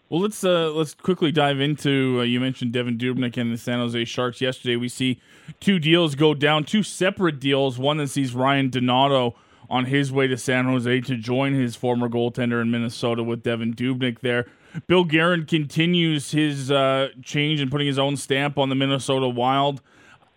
Well, 0.08 0.20
let's 0.20 0.42
uh, 0.42 0.72
let's 0.72 0.92
quickly 0.92 1.30
dive 1.30 1.60
into. 1.60 2.18
Uh, 2.18 2.22
you 2.24 2.40
mentioned 2.40 2.72
Devan 2.72 2.98
Dubnyk 2.98 3.36
and 3.36 3.52
the 3.52 3.56
San 3.56 3.78
Jose 3.78 4.04
Sharks 4.06 4.40
yesterday. 4.40 4.74
We 4.74 4.88
see 4.88 5.20
two 5.60 5.78
deals 5.78 6.16
go 6.16 6.34
down, 6.34 6.64
two 6.64 6.82
separate 6.82 7.38
deals. 7.38 7.78
One 7.78 7.98
that 7.98 8.08
sees 8.08 8.34
Ryan 8.34 8.70
Donato 8.70 9.36
on 9.70 9.86
his 9.86 10.10
way 10.12 10.26
to 10.26 10.36
San 10.36 10.64
Jose 10.64 11.00
to 11.02 11.16
join 11.16 11.54
his 11.54 11.76
former 11.76 12.08
goaltender 12.08 12.60
in 12.60 12.70
Minnesota 12.70 13.22
with 13.22 13.44
Devan 13.44 13.74
Dubnyk 13.74 14.18
there. 14.18 14.46
Bill 14.88 15.04
Guerin 15.04 15.46
continues 15.46 16.32
his 16.32 16.70
uh, 16.70 17.08
change 17.22 17.60
and 17.60 17.70
putting 17.70 17.86
his 17.86 17.98
own 17.98 18.16
stamp 18.16 18.58
on 18.58 18.68
the 18.68 18.74
Minnesota 18.74 19.28
Wild. 19.28 19.80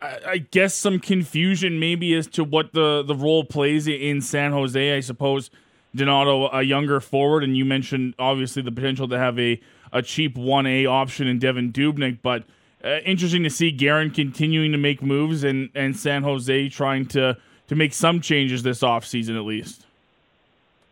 I, 0.01 0.19
I 0.27 0.37
guess 0.37 0.75
some 0.75 0.99
confusion 0.99 1.79
maybe 1.79 2.13
as 2.13 2.27
to 2.27 2.43
what 2.43 2.73
the, 2.73 3.03
the 3.03 3.15
role 3.15 3.43
plays 3.43 3.87
in 3.87 4.21
San 4.21 4.51
Jose. 4.51 4.95
I 4.95 4.99
suppose 4.99 5.49
Donato, 5.95 6.49
a 6.49 6.61
younger 6.61 6.99
forward, 6.99 7.43
and 7.43 7.57
you 7.57 7.65
mentioned 7.65 8.13
obviously 8.19 8.61
the 8.61 8.71
potential 8.71 9.07
to 9.07 9.17
have 9.17 9.39
a, 9.39 9.59
a 9.91 10.01
cheap 10.01 10.35
1A 10.35 10.87
option 10.87 11.27
in 11.27 11.39
Devan 11.39 11.71
Dubnyk, 11.71 12.19
but 12.21 12.43
uh, 12.83 12.99
interesting 13.05 13.43
to 13.43 13.49
see 13.49 13.71
Guerin 13.71 14.11
continuing 14.11 14.71
to 14.73 14.77
make 14.77 15.01
moves 15.01 15.43
and, 15.43 15.69
and 15.73 15.95
San 15.95 16.23
Jose 16.23 16.69
trying 16.69 17.05
to, 17.07 17.37
to 17.67 17.75
make 17.75 17.93
some 17.93 18.21
changes 18.21 18.63
this 18.63 18.81
offseason 18.81 19.35
at 19.35 19.45
least. 19.45 19.85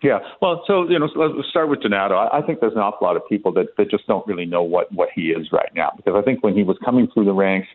Yeah, 0.02 0.20
well, 0.42 0.64
so 0.66 0.90
you 0.90 0.98
know, 0.98 1.08
let's 1.16 1.48
start 1.50 1.70
with 1.70 1.82
Donato. 1.82 2.16
I 2.18 2.42
think 2.42 2.60
there's 2.60 2.74
an 2.74 2.80
awful 2.80 3.06
lot 3.06 3.16
of 3.16 3.28
people 3.30 3.52
that, 3.54 3.78
that 3.78 3.92
just 3.92 4.08
don't 4.08 4.26
really 4.26 4.46
know 4.46 4.64
what 4.64 4.92
what 4.92 5.10
he 5.14 5.30
is 5.30 5.52
right 5.52 5.70
now 5.76 5.92
because 5.96 6.16
I 6.18 6.24
think 6.24 6.44
when 6.44 6.56
he 6.56 6.64
was 6.64 6.78
coming 6.84 7.08
through 7.14 7.26
the 7.26 7.34
ranks 7.34 7.68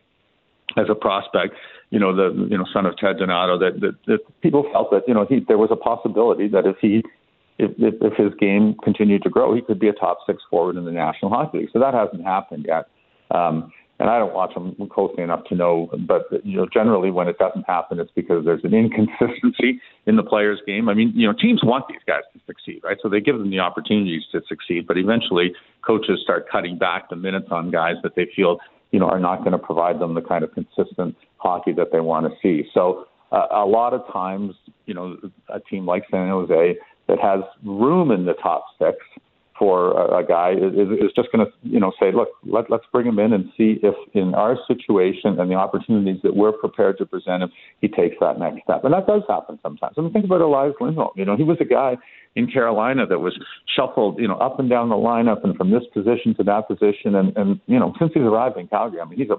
as 0.76 0.86
a 0.90 0.94
prospect, 0.96 1.54
you 1.90 2.00
know, 2.00 2.14
the 2.14 2.48
you 2.50 2.58
know 2.58 2.64
son 2.72 2.84
of 2.84 2.96
Ted 2.98 3.18
Donato, 3.18 3.58
that, 3.58 3.80
that, 3.80 3.94
that 4.06 4.40
people 4.40 4.68
felt 4.72 4.90
that 4.90 5.02
you 5.06 5.14
know 5.14 5.24
he 5.28 5.38
there 5.46 5.58
was 5.58 5.70
a 5.70 5.76
possibility 5.76 6.48
that 6.48 6.66
if 6.66 6.76
he 6.80 7.04
if, 7.58 7.70
if, 7.78 7.94
if 8.00 8.12
his 8.14 8.34
game 8.40 8.74
continued 8.82 9.22
to 9.22 9.30
grow, 9.30 9.54
he 9.54 9.62
could 9.62 9.78
be 9.78 9.88
a 9.88 9.92
top 9.92 10.18
six 10.26 10.42
forward 10.50 10.76
in 10.76 10.84
the 10.84 10.90
National 10.90 11.30
Hockey 11.30 11.58
League. 11.58 11.70
So 11.72 11.78
that 11.78 11.94
hasn't 11.94 12.24
happened 12.24 12.66
yet. 12.68 12.88
Um, 13.30 13.72
and 13.98 14.10
I 14.10 14.18
don't 14.18 14.34
watch 14.34 14.54
him 14.54 14.74
closely 14.92 15.22
enough 15.22 15.44
to 15.48 15.54
know, 15.54 15.88
but 16.06 16.26
you 16.44 16.58
know, 16.58 16.66
generally 16.72 17.10
when 17.10 17.28
it 17.28 17.38
doesn't 17.38 17.64
happen, 17.66 17.98
it's 17.98 18.10
because 18.14 18.44
there's 18.44 18.62
an 18.64 18.74
inconsistency 18.74 19.80
in 20.06 20.16
the 20.16 20.22
player's 20.22 20.60
game. 20.66 20.88
I 20.88 20.94
mean, 20.94 21.12
you 21.14 21.26
know, 21.26 21.32
teams 21.32 21.60
want 21.64 21.86
these 21.88 22.00
guys 22.06 22.22
to 22.34 22.40
succeed, 22.46 22.82
right? 22.84 22.98
So 23.02 23.08
they 23.08 23.20
give 23.20 23.38
them 23.38 23.50
the 23.50 23.60
opportunities 23.60 24.22
to 24.32 24.42
succeed, 24.48 24.86
but 24.86 24.98
eventually 24.98 25.52
coaches 25.86 26.20
start 26.22 26.46
cutting 26.50 26.76
back 26.76 27.08
the 27.08 27.16
minutes 27.16 27.48
on 27.50 27.70
guys 27.70 27.94
that 28.02 28.14
they 28.16 28.26
feel, 28.36 28.58
you 28.90 29.00
know, 29.00 29.06
are 29.06 29.20
not 29.20 29.38
going 29.38 29.52
to 29.52 29.58
provide 29.58 29.98
them 29.98 30.14
the 30.14 30.22
kind 30.22 30.44
of 30.44 30.52
consistent 30.52 31.16
hockey 31.38 31.72
that 31.72 31.88
they 31.90 32.00
want 32.00 32.26
to 32.26 32.32
see. 32.42 32.68
So 32.74 33.06
uh, 33.32 33.46
a 33.50 33.66
lot 33.66 33.94
of 33.94 34.02
times, 34.12 34.54
you 34.84 34.94
know, 34.94 35.16
a 35.48 35.60
team 35.60 35.86
like 35.86 36.04
San 36.10 36.28
Jose 36.28 36.76
that 37.08 37.18
has 37.20 37.40
room 37.64 38.10
in 38.10 38.26
the 38.26 38.34
top 38.34 38.66
six 38.78 38.98
for 39.58 39.92
a, 39.92 40.18
a 40.18 40.24
guy 40.24 40.52
is, 40.52 40.72
is 40.74 41.12
just 41.14 41.30
going 41.32 41.44
to, 41.44 41.52
you 41.62 41.80
know, 41.80 41.92
say, 42.00 42.12
look, 42.12 42.28
let, 42.44 42.70
let's 42.70 42.84
bring 42.92 43.06
him 43.06 43.18
in 43.18 43.32
and 43.32 43.46
see 43.56 43.78
if 43.82 43.94
in 44.14 44.34
our 44.34 44.56
situation 44.66 45.38
and 45.38 45.50
the 45.50 45.54
opportunities 45.54 46.20
that 46.22 46.36
we're 46.36 46.52
prepared 46.52 46.98
to 46.98 47.06
present 47.06 47.42
him, 47.42 47.50
he 47.80 47.88
takes 47.88 48.16
that 48.20 48.38
next 48.38 48.62
step. 48.64 48.84
And 48.84 48.92
that 48.92 49.06
does 49.06 49.22
happen 49.28 49.58
sometimes. 49.62 49.94
I 49.96 50.00
mean, 50.00 50.12
think 50.12 50.24
about 50.24 50.40
Elias 50.40 50.74
Lindholm. 50.80 51.10
You 51.16 51.24
know, 51.24 51.36
he 51.36 51.42
was 51.42 51.58
a 51.60 51.64
guy 51.64 51.96
in 52.34 52.50
Carolina 52.50 53.06
that 53.06 53.18
was 53.18 53.38
shuffled, 53.74 54.18
you 54.18 54.28
know, 54.28 54.36
up 54.36 54.60
and 54.60 54.68
down 54.68 54.90
the 54.90 54.94
lineup 54.94 55.42
and 55.42 55.56
from 55.56 55.70
this 55.70 55.84
position 55.92 56.34
to 56.36 56.44
that 56.44 56.68
position. 56.68 57.14
And, 57.14 57.36
and 57.36 57.60
you 57.66 57.78
know, 57.78 57.94
since 57.98 58.12
he's 58.14 58.22
arrived 58.22 58.58
in 58.58 58.68
Calgary, 58.68 59.00
I 59.00 59.04
mean, 59.06 59.18
he's 59.18 59.30
a, 59.30 59.36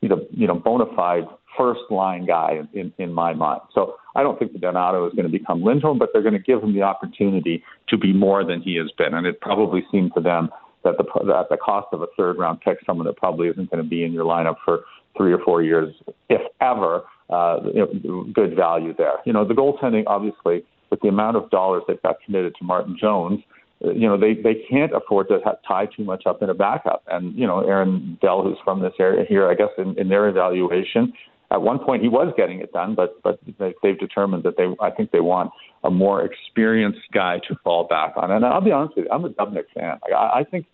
he's 0.00 0.10
a, 0.10 0.18
you 0.32 0.46
know, 0.46 0.54
bona 0.54 0.86
fide 0.96 1.24
first 1.56 1.80
line 1.90 2.26
guy 2.26 2.60
in, 2.72 2.92
in 2.98 3.12
my 3.12 3.32
mind. 3.34 3.60
So 3.74 3.94
I 4.14 4.22
don't 4.22 4.38
think 4.38 4.52
that 4.52 4.60
Donato 4.60 5.06
is 5.06 5.12
going 5.14 5.30
to 5.30 5.32
become 5.32 5.62
Lindholm, 5.62 5.98
but 5.98 6.10
they're 6.12 6.22
going 6.22 6.34
to 6.34 6.38
give 6.38 6.62
him 6.62 6.74
the 6.74 6.82
opportunity 6.82 7.62
to 7.88 7.98
be 7.98 8.12
more 8.12 8.44
than 8.44 8.62
he 8.62 8.76
has 8.76 8.90
been. 8.96 9.14
And 9.14 9.26
it 9.26 9.40
probably 9.40 9.84
seemed 9.90 10.12
to 10.14 10.20
them 10.20 10.50
that 10.84 10.94
the 10.96 11.04
at 11.34 11.48
the 11.48 11.56
cost 11.56 11.88
of 11.92 12.02
a 12.02 12.06
third 12.16 12.38
round 12.38 12.60
pick, 12.60 12.78
someone 12.86 13.06
that 13.06 13.16
probably 13.16 13.48
isn't 13.48 13.70
going 13.70 13.82
to 13.82 13.88
be 13.88 14.04
in 14.04 14.12
your 14.12 14.24
lineup 14.24 14.56
for 14.64 14.80
three 15.16 15.32
or 15.32 15.38
four 15.44 15.62
years, 15.62 15.94
if 16.28 16.40
ever, 16.60 17.02
uh, 17.28 17.58
you 17.74 17.86
know, 18.04 18.24
good 18.32 18.56
value 18.56 18.94
there. 18.96 19.14
You 19.24 19.32
know, 19.32 19.46
the 19.46 19.54
goaltending, 19.54 20.04
obviously, 20.06 20.64
with 20.90 21.00
the 21.00 21.08
amount 21.08 21.36
of 21.36 21.50
dollars 21.50 21.82
they've 21.86 22.00
got 22.02 22.16
committed 22.24 22.54
to 22.58 22.64
Martin 22.64 22.96
Jones, 22.98 23.40
uh, 23.84 23.90
you 23.90 24.08
know, 24.08 24.18
they 24.18 24.34
they 24.34 24.62
can't 24.68 24.92
afford 24.94 25.28
to 25.28 25.38
have, 25.44 25.56
tie 25.66 25.86
too 25.86 26.04
much 26.04 26.24
up 26.26 26.42
in 26.42 26.50
a 26.50 26.54
backup. 26.54 27.02
And 27.08 27.36
you 27.36 27.46
know, 27.46 27.60
Aaron 27.60 28.18
Dell, 28.20 28.42
who's 28.42 28.58
from 28.64 28.80
this 28.80 28.94
area 28.98 29.24
here, 29.28 29.48
I 29.48 29.54
guess 29.54 29.70
in, 29.78 29.98
in 29.98 30.08
their 30.08 30.28
evaluation, 30.28 31.12
at 31.50 31.62
one 31.62 31.78
point 31.78 32.02
he 32.02 32.08
was 32.08 32.32
getting 32.36 32.60
it 32.60 32.72
done, 32.72 32.94
but 32.94 33.22
but 33.22 33.40
they've 33.82 33.98
determined 33.98 34.44
that 34.44 34.56
they 34.56 34.66
I 34.80 34.90
think 34.90 35.10
they 35.10 35.20
want 35.20 35.50
a 35.82 35.90
more 35.90 36.24
experienced 36.24 37.00
guy 37.12 37.40
to 37.48 37.56
fall 37.64 37.84
back 37.84 38.12
on. 38.16 38.30
And 38.30 38.44
I'll 38.44 38.60
be 38.60 38.72
honest 38.72 38.96
with 38.96 39.06
you, 39.06 39.10
I'm 39.10 39.24
a 39.24 39.30
Dubnyk 39.30 39.64
fan. 39.74 39.98
I, 40.12 40.40
I 40.40 40.44
think 40.44 40.66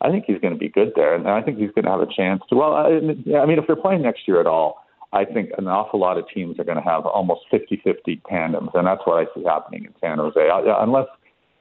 I 0.00 0.10
think 0.10 0.24
he's 0.26 0.40
going 0.40 0.52
to 0.52 0.58
be 0.58 0.68
good 0.68 0.92
there, 0.96 1.14
and 1.14 1.28
I 1.28 1.40
think 1.42 1.58
he's 1.58 1.70
going 1.70 1.84
to 1.84 1.90
have 1.90 2.00
a 2.00 2.12
chance 2.14 2.42
to. 2.50 2.56
Well, 2.56 2.74
I, 2.74 2.88
I 2.88 3.46
mean, 3.46 3.58
if 3.58 3.66
they're 3.66 3.76
playing 3.76 4.02
next 4.02 4.26
year 4.26 4.40
at 4.40 4.46
all, 4.46 4.84
I 5.12 5.24
think 5.24 5.50
an 5.56 5.68
awful 5.68 6.00
lot 6.00 6.18
of 6.18 6.24
teams 6.28 6.58
are 6.58 6.64
going 6.64 6.76
to 6.76 6.82
have 6.82 7.06
almost 7.06 7.42
50-50 7.52 8.20
tandems, 8.28 8.70
and 8.74 8.86
that's 8.86 9.02
what 9.04 9.22
I 9.22 9.26
see 9.34 9.44
happening 9.44 9.84
in 9.84 9.94
San 10.00 10.18
Jose. 10.18 10.38
I, 10.38 10.82
unless 10.82 11.06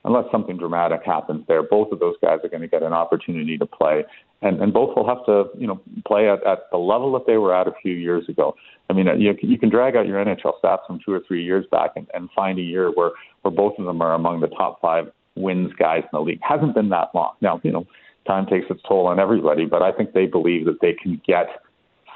unless 0.06 0.26
something 0.32 0.58
dramatic 0.58 1.02
happens 1.06 1.46
there, 1.48 1.64
both 1.64 1.92
of 1.92 2.00
those 2.00 2.16
guys 2.22 2.40
are 2.44 2.50
going 2.50 2.62
to 2.62 2.68
get 2.68 2.84
an 2.84 2.92
opportunity 2.92 3.58
to 3.58 3.66
play, 3.66 4.04
and, 4.44 4.62
and 4.62 4.74
both 4.74 4.96
will 4.96 5.08
have 5.08 5.26
to, 5.26 5.46
you 5.58 5.68
know, 5.68 5.82
play 6.06 6.30
at, 6.30 6.46
at 6.46 6.70
the 6.72 6.78
level 6.78 7.12
that 7.14 7.26
they 7.26 7.38
were 7.38 7.56
at 7.56 7.68
a 7.68 7.74
few 7.82 7.94
years 7.94 8.28
ago. 8.28 8.56
I 8.90 8.94
mean, 8.94 9.08
uh, 9.08 9.14
you, 9.14 9.34
you 9.42 9.58
can 9.58 9.70
drag 9.70 9.96
out 9.96 10.06
your 10.08 10.24
NHL 10.24 10.54
stats 10.64 10.86
from 10.86 11.00
two 11.06 11.14
or 11.14 11.22
three 11.28 11.44
years 11.44 11.66
back 11.72 11.92
and, 11.96 12.08
and 12.14 12.30
find 12.36 12.60
a 12.60 12.62
year 12.62 12.92
where, 12.92 13.12
where 13.42 13.52
both 13.52 13.74
of 13.80 13.86
them 13.86 14.02
are 14.02 14.14
among 14.14 14.42
the 14.42 14.48
top 14.48 14.82
five 14.82 15.12
wins 15.36 15.72
guys 15.80 16.02
in 16.04 16.10
the 16.12 16.20
league. 16.20 16.40
Hasn't 16.42 16.76
been 16.76 16.90
that 16.90 17.10
long. 17.16 17.34
Now, 17.42 17.60
you 17.64 17.72
know, 17.72 17.88
time 18.28 18.46
takes 18.46 18.66
its 18.70 18.82
toll 18.88 19.08
on 19.08 19.20
everybody, 19.20 19.66
but 19.66 19.82
I 19.82 19.92
think 19.92 20.14
they 20.14 20.26
believe 20.26 20.66
that 20.66 20.82
they 20.82 20.94
can 20.94 21.22
get 21.26 21.48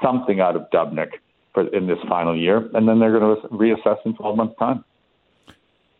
something 0.02 0.40
out 0.40 0.54
of 0.54 0.62
Dubnyk 0.72 1.12
for 1.54 1.66
in 1.74 1.86
this 1.86 1.98
final 2.08 2.38
year, 2.38 2.68
and 2.74 2.86
then 2.86 2.98
they're 3.00 3.18
going 3.18 3.36
to 3.40 3.48
reassess 3.48 3.96
in 4.04 4.14
12 4.14 4.36
months' 4.36 4.54
time 4.58 4.84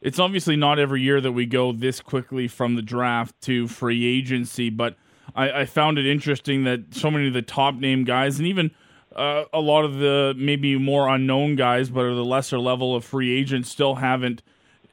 it's 0.01 0.18
obviously 0.18 0.57
not 0.57 0.79
every 0.79 1.03
year 1.03 1.20
that 1.20 1.33
we 1.33 1.47
go 1.47 1.72
this 1.72 2.01
quickly 2.01 2.47
from 2.47 2.76
the 2.76 2.83
draft 2.83 3.35
to 3.43 3.66
free 3.66 4.07
agency, 4.07 4.70
but 4.70 4.97
I, 5.35 5.61
I 5.61 5.64
found 5.64 5.99
it 5.99 6.07
interesting 6.07 6.64
that 6.64 6.95
so 6.95 7.11
many 7.11 7.29
of 7.29 7.35
the 7.35 7.43
top 7.43 7.74
name 7.74 8.05
guys 8.05 8.39
and 8.39 8.47
even 8.47 8.70
uh, 9.14 9.45
a 9.53 9.61
lot 9.61 9.85
of 9.85 9.99
the 9.99 10.35
maybe 10.37 10.79
more 10.79 11.09
unknown 11.09 11.57
guys, 11.57 11.91
but 11.91 12.05
are 12.05 12.14
the 12.14 12.24
lesser 12.24 12.59
level 12.59 12.95
of 12.95 13.05
free 13.05 13.37
agents, 13.37 13.68
still 13.68 13.97
haven't 13.97 14.43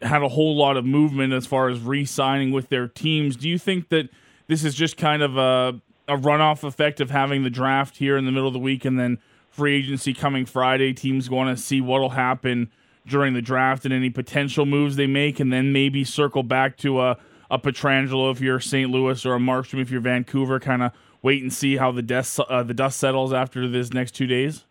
had 0.02 0.22
a 0.22 0.30
whole 0.30 0.56
lot 0.56 0.78
of 0.78 0.86
movement 0.86 1.34
as 1.34 1.46
far 1.46 1.70
as 1.70 1.80
re-signing 1.80 2.52
with 2.52 2.70
their 2.70 2.88
teams. 2.88 3.36
Do 3.36 3.48
you 3.48 3.58
think 3.58 3.90
that 3.90 4.10
this 4.48 4.64
is 4.64 4.76
just 4.76 4.98
kind 4.98 5.22
of 5.22 5.38
a 5.38 5.82
a 6.08 6.16
runoff 6.16 6.64
effect 6.64 7.02
of 7.02 7.10
having 7.10 7.44
the 7.44 7.50
draft 7.50 7.98
here 7.98 8.16
in 8.16 8.26
the 8.26 8.32
middle 8.32 8.48
of 8.48 8.54
the 8.54 8.60
week 8.60 8.86
and 8.86 9.00
then 9.00 9.18
free 9.50 9.76
agency 9.76 10.14
coming 10.14 10.46
Friday? 10.46 10.94
Teams 10.94 11.30
want 11.30 11.56
to 11.56 11.62
see 11.62 11.82
what'll 11.82 12.12
happen 12.12 12.70
during 13.08 13.34
the 13.34 13.42
draft 13.42 13.86
and 13.86 13.94
any 13.94 14.10
potential 14.10 14.66
moves 14.66 14.96
they 14.96 15.08
make, 15.08 15.40
and 15.40 15.52
then 15.52 15.72
maybe 15.72 16.04
circle 16.04 16.44
back 16.44 16.78
to 16.78 17.02
a 17.02 17.18
a 17.50 17.60
Pietrangelo 17.60 18.32
if 18.32 18.42
you're 18.42 18.60
St. 18.60 18.90
Louis 18.90 19.26
or 19.26 19.36
a 19.36 19.40
Markstrom 19.40 19.82
if 19.82 19.92
you're 19.92 20.02
Vancouver, 20.02 20.60
kind 20.60 20.84
of 20.84 20.92
wait 21.22 21.42
and 21.42 21.52
see 21.52 21.78
how 21.78 21.92
the 21.92 22.02
dust 22.02 22.40
uh, 22.40 22.64
the 22.64 22.74
dust 22.74 23.00
settles 23.00 23.34
after 23.34 23.68
this 23.68 23.94
next 23.94 24.12
two 24.12 24.28
days? 24.28 24.66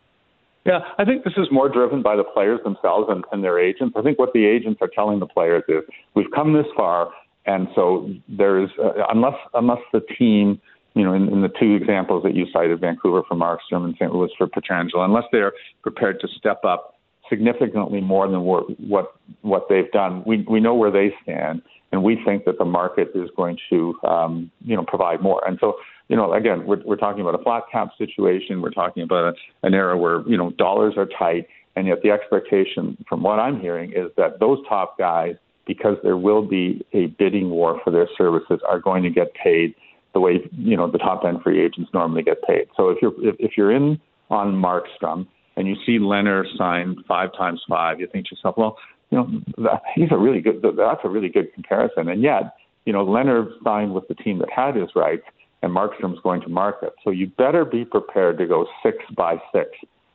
Yeah, 0.64 0.78
I 0.96 1.04
think 1.04 1.24
this 1.24 1.34
is 1.36 1.46
more 1.50 1.68
driven 1.68 2.00
by 2.00 2.16
the 2.16 2.24
players 2.24 2.60
themselves 2.64 3.08
and, 3.10 3.22
and 3.32 3.44
their 3.44 3.58
agents. 3.58 3.94
I 3.98 4.02
think 4.02 4.18
what 4.18 4.32
the 4.32 4.46
agents 4.46 4.78
are 4.80 4.88
telling 4.88 5.18
the 5.18 5.26
players 5.26 5.62
is 5.68 5.82
we've 6.14 6.30
come 6.34 6.54
this 6.54 6.66
far, 6.74 7.10
and 7.44 7.68
so 7.74 8.08
there's 8.28 8.70
uh, 8.82 9.04
unless 9.10 9.34
unless 9.52 9.80
the 9.92 10.00
team, 10.18 10.58
you 10.94 11.04
know, 11.04 11.12
in, 11.12 11.28
in 11.28 11.42
the 11.42 11.50
two 11.60 11.74
examples 11.74 12.22
that 12.22 12.34
you 12.34 12.46
cited, 12.50 12.80
Vancouver 12.80 13.22
for 13.28 13.34
Markstrom 13.34 13.84
and 13.84 13.94
St. 13.96 14.10
Louis 14.14 14.30
for 14.38 14.46
Pietrangelo, 14.46 15.04
unless 15.04 15.24
they're 15.32 15.52
prepared 15.82 16.18
to 16.20 16.28
step 16.38 16.64
up 16.64 16.94
significantly 17.28 18.00
more 18.00 18.26
than 18.26 18.40
what 18.40 18.80
what 18.80 19.16
what 19.42 19.66
they've 19.68 19.90
done, 19.92 20.22
we 20.24 20.46
we 20.48 20.60
know 20.60 20.74
where 20.74 20.90
they 20.90 21.12
stand, 21.22 21.60
and 21.94 22.02
we 22.02 22.20
think 22.26 22.44
that 22.44 22.58
the 22.58 22.64
market 22.64 23.08
is 23.14 23.30
going 23.36 23.56
to 23.70 23.94
um, 24.02 24.50
you 24.64 24.74
know 24.76 24.84
provide 24.84 25.22
more. 25.22 25.40
And 25.46 25.56
so 25.60 25.76
you 26.08 26.16
know, 26.16 26.34
again, 26.34 26.66
we're, 26.66 26.82
we're 26.84 26.96
talking 26.96 27.22
about 27.22 27.38
a 27.38 27.42
flat 27.42 27.62
cap 27.72 27.88
situation. 27.96 28.60
We're 28.60 28.70
talking 28.70 29.02
about 29.02 29.34
a, 29.34 29.66
an 29.66 29.74
era 29.74 29.96
where, 29.96 30.20
you 30.28 30.36
know, 30.36 30.50
dollars 30.50 30.94
are 30.96 31.06
tight. 31.06 31.46
And 31.76 31.86
yet 31.86 32.02
the 32.02 32.10
expectation 32.10 33.02
from 33.08 33.22
what 33.22 33.38
I'm 33.38 33.60
hearing 33.60 33.92
is 33.92 34.10
that 34.16 34.38
those 34.38 34.58
top 34.68 34.98
guys, 34.98 35.36
because 35.66 35.96
there 36.02 36.16
will 36.16 36.46
be 36.46 36.84
a 36.92 37.06
bidding 37.06 37.50
war 37.50 37.80
for 37.82 37.90
their 37.90 38.08
services, 38.18 38.60
are 38.68 38.78
going 38.78 39.02
to 39.02 39.10
get 39.10 39.34
paid 39.34 39.74
the 40.12 40.20
way, 40.20 40.40
you 40.52 40.76
know, 40.76 40.90
the 40.90 40.98
top 40.98 41.24
end 41.26 41.42
free 41.42 41.64
agents 41.64 41.90
normally 41.94 42.22
get 42.22 42.42
paid. 42.42 42.68
So 42.76 42.90
if 42.90 42.98
you're, 43.00 43.14
if, 43.26 43.36
if 43.38 43.52
you're 43.56 43.72
in 43.72 43.98
on 44.30 44.52
Markstrom 44.52 45.26
and 45.56 45.66
you 45.66 45.74
see 45.86 45.98
Lehner 45.98 46.44
signed 46.56 46.98
five 47.08 47.30
times 47.36 47.62
five, 47.68 47.98
you 47.98 48.06
think 48.06 48.26
to 48.26 48.36
yourself, 48.36 48.56
well, 48.58 48.76
you 49.10 49.18
know, 49.18 49.28
that, 49.58 49.82
he's 49.94 50.08
a 50.10 50.16
really 50.16 50.40
good, 50.40 50.62
that's 50.62 51.00
a 51.04 51.08
really 51.08 51.28
good 51.28 51.52
comparison. 51.54 52.08
And 52.08 52.22
yet, 52.22 52.56
you 52.84 52.92
know, 52.92 53.04
Lehner 53.04 53.48
signed 53.62 53.94
with 53.94 54.06
the 54.08 54.14
team 54.14 54.38
that 54.38 54.50
had 54.50 54.76
his 54.76 54.88
rights 54.94 55.24
and 55.62 55.74
Markstrom's 55.74 56.20
going 56.22 56.42
to 56.42 56.48
market. 56.48 56.92
So 57.02 57.10
you 57.10 57.26
better 57.26 57.64
be 57.64 57.84
prepared 57.84 58.38
to 58.38 58.46
go 58.46 58.66
six 58.82 58.98
by 59.16 59.36
six 59.52 59.70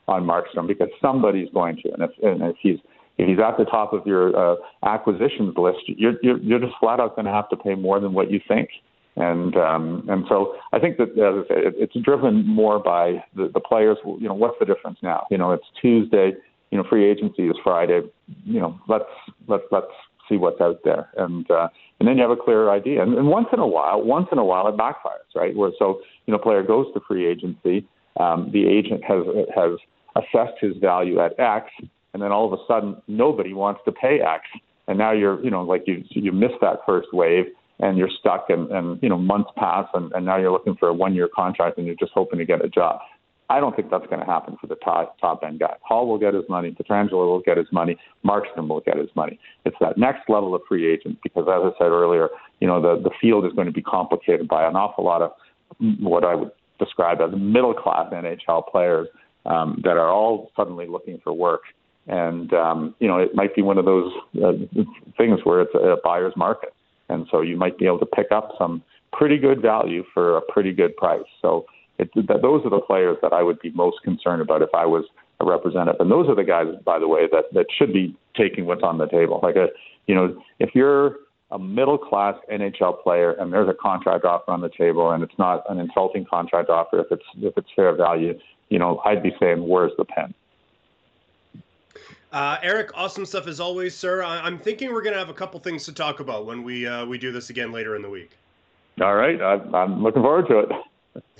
on 0.08 0.24
Markstrom 0.24 0.68
because 0.68 0.90
somebody's 1.02 1.50
going 1.54 1.78
to. 1.78 1.94
And 1.94 2.04
if, 2.04 2.12
and 2.22 2.42
if 2.44 2.56
he's 2.62 2.78
if 3.18 3.28
he's 3.28 3.40
at 3.40 3.58
the 3.58 3.66
top 3.66 3.92
of 3.92 4.08
your 4.08 4.36
uh, 4.36 4.56
acquisitions 4.84 5.54
list, 5.58 5.80
you're, 5.88 6.14
you're 6.22 6.38
you're 6.38 6.60
just 6.60 6.74
flat 6.80 7.00
out 7.00 7.16
going 7.16 7.26
to 7.26 7.32
have 7.32 7.50
to 7.50 7.58
pay 7.58 7.76
more 7.76 8.00
than 8.00 8.14
what 8.14 8.32
you 8.32 8.40
think. 8.48 8.70
And 9.16 9.58
um, 9.58 10.06
and 10.08 10.26
so 10.30 10.56
I 10.72 10.80
think 10.80 10.98
that 10.98 11.10
as 11.10 11.46
it's 11.50 11.96
driven 12.04 12.46
more 12.48 12.80
by 12.80 13.24
the, 13.36 13.50
the 13.54 13.60
players. 13.60 13.98
You 14.06 14.28
know, 14.28 14.34
what's 14.34 14.58
the 14.60 14.66
difference 14.66 15.00
now? 15.02 15.26
You 15.30 15.38
know, 15.38 15.52
it's 15.52 15.66
Tuesday. 15.82 16.34
You 16.72 16.78
know, 16.78 16.84
free 16.90 17.10
agency 17.10 17.48
is 17.48 17.56
Friday. 17.64 18.02
You 18.46 18.60
know, 18.60 18.80
let's 18.88 19.06
let's 19.48 19.64
let's 19.72 19.88
see 20.28 20.38
what's 20.38 20.62
out 20.62 20.80
there, 20.84 21.10
and 21.18 21.50
uh, 21.50 21.68
and 22.00 22.08
then 22.08 22.18
you 22.18 22.22
have 22.22 22.32
a 22.32 22.36
clearer 22.36 22.72
idea. 22.72 23.02
And, 23.02 23.16
and 23.16 23.28
once 23.28 23.48
in 23.52 23.60
a 23.60 23.68
while, 23.68 24.02
once 24.02 24.28
in 24.32 24.38
a 24.38 24.46
while, 24.46 24.68
it 24.68 24.78
backfires, 24.78 25.34
right? 25.36 25.56
Where 25.56 25.72
so 25.80 26.02
you 26.28 26.32
know, 26.32 26.38
player 26.38 26.64
goes 26.64 26.86
to 26.94 27.02
free 27.08 27.26
agency, 27.28 27.88
um, 28.20 28.50
the 28.54 28.68
agent 28.68 29.04
has 29.04 29.24
has 29.56 29.72
assessed 30.16 30.60
his 30.62 30.78
value 30.78 31.20
at 31.20 31.40
X, 31.40 31.72
and 32.14 32.22
then 32.22 32.32
all 32.32 32.52
of 32.52 32.54
a 32.54 32.64
sudden 32.68 33.02
nobody 33.08 33.54
wants 33.54 33.82
to 33.86 33.92
pay 33.92 34.20
X, 34.22 34.44
and 34.88 34.98
now 34.98 35.12
you're 35.12 35.44
you 35.44 35.50
know 35.50 35.64
like 35.64 35.84
you 35.88 36.04
you 36.10 36.32
missed 36.32 36.62
that 36.62 36.80
first 36.86 37.10
wave. 37.14 37.46
And 37.82 37.98
you're 37.98 38.10
stuck, 38.20 38.48
and, 38.50 38.70
and 38.72 39.02
you 39.02 39.08
know 39.08 39.18
months 39.18 39.52
pass, 39.56 39.88
and, 39.94 40.12
and 40.12 40.26
now 40.26 40.36
you're 40.36 40.52
looking 40.52 40.76
for 40.76 40.90
a 40.90 40.94
one-year 40.94 41.30
contract, 41.34 41.78
and 41.78 41.88
you're 41.88 41.96
just 41.96 42.12
hoping 42.14 42.38
to 42.40 42.44
get 42.44 42.62
a 42.62 42.68
job. 42.68 43.00
I 43.50 43.60
don't 43.60 43.76
think 43.76 43.90
that's 43.90 44.06
going 44.08 44.20
to 44.20 44.26
happen 44.26 44.58
for 44.62 44.68
the 44.68 44.76
top, 44.76 45.18
top 45.20 45.42
end 45.44 45.60
guy. 45.60 45.76
Hall 45.82 46.08
will 46.08 46.20
get 46.20 46.36
his 46.36 46.44
money. 46.48 46.72
Pietrangelo 46.72 47.28
will 47.28 47.42
get 47.42 47.58
his 47.58 47.68
money. 47.72 47.98
Markstrom 48.24 48.68
will 48.68 48.82
get 48.82 48.98
his 48.98 49.10
money. 49.16 49.40
It's 49.66 49.76
that 49.82 49.98
next 49.98 50.30
level 50.30 50.54
of 50.54 50.62
free 50.68 50.92
agent 50.92 51.18
because, 51.24 51.46
as 51.48 51.62
I 51.64 51.72
said 51.80 51.88
earlier, 51.88 52.30
you 52.60 52.68
know 52.68 52.82
the 52.82 53.02
the 53.02 53.12
field 53.20 53.46
is 53.46 53.54
going 53.54 53.66
to 53.66 53.74
be 53.74 53.82
complicated 53.82 54.48
by 54.48 54.68
an 54.68 54.76
awful 54.76 55.04
lot 55.04 55.22
of 55.22 55.32
what 56.00 56.24
I 56.24 56.36
would 56.36 56.52
describe 56.78 57.20
as 57.22 57.32
middle 57.36 57.74
class 57.74 58.14
NHL 58.14 58.68
players 58.72 59.08
um, 59.46 59.82
that 59.84 59.98
are 59.98 60.10
all 60.10 60.52
suddenly 60.56 60.88
looking 60.88 61.20
for 61.24 61.34
work. 61.34 61.62
And 62.08 62.54
um, 62.54 62.96
you 63.00 63.08
know 63.08 63.18
it 63.18 63.34
might 63.34 63.56
be 63.56 63.64
one 63.64 63.80
of 63.80 63.86
those 63.86 64.12
uh, 64.44 64.52
things 65.18 65.40
where 65.44 65.62
it's 65.62 65.74
a 65.74 65.98
buyer's 66.04 66.34
market, 66.36 66.74
and 67.10 67.26
so 67.32 67.42
you 67.42 67.58
might 67.58 67.80
be 67.80 67.88
able 67.88 68.00
to 68.00 68.06
pick 68.06 68.32
up 68.32 68.52
some 68.60 68.84
pretty 69.12 69.40
good 69.40 69.60
value 69.60 70.04
for 70.14 70.38
a 70.38 70.42
pretty 70.42 70.72
good 70.72 70.96
price. 70.98 71.26
So 71.42 71.66
it, 72.00 72.10
that 72.28 72.42
those 72.42 72.66
are 72.66 72.70
the 72.70 72.80
players 72.80 73.18
that 73.22 73.34
I 73.34 73.44
would 73.44 73.60
be 73.60 73.72
most 73.72 73.98
concerned 74.04 74.42
about 74.42 74.62
if 74.62 74.70
I 74.74 74.86
was 74.86 75.06
a 75.40 75.46
representative. 75.46 76.00
And 76.00 76.10
those 76.10 76.28
are 76.28 76.36
the 76.36 76.44
guys, 76.44 76.68
by 76.86 77.00
the 77.00 77.08
way, 77.08 77.28
that 77.32 77.46
that 77.54 77.68
should 77.78 77.94
be 77.94 78.16
taking 78.36 78.66
what's 78.66 78.84
on 78.84 78.98
the 78.98 79.08
table. 79.08 79.40
Like 79.44 79.56
a, 79.56 79.68
you 80.08 80.16
know, 80.16 80.42
if 80.60 80.72
you're 80.74 81.18
a 81.52 81.60
middle 81.60 81.98
class 81.98 82.36
NHL 82.52 83.02
player 83.04 83.32
and 83.32 83.52
there's 83.52 83.70
a 83.70 83.74
contract 83.74 84.24
offer 84.24 84.52
on 84.52 84.62
the 84.62 84.70
table 84.70 85.12
and 85.12 85.24
it's 85.24 85.38
not 85.38 85.64
an 85.70 85.80
insulting 85.80 86.26
contract 86.26 86.70
offer 86.70 87.00
if 87.00 87.08
it's 87.12 87.24
if 87.38 87.58
it's 87.58 87.70
fair 87.76 87.96
value, 87.96 88.40
you 88.70 88.80
know, 88.80 89.02
I'd 89.06 89.24
be 89.24 89.36
saying, 89.40 89.68
where's 89.68 89.92
the 89.98 90.06
pen? 90.06 90.34
Uh, 92.32 92.58
Eric, 92.62 92.92
awesome 92.94 93.26
stuff 93.26 93.48
as 93.48 93.60
always, 93.60 93.96
sir. 93.96 94.24
I- 94.24 94.46
am 94.46 94.60
thinking 94.60 94.94
we're 94.94 95.02
going 95.02 95.14
to 95.14 95.20
have 95.20 95.30
a 95.30 95.34
couple 95.34 95.60
things 95.60 95.86
to 95.86 95.92
talk 95.92 96.20
about 96.20 96.46
when 96.46 96.64
we 96.64 96.86
uh, 96.86 97.06
we 97.06 97.18
do 97.18 97.32
this 97.32 97.50
again 97.50 97.72
later 97.72 97.96
in 97.96 98.02
the 98.04 98.10
week. 98.10 98.32
All 99.02 99.16
right, 99.16 99.42
I- 99.42 99.78
I'm 99.78 100.04
looking 100.04 100.22
forward 100.22 100.48
to 100.48 100.60
it. 100.60 100.70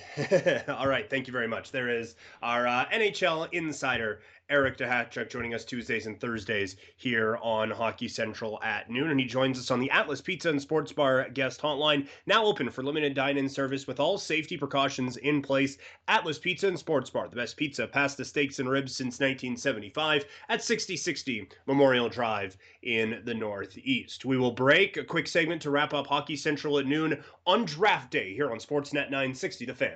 All 0.68 0.88
right, 0.88 1.10
thank 1.10 1.28
you 1.28 1.34
very 1.34 1.48
much. 1.48 1.72
There 1.72 1.90
is 1.90 2.16
our 2.42 2.68
uh, 2.68 2.86
NHL 2.86 3.50
insider 3.52 4.20
Eric 4.52 4.78
Duhatschek 4.78 5.30
joining 5.30 5.54
us 5.54 5.64
Tuesdays 5.64 6.08
and 6.08 6.20
Thursdays 6.20 6.76
here 6.98 7.38
on 7.44 7.70
Hockey 7.70 8.08
Central 8.08 8.60
at 8.64 8.90
noon. 8.90 9.12
And 9.12 9.20
he 9.20 9.28
joins 9.28 9.60
us 9.60 9.70
on 9.70 9.80
the 9.80 9.92
Atlas 9.92 10.22
Pizza 10.22 10.50
and 10.50 10.60
Sports 10.60 10.92
Bar 10.92 11.30
guest 11.30 11.62
hotline, 11.62 12.08
now 12.26 12.44
open 12.44 12.72
for 12.72 12.84
limited 12.84 13.14
dine 13.14 13.38
in 13.38 13.48
service 13.48 13.86
with 13.86 14.00
all 14.00 14.18
safety 14.18 14.58
precautions 14.58 15.18
in 15.18 15.44
place. 15.44 15.78
Atlas 16.08 16.40
Pizza 16.40 16.68
and 16.68 16.80
Sports 16.80 17.12
Bar, 17.12 17.28
the 17.28 17.36
best 17.36 17.58
pizza, 17.58 17.86
pasta, 17.86 18.26
steaks, 18.26 18.58
and 18.58 18.68
ribs 18.68 18.96
since 18.96 19.20
1975 19.20 20.26
at 20.50 20.64
6060 20.64 21.48
Memorial 21.68 22.10
Drive 22.10 22.58
in 22.82 23.22
the 23.26 23.36
Northeast. 23.36 24.26
We 24.26 24.38
will 24.38 24.52
break 24.52 24.98
a 24.98 25.04
quick 25.04 25.28
segment 25.28 25.62
to 25.62 25.70
wrap 25.70 25.94
up 25.94 26.08
Hockey 26.08 26.36
Central 26.36 26.80
at 26.80 26.88
noon 26.88 27.24
on 27.46 27.66
draft 27.66 28.10
day 28.10 28.34
here 28.34 28.50
on 28.50 28.58
Sportsnet 28.58 29.12
960 29.12 29.66
The 29.66 29.74
Fan. 29.76 29.89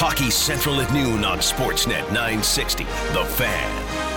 Hockey 0.00 0.30
Central 0.30 0.80
at 0.80 0.92
noon 0.92 1.24
on 1.24 1.38
Sportsnet 1.38 2.06
960. 2.12 2.84
The 2.84 3.24
Fan. 3.24 4.08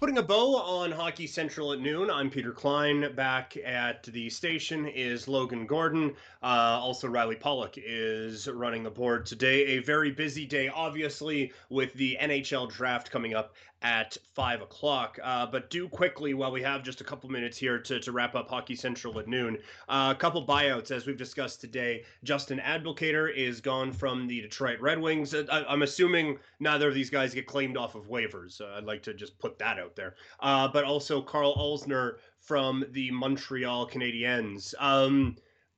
Putting 0.00 0.18
a 0.18 0.22
bow 0.22 0.56
on 0.56 0.92
Hockey 0.92 1.26
Central 1.26 1.72
at 1.72 1.80
noon, 1.80 2.10
I'm 2.10 2.28
Peter 2.28 2.52
Klein. 2.52 3.14
Back 3.14 3.56
at 3.64 4.02
the 4.02 4.28
station 4.28 4.86
is 4.86 5.26
Logan 5.28 5.64
Gordon. 5.64 6.14
Uh, 6.42 6.78
also, 6.78 7.08
Riley 7.08 7.36
Pollock 7.36 7.74
is 7.76 8.46
running 8.46 8.82
the 8.82 8.90
board 8.90 9.24
today. 9.24 9.64
A 9.66 9.78
very 9.78 10.10
busy 10.10 10.44
day, 10.44 10.68
obviously, 10.68 11.52
with 11.70 11.94
the 11.94 12.18
NHL 12.20 12.70
draft 12.70 13.10
coming 13.10 13.34
up 13.34 13.54
at 13.84 14.16
five 14.32 14.62
o'clock. 14.62 15.18
Uh, 15.22 15.46
but 15.46 15.70
do 15.70 15.88
quickly 15.88 16.32
while 16.34 16.50
we 16.50 16.62
have 16.62 16.82
just 16.82 17.02
a 17.02 17.04
couple 17.04 17.30
minutes 17.30 17.56
here 17.56 17.78
to, 17.78 18.00
to 18.00 18.10
wrap 18.10 18.34
up 18.34 18.48
Hockey 18.48 18.74
Central 18.74 19.18
at 19.20 19.28
noon. 19.28 19.58
Uh, 19.88 20.12
a 20.16 20.18
couple 20.18 20.44
buyouts 20.44 20.90
as 20.90 21.06
we've 21.06 21.18
discussed 21.18 21.60
today. 21.60 22.02
Justin 22.24 22.58
Abdelkader 22.58 23.32
is 23.32 23.60
gone 23.60 23.92
from 23.92 24.26
the 24.26 24.40
Detroit 24.40 24.80
Red 24.80 24.98
Wings. 24.98 25.34
Uh, 25.34 25.44
I, 25.52 25.72
am 25.72 25.82
assuming 25.82 26.38
neither 26.58 26.88
of 26.88 26.94
these 26.94 27.10
guys 27.10 27.34
get 27.34 27.46
claimed 27.46 27.76
off 27.76 27.94
of 27.94 28.08
waivers. 28.08 28.60
Uh, 28.60 28.78
I'd 28.78 28.84
like 28.84 29.02
to 29.02 29.12
just 29.12 29.38
put 29.38 29.58
that 29.58 29.78
out 29.78 29.94
there. 29.94 30.14
Uh, 30.40 30.66
but 30.66 30.84
also 30.84 31.20
Karl 31.20 31.54
Alzner 31.54 32.16
from 32.40 32.86
the 32.90 33.10
Montreal 33.10 33.88
Canadiens. 33.88 34.74
Um, 34.78 35.36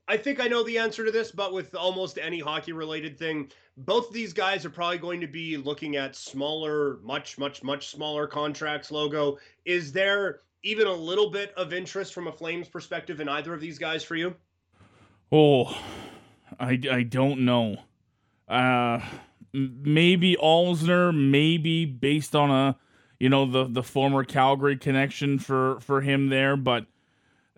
I 0.08 0.16
think 0.16 0.40
I 0.40 0.46
know 0.46 0.62
the 0.62 0.78
answer 0.78 1.04
to 1.04 1.10
this, 1.10 1.32
but 1.32 1.52
with 1.52 1.74
almost 1.74 2.18
any 2.18 2.38
hockey 2.38 2.72
related 2.72 3.18
thing, 3.18 3.50
both 3.76 4.08
of 4.08 4.14
these 4.14 4.32
guys 4.32 4.64
are 4.64 4.70
probably 4.70 4.98
going 4.98 5.20
to 5.20 5.26
be 5.26 5.56
looking 5.56 5.96
at 5.96 6.14
smaller, 6.14 6.98
much, 7.02 7.38
much, 7.38 7.64
much 7.64 7.88
smaller 7.88 8.26
contracts. 8.28 8.92
Logo, 8.92 9.38
is 9.64 9.92
there 9.92 10.42
even 10.62 10.86
a 10.86 10.92
little 10.92 11.30
bit 11.30 11.52
of 11.56 11.72
interest 11.72 12.14
from 12.14 12.28
a 12.28 12.32
Flames 12.32 12.68
perspective 12.68 13.20
in 13.20 13.28
either 13.28 13.52
of 13.52 13.60
these 13.60 13.78
guys 13.78 14.04
for 14.04 14.14
you? 14.14 14.34
Oh, 15.32 15.76
I, 16.60 16.80
I 16.90 17.02
don't 17.02 17.44
know. 17.44 17.76
Uh, 18.48 19.00
maybe 19.52 20.36
Alzner, 20.36 21.12
maybe 21.12 21.84
based 21.84 22.36
on 22.36 22.50
a, 22.50 22.76
you 23.18 23.28
know, 23.28 23.44
the 23.46 23.64
the 23.64 23.82
former 23.82 24.22
Calgary 24.22 24.76
connection 24.76 25.38
for 25.38 25.80
for 25.80 26.02
him 26.02 26.28
there, 26.28 26.56
but 26.56 26.86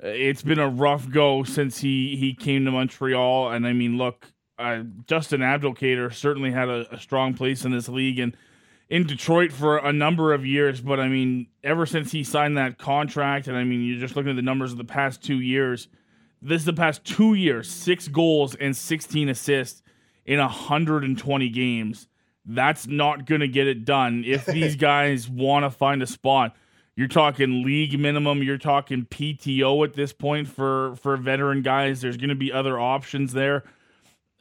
it's 0.01 0.43
been 0.43 0.59
a 0.59 0.69
rough 0.69 1.11
go 1.11 1.43
since 1.45 1.79
he 1.79 2.17
he 2.17 2.35
came 2.35 2.65
to 2.65 2.71
Montreal. 2.71 3.51
And 3.51 3.67
I 3.67 3.73
mean, 3.73 3.99
look, 3.99 4.33
uh, 4.59 4.83
Justin 5.07 5.41
Abdelkader 5.41 6.13
certainly 6.13 6.51
had 6.51 6.69
a, 6.69 6.95
a 6.95 7.01
strong 7.01 7.35
place 7.35 7.65
in 7.65 7.73
this 7.73 7.89
league 7.89 8.19
and 8.19 8.37
in 8.89 9.07
Detroit 9.07 9.53
for 9.53 9.79
a 9.79 9.93
number 9.93 10.33
of 10.33 10.47
years. 10.47 10.81
But 10.81 11.01
I 11.01 11.09
mean, 11.09 11.49
ever 11.63 11.87
since 11.87 12.13
he 12.13 12.25
signed 12.25 12.57
that 12.57 12.79
contract, 12.79 13.49
and 13.49 13.57
I 13.57 13.65
mean, 13.65 13.85
you're 13.85 14.01
just 14.01 14.17
looking 14.17 14.31
at 14.31 14.37
the 14.37 14.43
numbers 14.43 14.73
of 14.73 14.79
the 14.79 14.85
past 14.85 15.23
two 15.23 15.41
years. 15.41 15.89
This 16.41 16.63
is 16.63 16.67
the 16.67 16.73
past 16.73 17.05
two 17.05 17.35
years, 17.35 17.69
six 17.69 18.07
goals 18.07 18.55
and 18.55 18.77
16 18.77 19.29
assists 19.29 19.83
in 20.25 20.39
120 20.39 21.49
games. 21.49 22.07
That's 22.45 22.87
not 22.87 23.27
going 23.27 23.41
to 23.41 23.49
get 23.49 23.67
it 23.67 23.85
done 23.85 24.23
if 24.25 24.47
these 24.47 24.77
guys 24.77 25.29
want 25.29 25.65
to 25.65 25.71
find 25.71 26.03
a 26.03 26.07
spot. 26.07 26.55
You're 26.99 27.07
talking 27.07 27.63
league 27.63 27.97
minimum. 27.97 28.43
You're 28.43 28.59
talking 28.59 29.07
PTO 29.07 29.87
at 29.87 29.95
this 29.95 30.13
point 30.13 30.49
for 30.49 30.97
for 30.97 31.17
veteran 31.17 31.63
guys. 31.63 32.01
There's 32.01 32.17
going 32.17 32.31
to 32.31 32.35
be 32.35 32.53
other 32.53 32.77
options 32.77 33.33
there. 33.33 33.63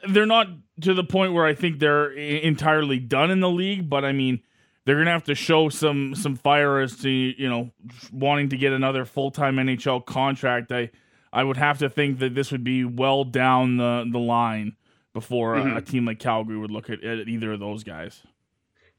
They're 0.09 0.25
not 0.25 0.47
to 0.81 0.95
the 0.95 1.03
point 1.03 1.33
where 1.33 1.45
I 1.45 1.53
think 1.53 1.77
they're 1.77 2.09
entirely 2.09 2.97
done 2.97 3.29
in 3.29 3.41
the 3.41 3.49
league, 3.49 3.91
but 3.91 4.03
I 4.03 4.11
mean 4.11 4.41
they're 4.85 4.95
going 4.95 5.05
to 5.05 5.11
have 5.11 5.25
to 5.25 5.35
show 5.35 5.69
some 5.69 6.15
some 6.15 6.35
fire 6.35 6.79
as 6.79 6.97
to 7.01 7.11
you 7.11 7.47
know 7.47 7.69
wanting 8.11 8.49
to 8.49 8.57
get 8.57 8.73
another 8.73 9.05
full 9.05 9.29
time 9.29 9.57
NHL 9.57 10.03
contract. 10.03 10.71
I 10.71 10.89
I 11.31 11.43
would 11.43 11.57
have 11.57 11.77
to 11.77 11.91
think 11.91 12.17
that 12.17 12.33
this 12.33 12.51
would 12.51 12.63
be 12.63 12.83
well 12.83 13.23
down 13.23 13.77
the 13.77 14.09
the 14.11 14.17
line 14.17 14.77
before 15.13 15.57
mm-hmm. 15.57 15.75
a, 15.75 15.77
a, 15.77 15.81
team 15.83 16.05
like 16.05 16.17
Calgary 16.17 16.57
would 16.57 16.71
look 16.71 16.89
at, 16.89 17.03
at 17.03 17.27
either 17.27 17.51
of 17.51 17.59
those 17.59 17.83
guys. 17.83 18.23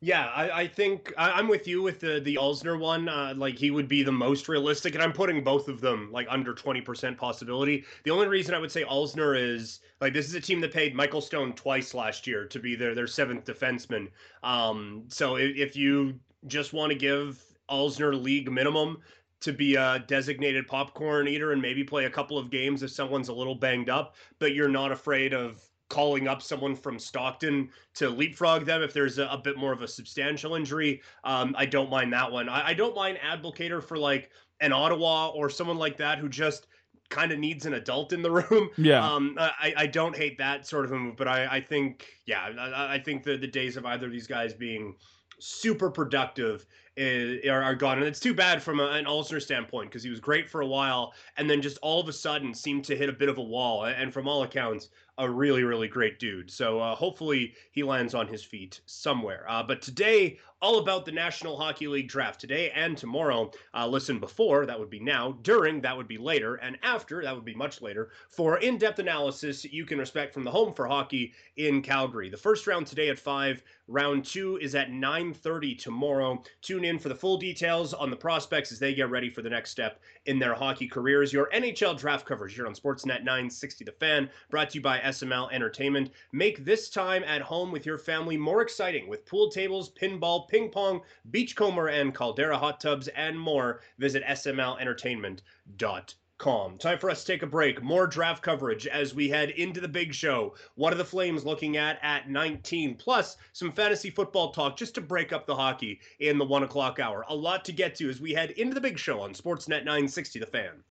Yeah, 0.01 0.27
I, 0.27 0.51
I 0.63 0.67
think 0.69 1.13
I, 1.19 1.41
am 1.41 1.49
with 1.49 1.67
you 1.67 1.83
with 1.83 1.99
the 1.99 2.21
the 2.21 2.37
Alzner 2.37 2.79
one. 2.79 3.09
Uh, 3.09 3.35
like 3.37 3.59
he 3.59 3.73
would 3.73 3.89
be 3.89 4.05
the 4.05 4.13
most 4.13 4.49
realistic, 4.49 4.95
and 4.95 5.03
I'm 5.03 5.13
putting 5.13 5.43
both 5.43 5.67
of 5.67 5.81
them 5.81 6.13
like 6.13 6.29
under 6.31 6.55
20% 6.55 7.17
possibility. 7.17 7.85
The 8.05 8.13
only 8.13 8.29
reason 8.29 8.55
I 8.55 8.59
would 8.59 8.71
say 8.71 8.85
Alzner 8.85 9.37
is 9.37 9.81
like 10.01 10.13
this 10.13 10.27
is 10.27 10.35
a 10.35 10.41
team 10.41 10.61
that 10.61 10.73
paid 10.73 10.95
Michael 10.95 11.21
Stone 11.21 11.55
twice 11.55 11.95
last 11.95 12.29
year 12.29 12.47
to 12.47 12.61
be 12.61 12.77
their 12.77 12.95
their 12.95 13.09
seventh 13.09 13.45
defenseman. 13.45 14.09
Um, 14.45 15.05
so 15.09 15.35
if, 15.35 15.57
if 15.57 15.77
you 15.77 16.21
just 16.47 16.73
want 16.73 16.93
to 16.93 16.99
give 16.99 17.43
Alzner 17.69 18.21
league 18.23 18.53
minimum, 18.53 18.99
to 19.41 19.53
be 19.53 19.75
a 19.75 20.05
designated 20.07 20.67
popcorn 20.67 21.29
eater 21.29 21.53
and 21.53 21.63
maybe 21.63 21.85
play 21.85 22.05
a 22.05 22.11
couple 22.11 22.39
of 22.39 22.51
games 22.51 22.83
if 22.83 22.91
someone's 22.91 23.29
a 23.29 23.33
little 23.33 23.55
banged 23.55 23.89
up, 23.89 24.17
but 24.39 24.55
you're 24.55 24.69
not 24.69 24.93
afraid 24.93 25.33
of 25.33 25.63
calling 25.89 26.29
up 26.29 26.43
someone 26.43 26.77
from 26.77 26.99
Stockton 26.99 27.71
to 27.95 28.11
leapfrog 28.11 28.65
them 28.65 28.83
if 28.83 28.93
there's 28.93 29.19
a, 29.19 29.27
a 29.27 29.39
bit 29.39 29.57
more 29.57 29.73
of 29.73 29.83
a 29.83 29.89
substantial 29.89 30.55
injury. 30.55 31.01
Um, 31.25 31.55
I 31.59 31.67
don't 31.67 31.91
mind 31.91 32.13
that 32.13 32.31
one. 32.31 32.49
I, 32.49 32.69
I 32.69 32.75
don't 32.75 32.95
mind 32.95 33.19
Abdelkader 33.19 33.83
for 33.83 33.97
like 33.97 34.31
an 34.61 34.73
Ottawa 34.73 35.29
or 35.29 35.49
someone 35.49 35.79
like 35.79 35.97
that 35.99 36.19
who 36.19 36.29
just 36.29 36.67
kind 37.09 37.33
of 37.33 37.39
needs 37.39 37.65
an 37.67 37.75
adult 37.75 38.13
in 38.13 38.23
the 38.23 38.31
room. 38.51 38.71
Yeah. 38.77 39.07
Um, 39.07 39.37
I, 39.39 39.75
I 39.77 39.87
don't 39.87 40.17
hate 40.17 40.39
that 40.39 40.67
sort 40.67 40.85
of 40.85 40.93
a 40.93 40.99
move, 40.99 41.17
but 41.17 41.29
I, 41.29 41.57
I 41.57 41.61
think, 41.61 42.07
yeah, 42.27 42.51
I, 42.59 42.95
I 42.95 42.99
think 42.99 43.25
the, 43.25 43.37
the 43.37 43.47
days 43.47 43.77
of 43.77 43.87
either 43.87 44.07
of 44.07 44.13
these 44.13 44.27
guys 44.27 44.53
being 44.53 44.95
super 45.41 45.91
productive 45.91 46.67
is, 46.97 47.47
are, 47.47 47.63
are, 47.63 47.75
gone. 47.75 47.99
And 47.99 48.07
it's 48.07 48.21
too 48.21 48.35
bad 48.35 48.63
from 48.63 48.81
a, 48.81 48.87
an 48.87 49.05
Alzner 49.05 49.41
standpoint 49.41 49.91
because 49.91 50.03
he 50.03 50.11
was 50.11 50.21
great 50.21 50.51
for 50.51 50.61
a 50.61 50.67
while 50.67 51.15
and 51.37 51.49
then 51.49 51.63
just 51.63 51.79
all 51.81 52.01
of 52.01 52.09
a 52.09 52.13
sudden 52.13 52.53
seemed 52.53 52.85
to 52.87 52.97
hit 52.97 53.09
a 53.09 53.13
bit 53.13 53.29
of 53.29 53.39
a 53.39 53.43
wall. 53.43 53.85
And 53.85 54.13
from 54.13 54.27
all 54.27 54.43
accounts, 54.43 54.89
a 55.19 55.29
really, 55.29 55.65
really 55.65 55.89
great 55.89 56.19
dude. 56.19 56.51
So 56.51 56.81
uh, 56.81 56.95
hopefully 56.95 57.55
he 57.73 57.83
lands 57.83 58.15
on 58.15 58.29
his 58.29 58.43
feet 58.43 58.81
somewhere. 58.87 59.45
Uh, 59.49 59.63
but 59.63 59.83
today, 59.83 60.39
all 60.61 60.79
about 60.79 61.05
the 61.05 61.13
National 61.13 61.57
Hockey 61.57 61.87
League 61.87 62.09
draft 62.09 62.41
today 62.41 62.71
and 62.71 62.97
tomorrow. 62.97 63.51
Uh, 63.75 63.87
listen 63.87 64.19
before, 64.19 64.67
that 64.67 64.79
would 64.79 64.91
be 64.91 64.99
now, 64.99 65.39
during, 65.43 65.81
that 65.81 65.97
would 65.97 66.09
be 66.09 66.19
later, 66.19 66.57
and 66.57 66.77
after, 66.83 67.23
that 67.23 67.35
would 67.35 67.45
be 67.45 67.55
much 67.55 67.81
later, 67.81 68.11
for 68.29 68.59
in 68.59 68.77
depth 68.77 68.99
analysis 68.99 69.65
you 69.65 69.85
can 69.85 69.99
respect 69.99 70.35
from 70.35 70.43
the 70.45 70.51
home 70.51 70.75
for 70.75 70.87
hockey 70.87 71.33
in 71.57 71.81
Calgary. 71.81 72.29
The 72.29 72.37
first 72.37 72.67
round 72.67 72.87
today 72.87 73.09
at 73.09 73.19
5, 73.19 73.63
round 73.87 74.25
2 74.25 74.59
is 74.59 74.75
at 74.75 74.91
9.30 74.91 75.79
tomorrow. 75.79 76.43
Tune 76.61 76.85
in 76.85 76.99
for 76.99 77.09
the 77.09 77.15
full 77.15 77.37
details 77.37 77.95
on 77.95 78.11
the 78.11 78.17
prospects 78.17 78.73
as 78.73 78.79
they 78.79 78.95
get 78.95 79.11
ready 79.11 79.31
for 79.31 79.43
the 79.43 79.51
next 79.51 79.71
step 79.71 80.01
in 80.27 80.39
their 80.39 80.55
hockey 80.55 80.89
careers. 80.89 81.33
Your 81.33 81.49
NHL 81.55 81.97
draft 81.97 82.27
coverage 82.27 82.55
here 82.55 82.67
on 82.67 82.75
Sportsnet 82.75 83.23
960 83.23 83.85
The 83.85 83.93
Fan, 83.93 84.29
brought 84.51 84.71
to 84.71 84.79
you 84.79 84.83
by 84.83 84.99
SML 85.09 85.53
Entertainment. 85.53 86.11
Make 86.33 86.65
this 86.65 86.91
time 86.91 87.25
at 87.25 87.43
home 87.43 87.73
with 87.73 87.87
your 87.87 87.99
family 87.99 88.37
more 88.37 88.63
exciting 88.63 89.09
with 89.09 89.25
pool 89.25 89.51
tables, 89.51 89.91
pinball, 89.91 90.49
ping 90.49 90.71
pong, 90.71 91.03
beachcomber, 91.31 91.89
and 91.89 92.15
caldera 92.15 92.59
hot 92.59 92.81
tubs, 92.81 93.09
and 93.09 93.39
more. 93.39 93.81
Visit 93.99 94.25
smlentertainment.com. 94.25 96.79
Time 96.79 96.99
for 96.99 97.11
us 97.11 97.25
to 97.25 97.33
take 97.33 97.43
a 97.43 97.47
break. 97.47 97.83
More 97.83 98.07
draft 98.07 98.45
coverage 98.45 98.87
as 98.87 99.13
we 99.13 99.29
head 99.29 99.51
into 99.51 99.81
the 99.81 99.89
big 99.89 100.15
show. 100.15 100.55
What 100.77 100.93
are 100.93 100.97
the 100.97 101.05
Flames 101.05 101.45
looking 101.45 101.77
at 101.77 101.99
at 102.01 102.31
19? 102.31 102.95
Plus, 102.95 103.37
some 103.53 103.73
fantasy 103.73 104.11
football 104.11 104.53
talk 104.53 104.77
just 104.77 104.95
to 104.95 105.01
break 105.01 105.33
up 105.33 105.47
the 105.47 105.57
hockey 105.57 105.99
in 106.21 106.39
the 106.39 106.45
one 106.45 106.63
o'clock 106.63 107.01
hour. 107.01 107.25
A 107.29 107.35
lot 107.35 107.65
to 107.65 107.73
get 107.73 107.97
to 107.97 108.09
as 108.09 108.21
we 108.21 108.35
head 108.35 108.53
into 108.53 108.75
the 108.75 108.81
big 108.81 108.99
show 108.99 109.21
on 109.21 109.35
Sportsnet 109.35 109.85
960 109.85 110.39
The 110.39 110.47
Fan. 110.47 110.85